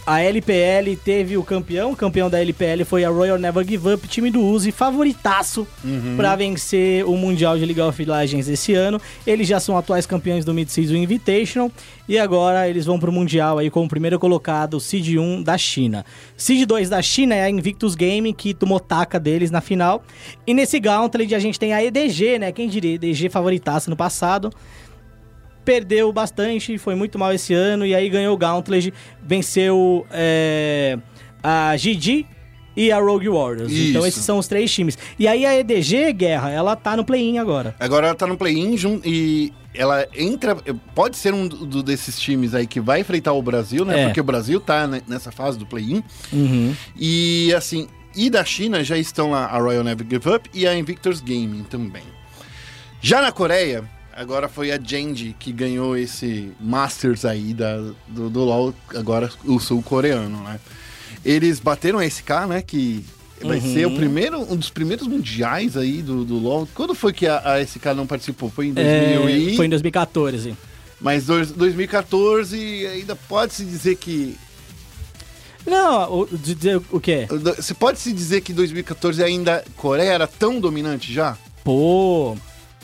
[0.05, 4.09] a LPL teve o campeão, o campeão da LPL foi a Royal Never Give Up,
[4.09, 6.15] time do Uzi, favoritaço Uhum.
[6.17, 9.01] pra vencer o Mundial de League of Legends esse ano.
[9.25, 11.71] Eles já são atuais campeões do Mid-Season Invitational
[12.09, 16.05] e agora eles vão pro Mundial aí como primeiro colocado, Seed 1 da China.
[16.37, 20.03] Seed 2 da China é a Invictus Gaming, que tomou taca deles na final.
[20.45, 22.51] E nesse Gauntlet a gente tem a EDG, né?
[22.51, 24.51] Quem diria, EDG favoritaço no passado
[25.65, 28.93] perdeu bastante, foi muito mal esse ano, e aí ganhou o Gauntlet,
[29.23, 30.99] venceu é,
[31.43, 32.27] a GG
[32.77, 33.71] e a Rogue Warriors.
[33.73, 34.09] Então Isso.
[34.09, 34.97] esses são os três times.
[35.19, 37.75] E aí a EDG, Guerra, ela tá no play-in agora.
[37.79, 40.55] Agora ela tá no play-in e ela entra.
[40.95, 44.03] Pode ser um do- desses times aí que vai enfrentar o Brasil, né?
[44.03, 44.05] É.
[44.07, 46.03] Porque o Brasil tá nessa fase do play-in.
[46.33, 46.75] Uhum.
[46.99, 50.75] E assim, e da China já estão lá a Royal Never Give Up e a
[50.75, 52.05] Invictus Gaming também.
[53.03, 53.85] Já na Coreia,
[54.15, 57.77] agora foi a Genji que ganhou esse Masters aí da,
[58.09, 60.59] do, do LoL, agora o sul-coreano, né?
[61.25, 62.63] Eles bateram a SK, né?
[62.63, 63.05] Que
[63.43, 63.75] vai Uhum.
[63.75, 66.69] ser o primeiro, um dos primeiros mundiais aí do, do LoL.
[66.75, 68.49] Quando foi que a, a SK não participou?
[68.51, 69.57] Foi em 2000 É, e...
[69.57, 70.55] Foi em 2014.
[71.01, 74.37] Mas dois- 2014 ainda pode-se dizer que...
[75.67, 77.27] Não, o, de dizer o quê?
[77.57, 81.37] Você pode-se dizer que 2014 ainda Coreia era tão dominante já?
[81.63, 82.37] Pô.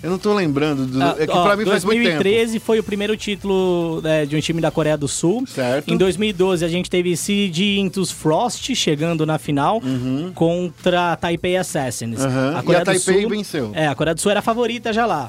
[0.03, 0.86] Eu não tô lembrando.
[0.86, 2.22] do- ah, é que ó, pra mim faz muito tempo.
[2.22, 5.44] 2013 foi o primeiro título né, de um time da Coreia do Sul.
[5.46, 5.92] Certo.
[5.92, 9.80] Em 2012 a gente teve CD Intus Frost chegando na final
[10.34, 12.20] contra a Taipei Assassins.
[12.24, 12.72] Uhum.
[12.72, 13.72] E a Taipei venceu.
[13.74, 15.28] É, a Coreia do Sul era a favorita já lá.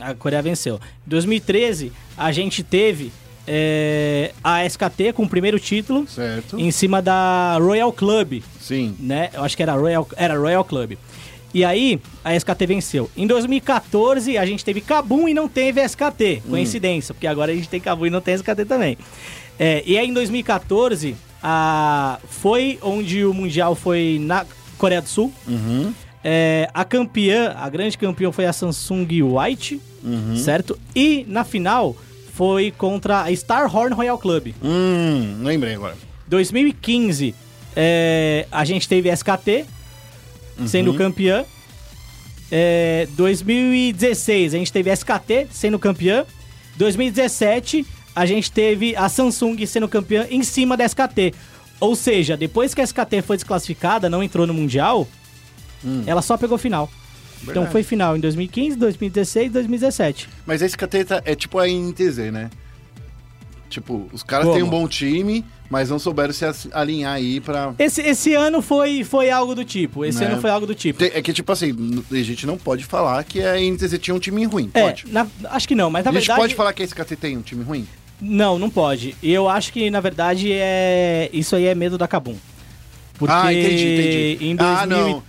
[0.00, 0.76] A Coreia venceu.
[1.06, 3.12] Em 2013 a gente teve
[3.46, 6.58] é, a SKT com o primeiro título Certo.
[6.58, 8.94] em cima da Royal Club Sim.
[9.00, 9.30] né?
[9.32, 10.92] Eu acho que era Royal, era Royal Club.
[11.58, 13.10] E aí, a SKT venceu.
[13.16, 16.44] Em 2014, a gente teve Kabum e não teve SKT.
[16.48, 18.96] Coincidência, porque agora a gente tem Kabum e não tem SKT também.
[19.58, 24.46] É, e aí em 2014, a, foi onde o Mundial foi na
[24.78, 25.32] Coreia do Sul.
[25.48, 25.92] Uhum.
[26.22, 29.80] É, a campeã, a grande campeã foi a Samsung White,
[30.36, 30.78] certo?
[30.94, 31.96] E na final
[32.34, 34.54] foi contra a Star Horn Royal Club.
[34.62, 35.96] Hum, lembrei agora.
[36.28, 37.34] 2015,
[37.74, 39.66] é, a gente teve SKT
[40.66, 41.44] sendo campeã.
[42.50, 46.24] É, 2016, a gente teve SKT sendo campeã.
[46.76, 51.34] 2017, a gente teve a Samsung sendo campeã em cima da SKT.
[51.80, 55.06] Ou seja, depois que a SKT foi desclassificada, não entrou no Mundial,
[56.06, 56.90] ela só pegou final.
[57.42, 57.72] Então Verdade.
[57.72, 60.28] foi final em 2015, 2016 e 2017.
[60.44, 62.50] Mas esse cateta é tipo a INTZ, né?
[63.68, 67.74] Tipo, os caras têm um bom time, mas não souberam se alinhar aí pra.
[67.78, 70.04] Esse, esse ano foi, foi algo do tipo.
[70.04, 70.26] Esse Né?
[70.32, 70.98] ano foi algo do tipo.
[70.98, 71.74] Tem- É que, tipo assim,
[72.10, 74.70] a gente não pode falar que a INTZ tinha um time ruim.
[74.72, 75.04] É, Pode.
[75.12, 76.40] na- acho que não, mas na a gente verdade.
[76.40, 77.86] pode falar que a SKT tem um time ruim?
[78.20, 79.14] Não, não pode.
[79.22, 81.28] E eu acho que, na verdade, é.
[81.32, 82.36] Isso aí é medo da Kabum.
[83.18, 84.44] Porque Ah, entendi, entendi.
[84.46, 85.22] Em Ah, 2000, não.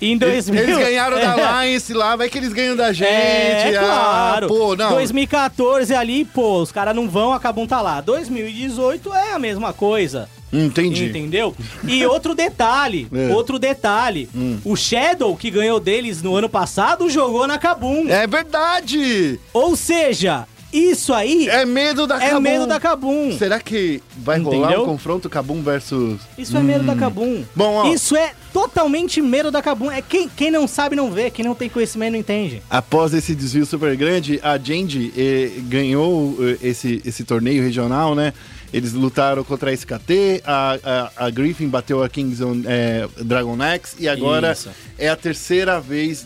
[0.00, 3.08] Em Eles, 2000, eles ganharam é, da Alliance lá, vai que eles ganham da gente.
[3.08, 4.48] É, ah, claro.
[4.48, 4.90] pô, não.
[4.92, 8.00] 2014 ali, pô, os caras não vão, a Kabum tá lá.
[8.00, 10.28] 2018 é a mesma coisa.
[10.52, 11.04] Entendi.
[11.04, 11.54] Entendeu?
[11.86, 13.32] E outro detalhe, É.
[13.32, 14.28] outro detalhe.
[14.64, 18.08] O Shadow, que ganhou deles no ano passado, jogou na Kabum.
[18.08, 19.38] É verdade!
[19.52, 22.40] Ou seja, isso aí É medo da é Kabum.
[22.40, 23.36] medo da Kabum.
[23.38, 24.82] Será que vai rolar Entendeu?
[24.82, 26.20] um confronto Kabum versus.
[26.38, 27.44] Isso é medo da Kabum.
[27.54, 27.92] Bom, ó.
[27.92, 29.90] Isso é totalmente medo da Kabum.
[29.90, 32.62] É quem, quem não sabe não vê, quem não tem conhecimento não entende.
[32.70, 38.32] Após esse desvio super grande, a Genji eh, ganhou eh, esse, esse torneio regional, né?
[38.72, 40.78] Eles lutaram contra a SKT, a,
[41.16, 44.70] a, a Griffin bateu a Kingzone eh, Dragon X e agora Isso.
[44.96, 46.24] é a terceira vez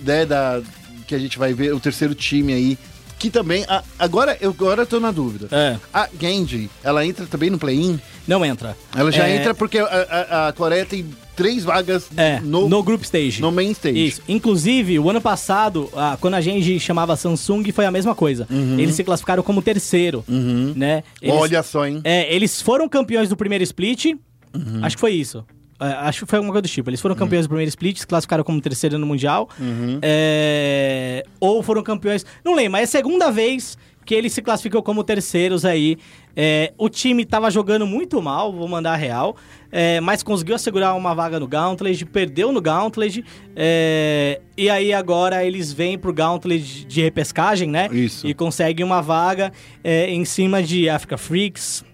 [0.00, 0.62] né, da,
[1.06, 2.78] que a gente vai ver o terceiro time aí.
[3.18, 3.64] Que também.
[3.68, 5.48] a- agora, eu, agora eu tô na dúvida.
[5.50, 5.76] É.
[5.92, 7.98] A Genji, ela entra também no play-in?
[8.26, 8.76] Não entra.
[8.94, 11.06] Ela já É, entra porque a, a- a Coreia tem
[11.36, 13.40] três vagas É, no, no, group stage.
[13.42, 14.06] no main stage.
[14.06, 14.22] Isso.
[14.28, 18.46] Inclusive, o ano passado, ah, quando a gente chamava Samsung, foi a mesma coisa.
[18.78, 21.02] Eles se classificaram como terceiro, né?
[21.20, 22.00] Eles, Olha só, hein?
[22.04, 24.06] É, eles foram campeões do primeiro split.
[24.54, 24.80] Uhum.
[24.82, 25.44] Acho que foi isso.
[25.80, 26.88] É, acho que foi alguma coisa do tipo.
[26.90, 29.48] Eles foram campeões do primeiro split, se classificaram como terceiro no Mundial.
[29.58, 29.98] Uhum.
[30.02, 32.24] É, ou foram campeões.
[32.44, 35.96] Não lembro, mas é a segunda vez que ele se classificou como terceiros aí.
[36.36, 39.36] É, o time tava jogando muito mal, vou mandar a real.
[39.72, 43.24] é, mas conseguiu assegurar uma vaga no Gauntlet, perdeu no Gauntlet.
[43.56, 47.88] é, e aí agora eles vêm pro Gauntlet de repescagem, né?
[47.90, 48.26] Isso.
[48.26, 49.52] E conseguem uma vaga
[49.82, 51.84] é, em cima de Africa Freaks,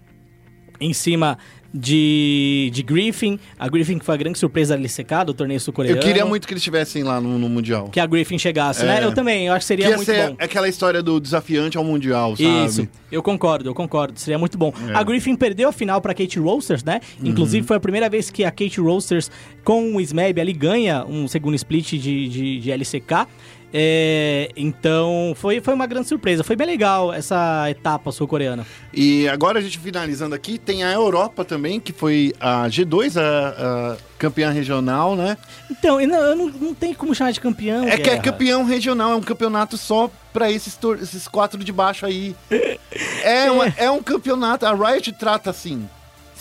[0.79, 1.37] em cima
[1.73, 3.39] de, de Griffin.
[3.57, 6.01] A Griffin que foi a grande surpresa da LCK, do torneio Eu sul-coreano.
[6.01, 7.89] queria muito que eles estivessem lá no, no Mundial.
[7.89, 8.85] Que a Griffin chegasse, É.
[8.85, 9.03] né?
[9.03, 10.35] Eu também, eu acho que seria Ia muito ser bom.
[10.39, 12.65] aquela história do desafiante ao Mundial, sabe?
[12.65, 14.19] Isso, eu concordo, eu concordo.
[14.19, 14.73] Seria muito bom.
[14.89, 14.93] É.
[14.95, 16.99] A Griffin perdeu a final pra Kate Roasters, né?
[17.21, 17.29] Uhum.
[17.29, 19.31] Inclusive, foi a primeira vez que a Kate Roasters,
[19.63, 23.27] com o Smeb, ali ganha um segundo split de, de, de LCK.
[23.73, 26.43] É, então, foi, foi uma grande surpresa.
[26.43, 28.65] Foi bem legal essa etapa sul-coreana.
[28.93, 33.93] E agora a gente finalizando aqui, tem a Europa também, que foi a G2, a,
[33.93, 35.37] a campeã regional, né?
[35.69, 37.85] Então, eu não, eu não, não tem como chamar de campeão.
[37.87, 38.23] É que é Guerra.
[38.23, 42.35] campeão regional, é um campeonato só pra esses, esses quatro de baixo aí.
[43.23, 45.87] É, uma- é um campeonato, a Riot trata assim.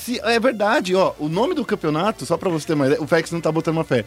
[0.05, 3.07] Se, é verdade, ó, o nome do campeonato, só pra você ter uma ideia, o
[3.07, 4.05] Vex não tá botando uma fé,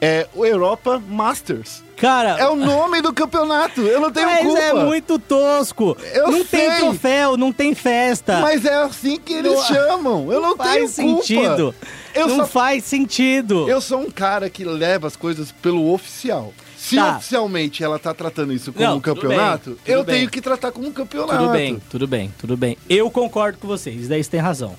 [0.00, 1.82] é o Europa Masters.
[1.96, 4.60] Cara, É o nome do campeonato, eu não tenho mas culpa.
[4.60, 5.96] é muito tosco.
[6.12, 6.78] Eu não tem sei.
[6.80, 8.40] troféu, não tem festa.
[8.40, 11.22] Mas é assim que eles Não- chamam, eu não, tenho faz culpa.
[11.22, 11.74] sentido.
[12.14, 13.68] Eu não só faz sentido.
[13.68, 16.52] Eu sou um cara que leva as coisas pelo oficial.
[16.76, 17.16] Se Tá.
[17.16, 20.16] oficialmente ela tá tratando isso como Não, um campeonato, bem, eu bem.
[20.16, 21.38] tenho que tratar como um campeonato.
[21.38, 22.76] Tudo bem, tudo bem, tudo bem.
[22.88, 24.74] Eu concordo com vocês, daí você tem razão.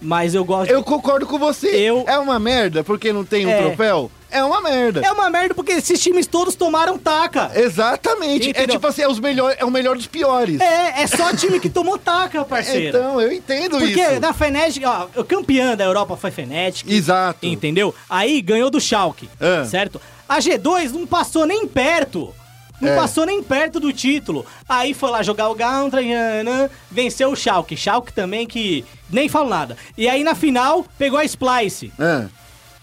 [0.00, 0.70] Mas eu gosto.
[0.70, 1.68] Eu concordo com você.
[1.68, 3.58] Eu- É uma merda porque não tem um É.
[3.62, 4.10] troféu?
[4.30, 5.00] É uma merda.
[5.04, 7.50] É uma merda porque esses times todos tomaram taca.
[7.54, 8.46] Exatamente.
[8.46, 8.76] É Entendeu?
[8.76, 10.60] tipo assim, é, os melhor, é o melhor dos piores.
[10.60, 12.96] É, é só time que tomou taca, parceiro.
[12.96, 14.20] Então, eu entendo porque isso.
[14.20, 16.88] na Fnatic, ó, o campeão da Europa foi Fnatic.
[16.88, 17.44] Exato.
[17.44, 17.92] Entendeu?
[18.08, 19.64] Aí ganhou do Schalke, Ah.
[19.64, 20.00] certo?
[20.28, 22.32] A G2 não passou nem perto.
[22.80, 22.96] Não É.
[22.96, 24.46] passou nem perto do título.
[24.68, 27.76] Aí foi lá jogar o Gauntlet, nanã, venceu o Schalke.
[27.76, 29.76] Schalke também que nem falo nada.
[29.98, 32.26] E aí na final pegou a Splice, Ah,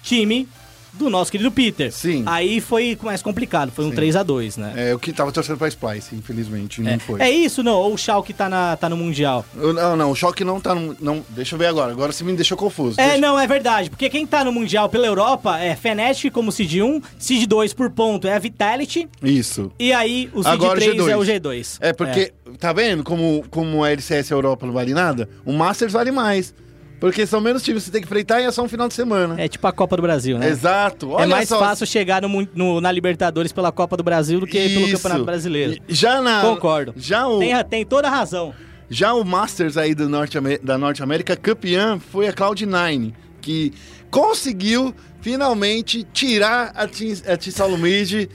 [0.03, 0.47] time
[0.97, 1.91] do nosso querido Peter.
[1.91, 2.23] Sim.
[2.25, 4.73] Aí foi mais complicado, foi um 3 a 2 né?
[4.75, 7.21] é, eu que tava torcendo pra Splice, infelizmente, não É, foi.
[7.21, 7.75] é isso, não?
[7.75, 9.45] Ou o Schalke tá, na, tá no Mundial?
[9.55, 10.95] Eu- Não, não, o choque não tá no.
[10.99, 11.91] Não, deixa eu ver agora.
[11.91, 12.99] Agora você me deixou confuso.
[12.99, 13.89] É, Deixa- não, é verdade.
[13.89, 17.89] Porque quem tá no Mundial pela Europa é Fnatic como Seed 1, Seed 2 por
[17.91, 19.71] ponto é a Vitality, Isso.
[19.79, 21.09] e aí o Seed Agora o 3 G2.
[21.09, 21.77] é o G2.
[21.81, 25.29] É, porque tá vendo como, como a LCS Europa não vale nada?
[25.45, 26.53] O Masters vale mais.
[26.99, 28.93] Porque são menos times que você tem que enfrentar e é só um final de
[28.95, 29.35] semana.
[29.39, 30.49] É tipo a Copa do Brasil, né?
[30.49, 31.11] Exato.
[31.11, 31.59] Olha é mais só.
[31.59, 34.93] fácil chegar no, no- na Libertadores pela Copa do Brasil do que pelo Isso.
[34.97, 35.81] Campeonato Brasileiro.
[35.87, 36.41] Já na.
[36.41, 36.93] Concordo.
[36.97, 38.51] Já o, Tem, tem toda a razão.
[38.89, 43.73] já o Masters aí do Norte, da Norte América, campeã foi a Cloud9, que
[44.09, 44.91] conseguiu
[45.21, 48.27] finalmente tirar a Team, a team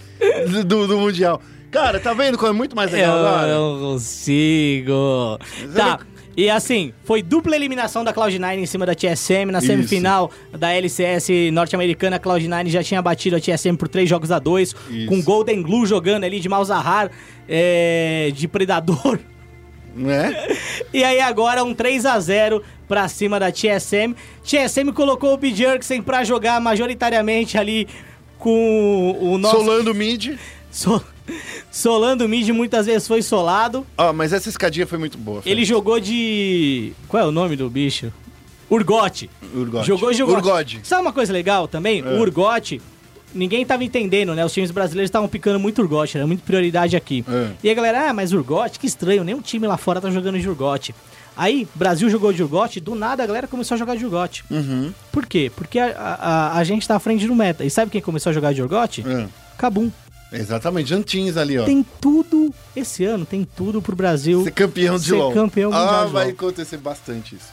[0.64, 1.40] do, do Mundial.
[1.70, 3.54] Cara, tá vendo como é muito mais legal Eu agora?
[3.54, 5.38] não consigo.
[5.74, 5.98] Tá.
[6.36, 9.50] E assim, foi dupla eliminação da Cloud9 em cima da TSM.
[9.50, 9.66] Na Isso.
[9.66, 14.38] semifinal da LCS norte-americana, a Cloud9 já tinha batido a TSM por 3 jogos a
[14.38, 15.06] 2, Isso.
[15.08, 17.10] com Golden Glue jogando ali de Malzahar,
[17.48, 19.18] é, de Predador.
[19.94, 20.34] Né?
[20.94, 24.14] E aí agora um 3 a 0 pra cima da TSM.
[24.44, 27.88] TSM colocou o Bjergsen pra jogar majoritariamente ali
[28.38, 29.56] com o nosso...
[29.56, 30.36] Solando mid.
[30.70, 31.02] So-
[31.70, 33.86] Solando mid muitas vezes foi solado.
[33.96, 35.42] Ó, mas essa escadinha foi muito boa.
[35.46, 36.92] Ele jogou de.
[37.08, 38.12] Qual é o nome do bicho?
[38.70, 39.28] Urgote.
[39.54, 39.86] Urgot.
[39.86, 40.46] Jogou de Urgote.
[40.46, 40.80] Urgode.
[40.82, 42.00] Sabe uma coisa legal também?
[42.00, 42.04] É.
[42.04, 42.80] O Urgote,
[43.34, 44.44] ninguém tava entendendo, né?
[44.44, 47.24] Os times brasileiros estavam picando muito Urgote, era muito prioridade aqui.
[47.28, 47.50] É.
[47.62, 50.48] E a galera, ah, mas Urgote, que estranho, nenhum time lá fora tá jogando de
[50.48, 50.94] Urgote.
[51.36, 54.44] Aí, Brasil jogou de Urgote, do nada a galera começou a jogar de Urgote.
[54.50, 54.92] Uhum.
[55.10, 55.50] Por quê?
[55.54, 57.64] Porque a, a, a gente tá à frente do meta.
[57.64, 59.02] E sabe quem começou a jogar de Urgote?
[59.06, 59.26] É.
[59.56, 59.90] Kabum.
[60.32, 61.64] Exatamente, Jantins ali, ó.
[61.64, 64.42] Tem tudo, esse ano, tem tudo pro Brasil.
[64.44, 65.32] Ser campeão de ser LOL.
[65.32, 67.52] campeão mundial Ah, vai acontecer bastante isso.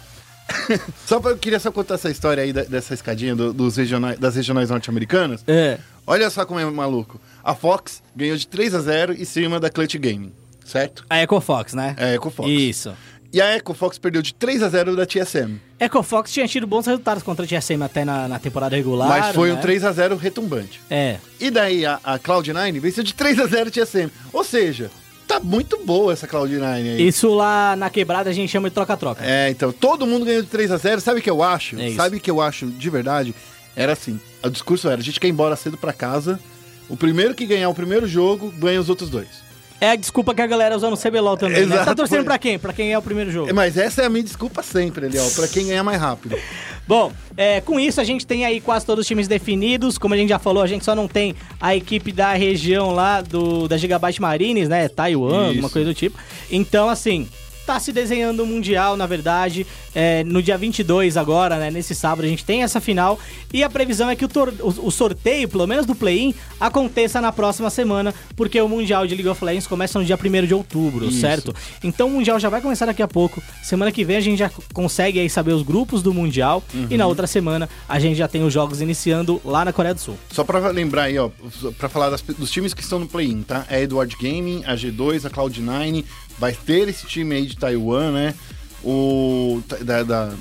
[1.06, 4.18] só pra, eu queria só contar essa história aí da- dessa escadinha do- dos regionais,
[4.18, 5.44] das regionais norte-americanas.
[5.48, 5.78] É.
[6.08, 7.20] Olha só como é maluco.
[7.44, 10.32] A Fox ganhou de 3 a 0 em cima da Clutch Gaming,
[10.66, 11.06] certo?
[11.10, 11.96] A EcoFox, né?
[11.98, 12.50] É, a EcoFox.
[12.50, 12.94] Isso.
[13.32, 15.60] E a EcoFox perdeu de 3 a 0 da TSM.
[15.80, 19.08] EcoFox tinha tido bons resultados contra a TSM até na, na temporada regular.
[19.08, 19.56] mas foi né?
[19.56, 20.82] um 3 a 0 retumbante.
[20.90, 21.18] É.
[21.40, 24.10] E daí a, a Cloud9 venceu de 3 a 0 TSM.
[24.34, 24.92] Ou seja,
[25.26, 27.08] tá muito boa essa Cloud9 aí.
[27.08, 29.24] Isso lá na quebrada a gente chama de troca-troca.
[29.26, 31.80] É, então, todo mundo ganhou de 3 a 0 Sabe o que eu acho?
[31.80, 31.92] É.
[31.92, 33.34] Sabe o que eu acho de verdade?
[33.76, 36.40] Era assim, o discurso era, a gente quer ir embora cedo pra casa,
[36.90, 39.49] o primeiro que ganhar o primeiro jogo, ganha os outros dois.
[39.82, 41.76] É a desculpa que a galera usa no CBLOL também, né?
[41.76, 42.26] Exato, Tá torcendo foi.
[42.26, 42.60] pra quem?
[42.60, 43.54] Pra quem é o primeiro jogo.
[43.54, 46.36] Mas essa é a minha desculpa sempre ali, ó, pra quem ganhar mais rápido.
[46.88, 49.98] Bom, é, com isso a gente tem aí quase todos os times definidos.
[49.98, 53.22] Como a gente já falou, a gente só não tem a equipe da região lá
[53.22, 54.88] do da Gigabyte Marines, né?
[54.90, 55.70] Taiwan, alguma Isso.
[55.70, 56.18] coisa do tipo.
[56.50, 57.28] Então, assim,
[57.70, 59.66] tá se desenhando o Mundial, na verdade.
[59.94, 61.70] É, no dia 22 agora, né?
[61.70, 63.20] Nesse sábado, a gente tem essa final.
[63.54, 64.30] E a previsão é que o,
[64.62, 69.14] o- o sorteio, pelo menos do play-in, aconteça na próxima semana, porque o Mundial de
[69.14, 71.20] League of Legends começa no dia 1 de outubro, Isso.
[71.22, 71.54] certo?
[71.84, 73.41] Então o Mundial já vai começar daqui a pouco.
[73.64, 76.64] Semana que vem a gente já consegue aí saber os grupos do Mundial.
[76.74, 76.98] E Uhum.
[76.98, 80.18] na outra semana a gente já tem os jogos iniciando lá na Coreia do Sul.
[80.32, 81.30] Só pra lembrar aí, ó,
[81.78, 83.66] pra falar das- dos times que estão no play-in, tá?
[83.70, 86.04] É a Edward Gaming, a G2, a Cloud9,
[86.40, 88.34] vai ter esse time aí de Taiwan, né?
[88.84, 90.34] O da, da-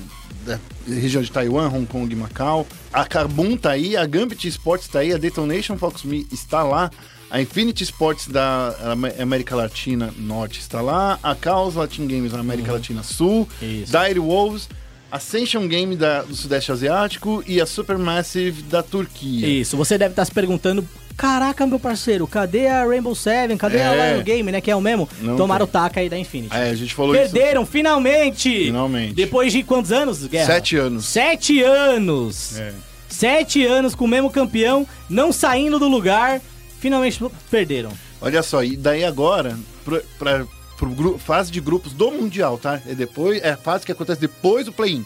[0.45, 0.57] da
[0.87, 2.65] região de Taiwan, Hong Kong e Macau.
[2.91, 6.89] A Kabum tá aí, a Gambit Sports tá aí, a Detonation Fox Me está lá.
[7.29, 11.19] A Infinity Sports da Am- América Latina Norte está lá.
[11.21, 13.47] A Chaos Latin Games da América Latina Sul.
[13.61, 13.91] Isso.
[13.91, 14.67] Dire Wolves.
[15.11, 19.47] Ascension Game da- do Sudeste Asiático e a Supermassive da Turquia.
[19.47, 20.87] Isso, você deve estar se perguntando.
[21.19, 23.57] Caraca, meu parceiro, cadê a Rainbow Seven?
[23.57, 24.13] Cadê a É.
[24.13, 24.61] Lion Game, né?
[24.61, 25.07] Que é o mesmo?
[25.19, 25.81] Não Tomaram o tem.
[25.81, 26.55] taca aí da Infinity.
[26.55, 27.33] É, a gente falou isso.
[27.33, 28.49] Perderam, finalmente!
[28.65, 29.15] Finalmente.
[29.15, 30.45] Depois de quantos anos, Guerra?
[30.45, 31.03] Sete anos.
[31.05, 32.57] Sete anos!
[32.57, 32.71] É.
[33.09, 36.39] Sete anos com o mesmo campeão, não saindo do lugar,
[36.79, 37.19] finalmente
[37.51, 37.91] perderam.
[38.21, 40.45] Olha só, e daí agora, pra, pra,
[40.77, 42.79] pro fase de grupos do Mundial, tá?
[42.87, 45.05] É depois, é a fase que acontece depois do play-in.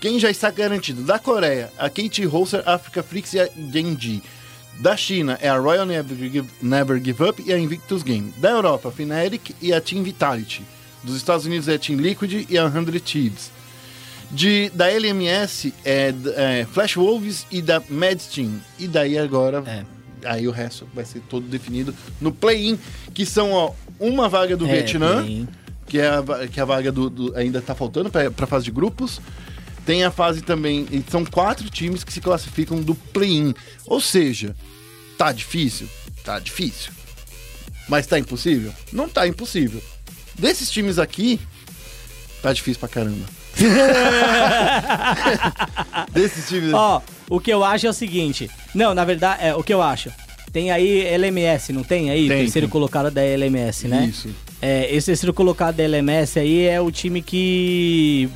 [0.00, 1.02] Quem já está garantido?
[1.02, 4.22] Da Coreia, a Kate Holster, Africa Flix e a Genji.
[4.80, 8.32] Da China é a Royal Never Give, Never Give Up e a Invictus Game.
[8.38, 10.62] Da Europa, a Fnatic e a Team Vitality.
[11.02, 13.50] Dos Estados Unidos é a Team Liquid e a 100 Thieves.
[14.30, 18.60] De, da LMS é, é Flash Wolves e da Mad Team.
[18.78, 19.84] E daí agora, É.
[20.28, 22.78] aí o resto vai ser todo definido no play-in,
[23.14, 25.24] que são ó, uma vaga do É, Vietnã,
[25.86, 28.64] que é a, que é a vaga do, do- ainda tá faltando para a fase
[28.64, 29.20] de grupos.
[29.86, 33.54] Tem a fase também, e são quatro times que se classificam do play-in.
[33.86, 34.56] Ou seja,
[35.16, 35.88] tá difícil?
[36.24, 36.90] Tá difícil.
[37.88, 38.74] Mas tá impossível?
[38.92, 39.80] Não tá impossível.
[40.36, 41.40] Desses times aqui,
[42.42, 43.24] tá difícil pra caramba.
[46.12, 47.00] Desses times Ó,
[47.30, 48.50] o que eu acho é o seguinte.
[48.74, 50.10] Não, na verdade, é o que eu acho.
[50.52, 52.28] Tem aí LMS, não tem aí?
[52.28, 52.72] Tem, terceiro tem.
[52.72, 54.06] colocado da LMS, né?
[54.06, 54.28] Isso.
[54.60, 58.28] É, esse terceiro colocado da LMS aí é o time que.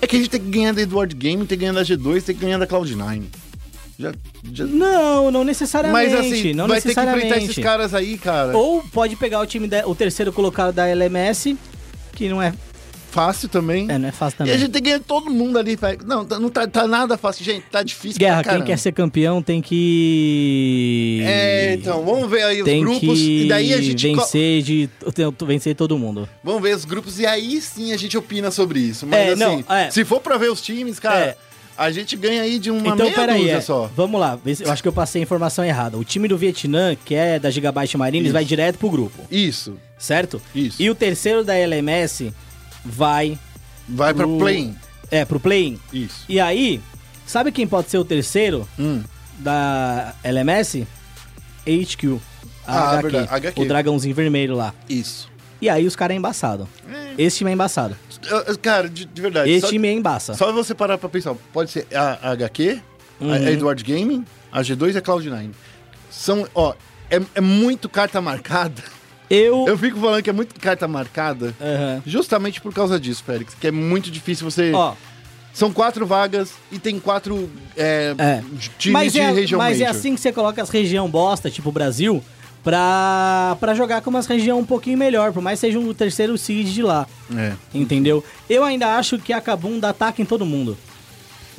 [0.00, 2.22] É que a gente tem que ganhar da Edward Game, tem que ganhar da G2,
[2.22, 3.22] tem que ganhar da Cloud9.
[3.98, 4.12] Já,
[4.52, 6.10] já- Não, não necessariamente.
[6.14, 7.26] Mas assim, não vai ter que necessariamente.
[7.26, 8.56] enfrentar esses caras aí, cara.
[8.56, 11.56] Ou pode pegar o time, da- o terceiro colocado da LMS,
[12.14, 12.52] que não é,
[13.12, 13.86] Fácil também.
[13.90, 14.54] é, não é fácil E também.
[14.54, 15.78] a gente tem que ganhar todo mundo ali.
[16.06, 17.64] Não, tá- não tá, tá nada fácil, gente.
[17.70, 21.20] Tá difícil Guerra, quem quer ser campeão tem que.
[21.24, 23.00] É, então, vamos ver aí os tem grupos.
[23.18, 24.06] que E daí a gente.
[24.14, 24.88] vencer, de,
[25.46, 26.28] vencer todo mundo.
[26.42, 29.06] Vamos ver os grupos e aí sim a gente opina sobre isso.
[29.06, 29.90] Mas É, assim, não, é.
[29.90, 31.36] se for pra ver os times, cara, É.
[31.76, 33.90] a gente ganha aí de uma então, meia peraí, é, só.
[33.94, 34.38] vamos lá.
[34.60, 35.98] Eu acho que eu passei a informação errada.
[35.98, 38.32] O time do Vietnã, que é da Gigabyte Marines, Isso.
[38.32, 40.40] vai direto pro grupo, Isso, certo?
[40.54, 40.80] isso.
[40.82, 42.32] E o terceiro da LMS
[42.84, 43.38] vai
[43.88, 44.74] Vai pra pro- play.
[45.10, 45.78] É, pro play-in.
[45.92, 46.24] Isso.
[46.28, 46.80] E aí,
[47.26, 49.02] sabe quem pode ser o terceiro Hum.
[49.38, 50.86] da LMS?
[51.66, 52.18] HQ.
[52.66, 53.60] A Ah, HQ, verdade, HQ.
[53.62, 54.72] O dragãozinho vermelho lá.
[54.88, 55.30] Isso.
[55.60, 56.68] E aí os caras é embaçado.
[57.18, 57.96] Esse time é embaçado.
[58.60, 59.50] Cara, de, de verdade.
[59.50, 60.34] Esse só, time é embaça.
[60.34, 61.34] só você parar pra pensar.
[61.52, 62.80] Pode ser a, a HQ,
[63.20, 63.32] Uhum.
[63.32, 65.50] a Edward Gaming, a G2 e a Cloud9.
[66.10, 66.74] São, ó,
[67.10, 68.82] é, é muito carta marcada.
[69.34, 69.64] Eu.
[69.66, 71.54] Eu fico falando que é muito carta marcada.
[71.60, 72.02] Aham.
[72.06, 73.54] Justamente por causa disso, Félix.
[73.58, 74.72] Que é muito difícil você.
[74.74, 74.92] Ó,
[75.54, 78.42] São quatro vagas e tem quatro é, É.
[78.78, 79.98] times mas de é, região mas é major.
[79.98, 82.22] assim que você coloca as região bosta, tipo o Brasil,
[82.64, 86.36] pra, pra jogar com umas região um pouquinho melhor, por mais que seja um terceiro
[86.38, 87.06] seed de lá.
[87.36, 87.52] É.
[87.74, 88.24] Entendeu?
[88.48, 90.76] Eu ainda acho que a Kabum dá ataque em todo mundo.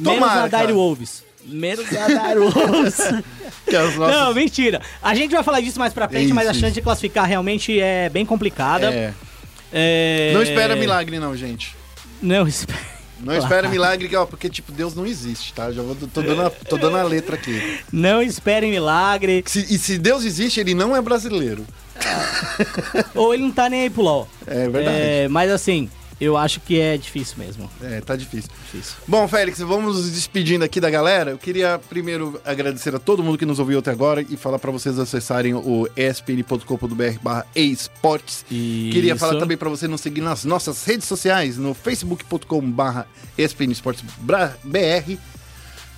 [0.03, 0.35] Tomara.
[0.41, 1.23] Menos a Dire Wolves.
[3.65, 4.81] Que é os nossos- Não, mentira.
[5.01, 7.79] A gente vai falar disso mais pra frente, Isso, mas a chance de classificar realmente
[7.79, 8.91] é bem complicada.
[8.93, 9.13] É.
[9.71, 10.31] É...
[10.33, 11.75] Não espera milagre, não, gente.
[12.21, 12.79] Não espera.
[13.21, 15.71] Não espera milagre, ó, porque, tipo, Deus não existe, tá?
[15.71, 17.79] Já vou, tô, dando a, tô dando a letra aqui.
[17.91, 19.43] Não esperem milagre.
[19.47, 21.65] Se- e se Deus existe, ele não é brasileiro.
[23.15, 24.27] ou ele não tá nem aí pro LOL.
[24.45, 24.97] É verdade.
[24.97, 27.69] É, mas assim, eu acho que é difícil mesmo.
[27.81, 28.49] É, tá difícil.
[28.71, 28.95] Difícil.
[29.07, 31.31] Bom, Félix, vamos nos despedindo aqui da galera.
[31.31, 34.71] Eu queria primeiro agradecer a todo mundo que nos ouviu até agora e falar pra
[34.71, 38.45] vocês acessarem o espn.com.br barra esportes.
[38.47, 43.07] Queria falar também pra você nos seguir nas nossas redes sociais, no facebook.com barra
[43.37, 44.57] espnesportsbr.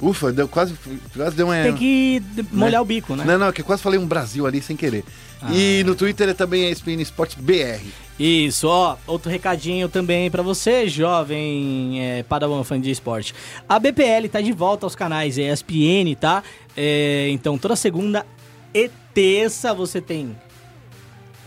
[0.01, 0.76] Ufa, deu quase,
[1.13, 1.63] quase deu uma...
[1.63, 3.23] Tem que molhar o bico, né?
[3.26, 5.03] Não, não, que eu quase falei um Brasil ali sem querer.
[5.51, 7.85] E no Twitter é também ESPN Esportes BR.
[8.17, 13.35] Isso, ó, outro recadinho também pra você, jovem é, Padawan fã de esporte.
[13.67, 16.41] A BPL tá de volta aos canais ESPN, tá?
[16.76, 18.26] É, então, toda segunda
[18.73, 20.35] e terça você tem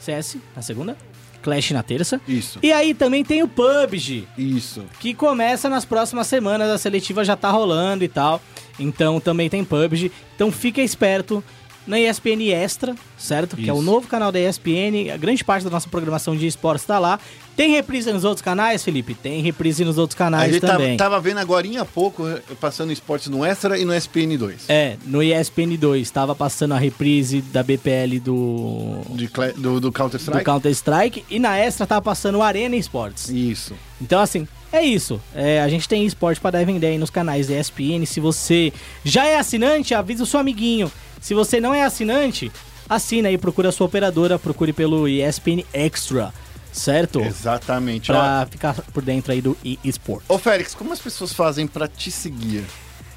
[0.01, 0.97] CS na segunda,
[1.43, 2.21] Clash na terça.
[2.27, 2.59] Isso.
[2.63, 4.85] E aí também tem o PUBG, Isso.
[5.01, 8.41] que começa nas próximas semanas, a seletiva já tá rolando e tal.
[8.79, 10.13] Então também tem PUBG.
[10.35, 11.43] Então fica esperto
[11.89, 13.57] na ESPN Extra, certo?
[13.57, 13.85] Que é o Isso.
[13.85, 15.11] novo canal da ESPN.
[15.13, 17.19] A grande parte da nossa programação de esportes tá lá.
[17.57, 19.15] Tem reprise nos outros canais, Felipe?
[19.15, 20.97] Tem reprise nos outros A canais gente tava, também.
[20.97, 22.25] tava vendo agora há pouco,
[22.61, 24.67] passando esportes no Extra e no SPN2.
[24.69, 29.93] É, no ESPN 2 tava passando a reprise da BPL do, De do, do do
[29.93, 30.45] Counter-Strike?
[30.45, 31.25] Counter-Strike.
[31.29, 33.29] E na Extra tava passando o Arena Esportes.
[33.29, 33.75] Isso.
[34.01, 35.21] Então, assim, é isso.
[35.35, 38.05] É, a gente tem esporte para dar e vender aí nos canais da ESPN.
[38.07, 40.93] Se você já é assinante, avisa o seu amiguinho.
[41.21, 42.51] Se você não é assinante,
[42.89, 46.33] assina aí, procura a sua operadora, procure pelo ESPN Extra,
[46.73, 47.21] certo?
[47.21, 48.07] Exatamente.
[48.07, 50.25] Pra ficar por dentro aí do eSport.
[50.29, 52.65] Ó, Ô, Félix, como as pessoas fazem pra te seguir?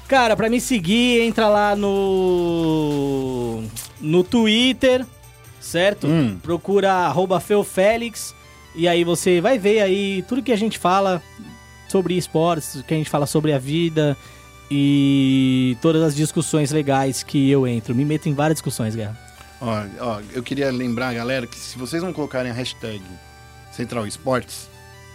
[0.08, 3.62] Cara, pra me seguir, entra lá no
[4.00, 5.06] no Twitter,
[5.60, 6.06] certo?
[6.06, 6.38] Hum.
[6.42, 8.34] Procura arroba feofélix
[8.74, 11.22] e aí você vai ver aí tudo que a gente fala
[11.88, 14.16] sobre esportes, que a gente fala sobre a vida
[14.74, 17.94] e todas as discussões legais que eu entro.
[17.94, 19.14] Me meto em várias discussões, Guerra.
[19.60, 23.02] Ó, ó, eu queria lembrar, galera, que se vocês não colocarem a hashtag
[23.70, 24.70] Central Esportes,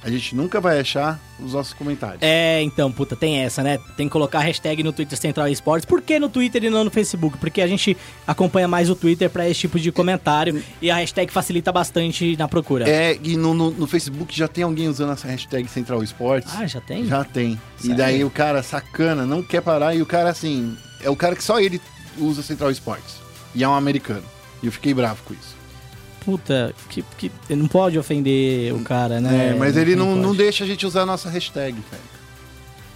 [0.07, 2.19] a gente nunca vai achar os nossos comentários.
[2.21, 3.77] É, então, puta, tem essa, né?
[3.97, 5.83] Tem que colocar a hashtag no Twitter Central Esportes.
[5.83, 7.37] Por que no Twitter e não no Facebook?
[7.37, 11.29] Porque a gente acompanha mais o Twitter pra esse tipo de comentário e a hashtag
[11.29, 12.89] facilita bastante na procura.
[12.89, 16.53] É, e no, no, no Facebook já tem alguém usando essa hashtag Central Esportes.
[16.55, 17.05] Ah, já tem?
[17.05, 17.59] Já tem.
[17.75, 17.93] Sério?
[17.93, 21.35] E daí o cara sacana, não quer parar, e o cara assim, é o cara
[21.35, 21.81] que só ele
[22.17, 23.15] usa Central Esportes.
[23.53, 24.23] E é um americano.
[24.63, 25.56] E eu fiquei bravo com isso.
[26.27, 29.51] Puta, que, que não pode ofender o cara, né?
[29.51, 30.39] É, mas ele não, não pode.
[30.39, 32.03] deixa a gente usar a nossa hashtag, velho.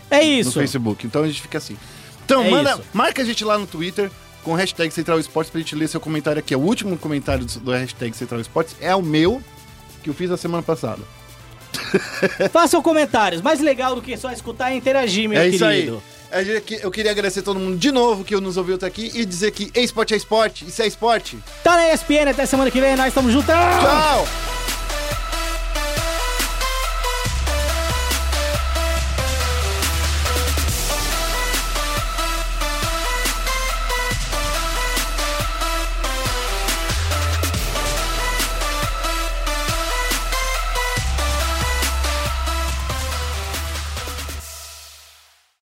[0.10, 0.52] É No isso.
[0.52, 1.08] Facebook.
[1.08, 1.78] Então a gente fica assim.
[2.26, 2.82] Então, É manda, isso.
[2.94, 4.12] marca a gente lá no Twitter
[4.44, 6.54] com hashtag Central Esportes pra gente ler seu comentário aqui.
[6.54, 9.42] O último comentário do, do hashtag Central Esportes é o meu,
[10.04, 11.00] que eu fiz a semana passada.
[12.52, 13.42] Façam comentários.
[13.42, 15.98] Mais legal do que só escutar e interagir, meu é isso aí.
[16.82, 19.72] Eu queria agradecer todo mundo de novo que nos ouviu até aqui e dizer que
[19.76, 21.38] esporte é esporte, isso é esporte.
[21.64, 23.48] Tá na ESPN, até semana que vem, nós estamos juntos.
[23.48, 24.61] Tchau!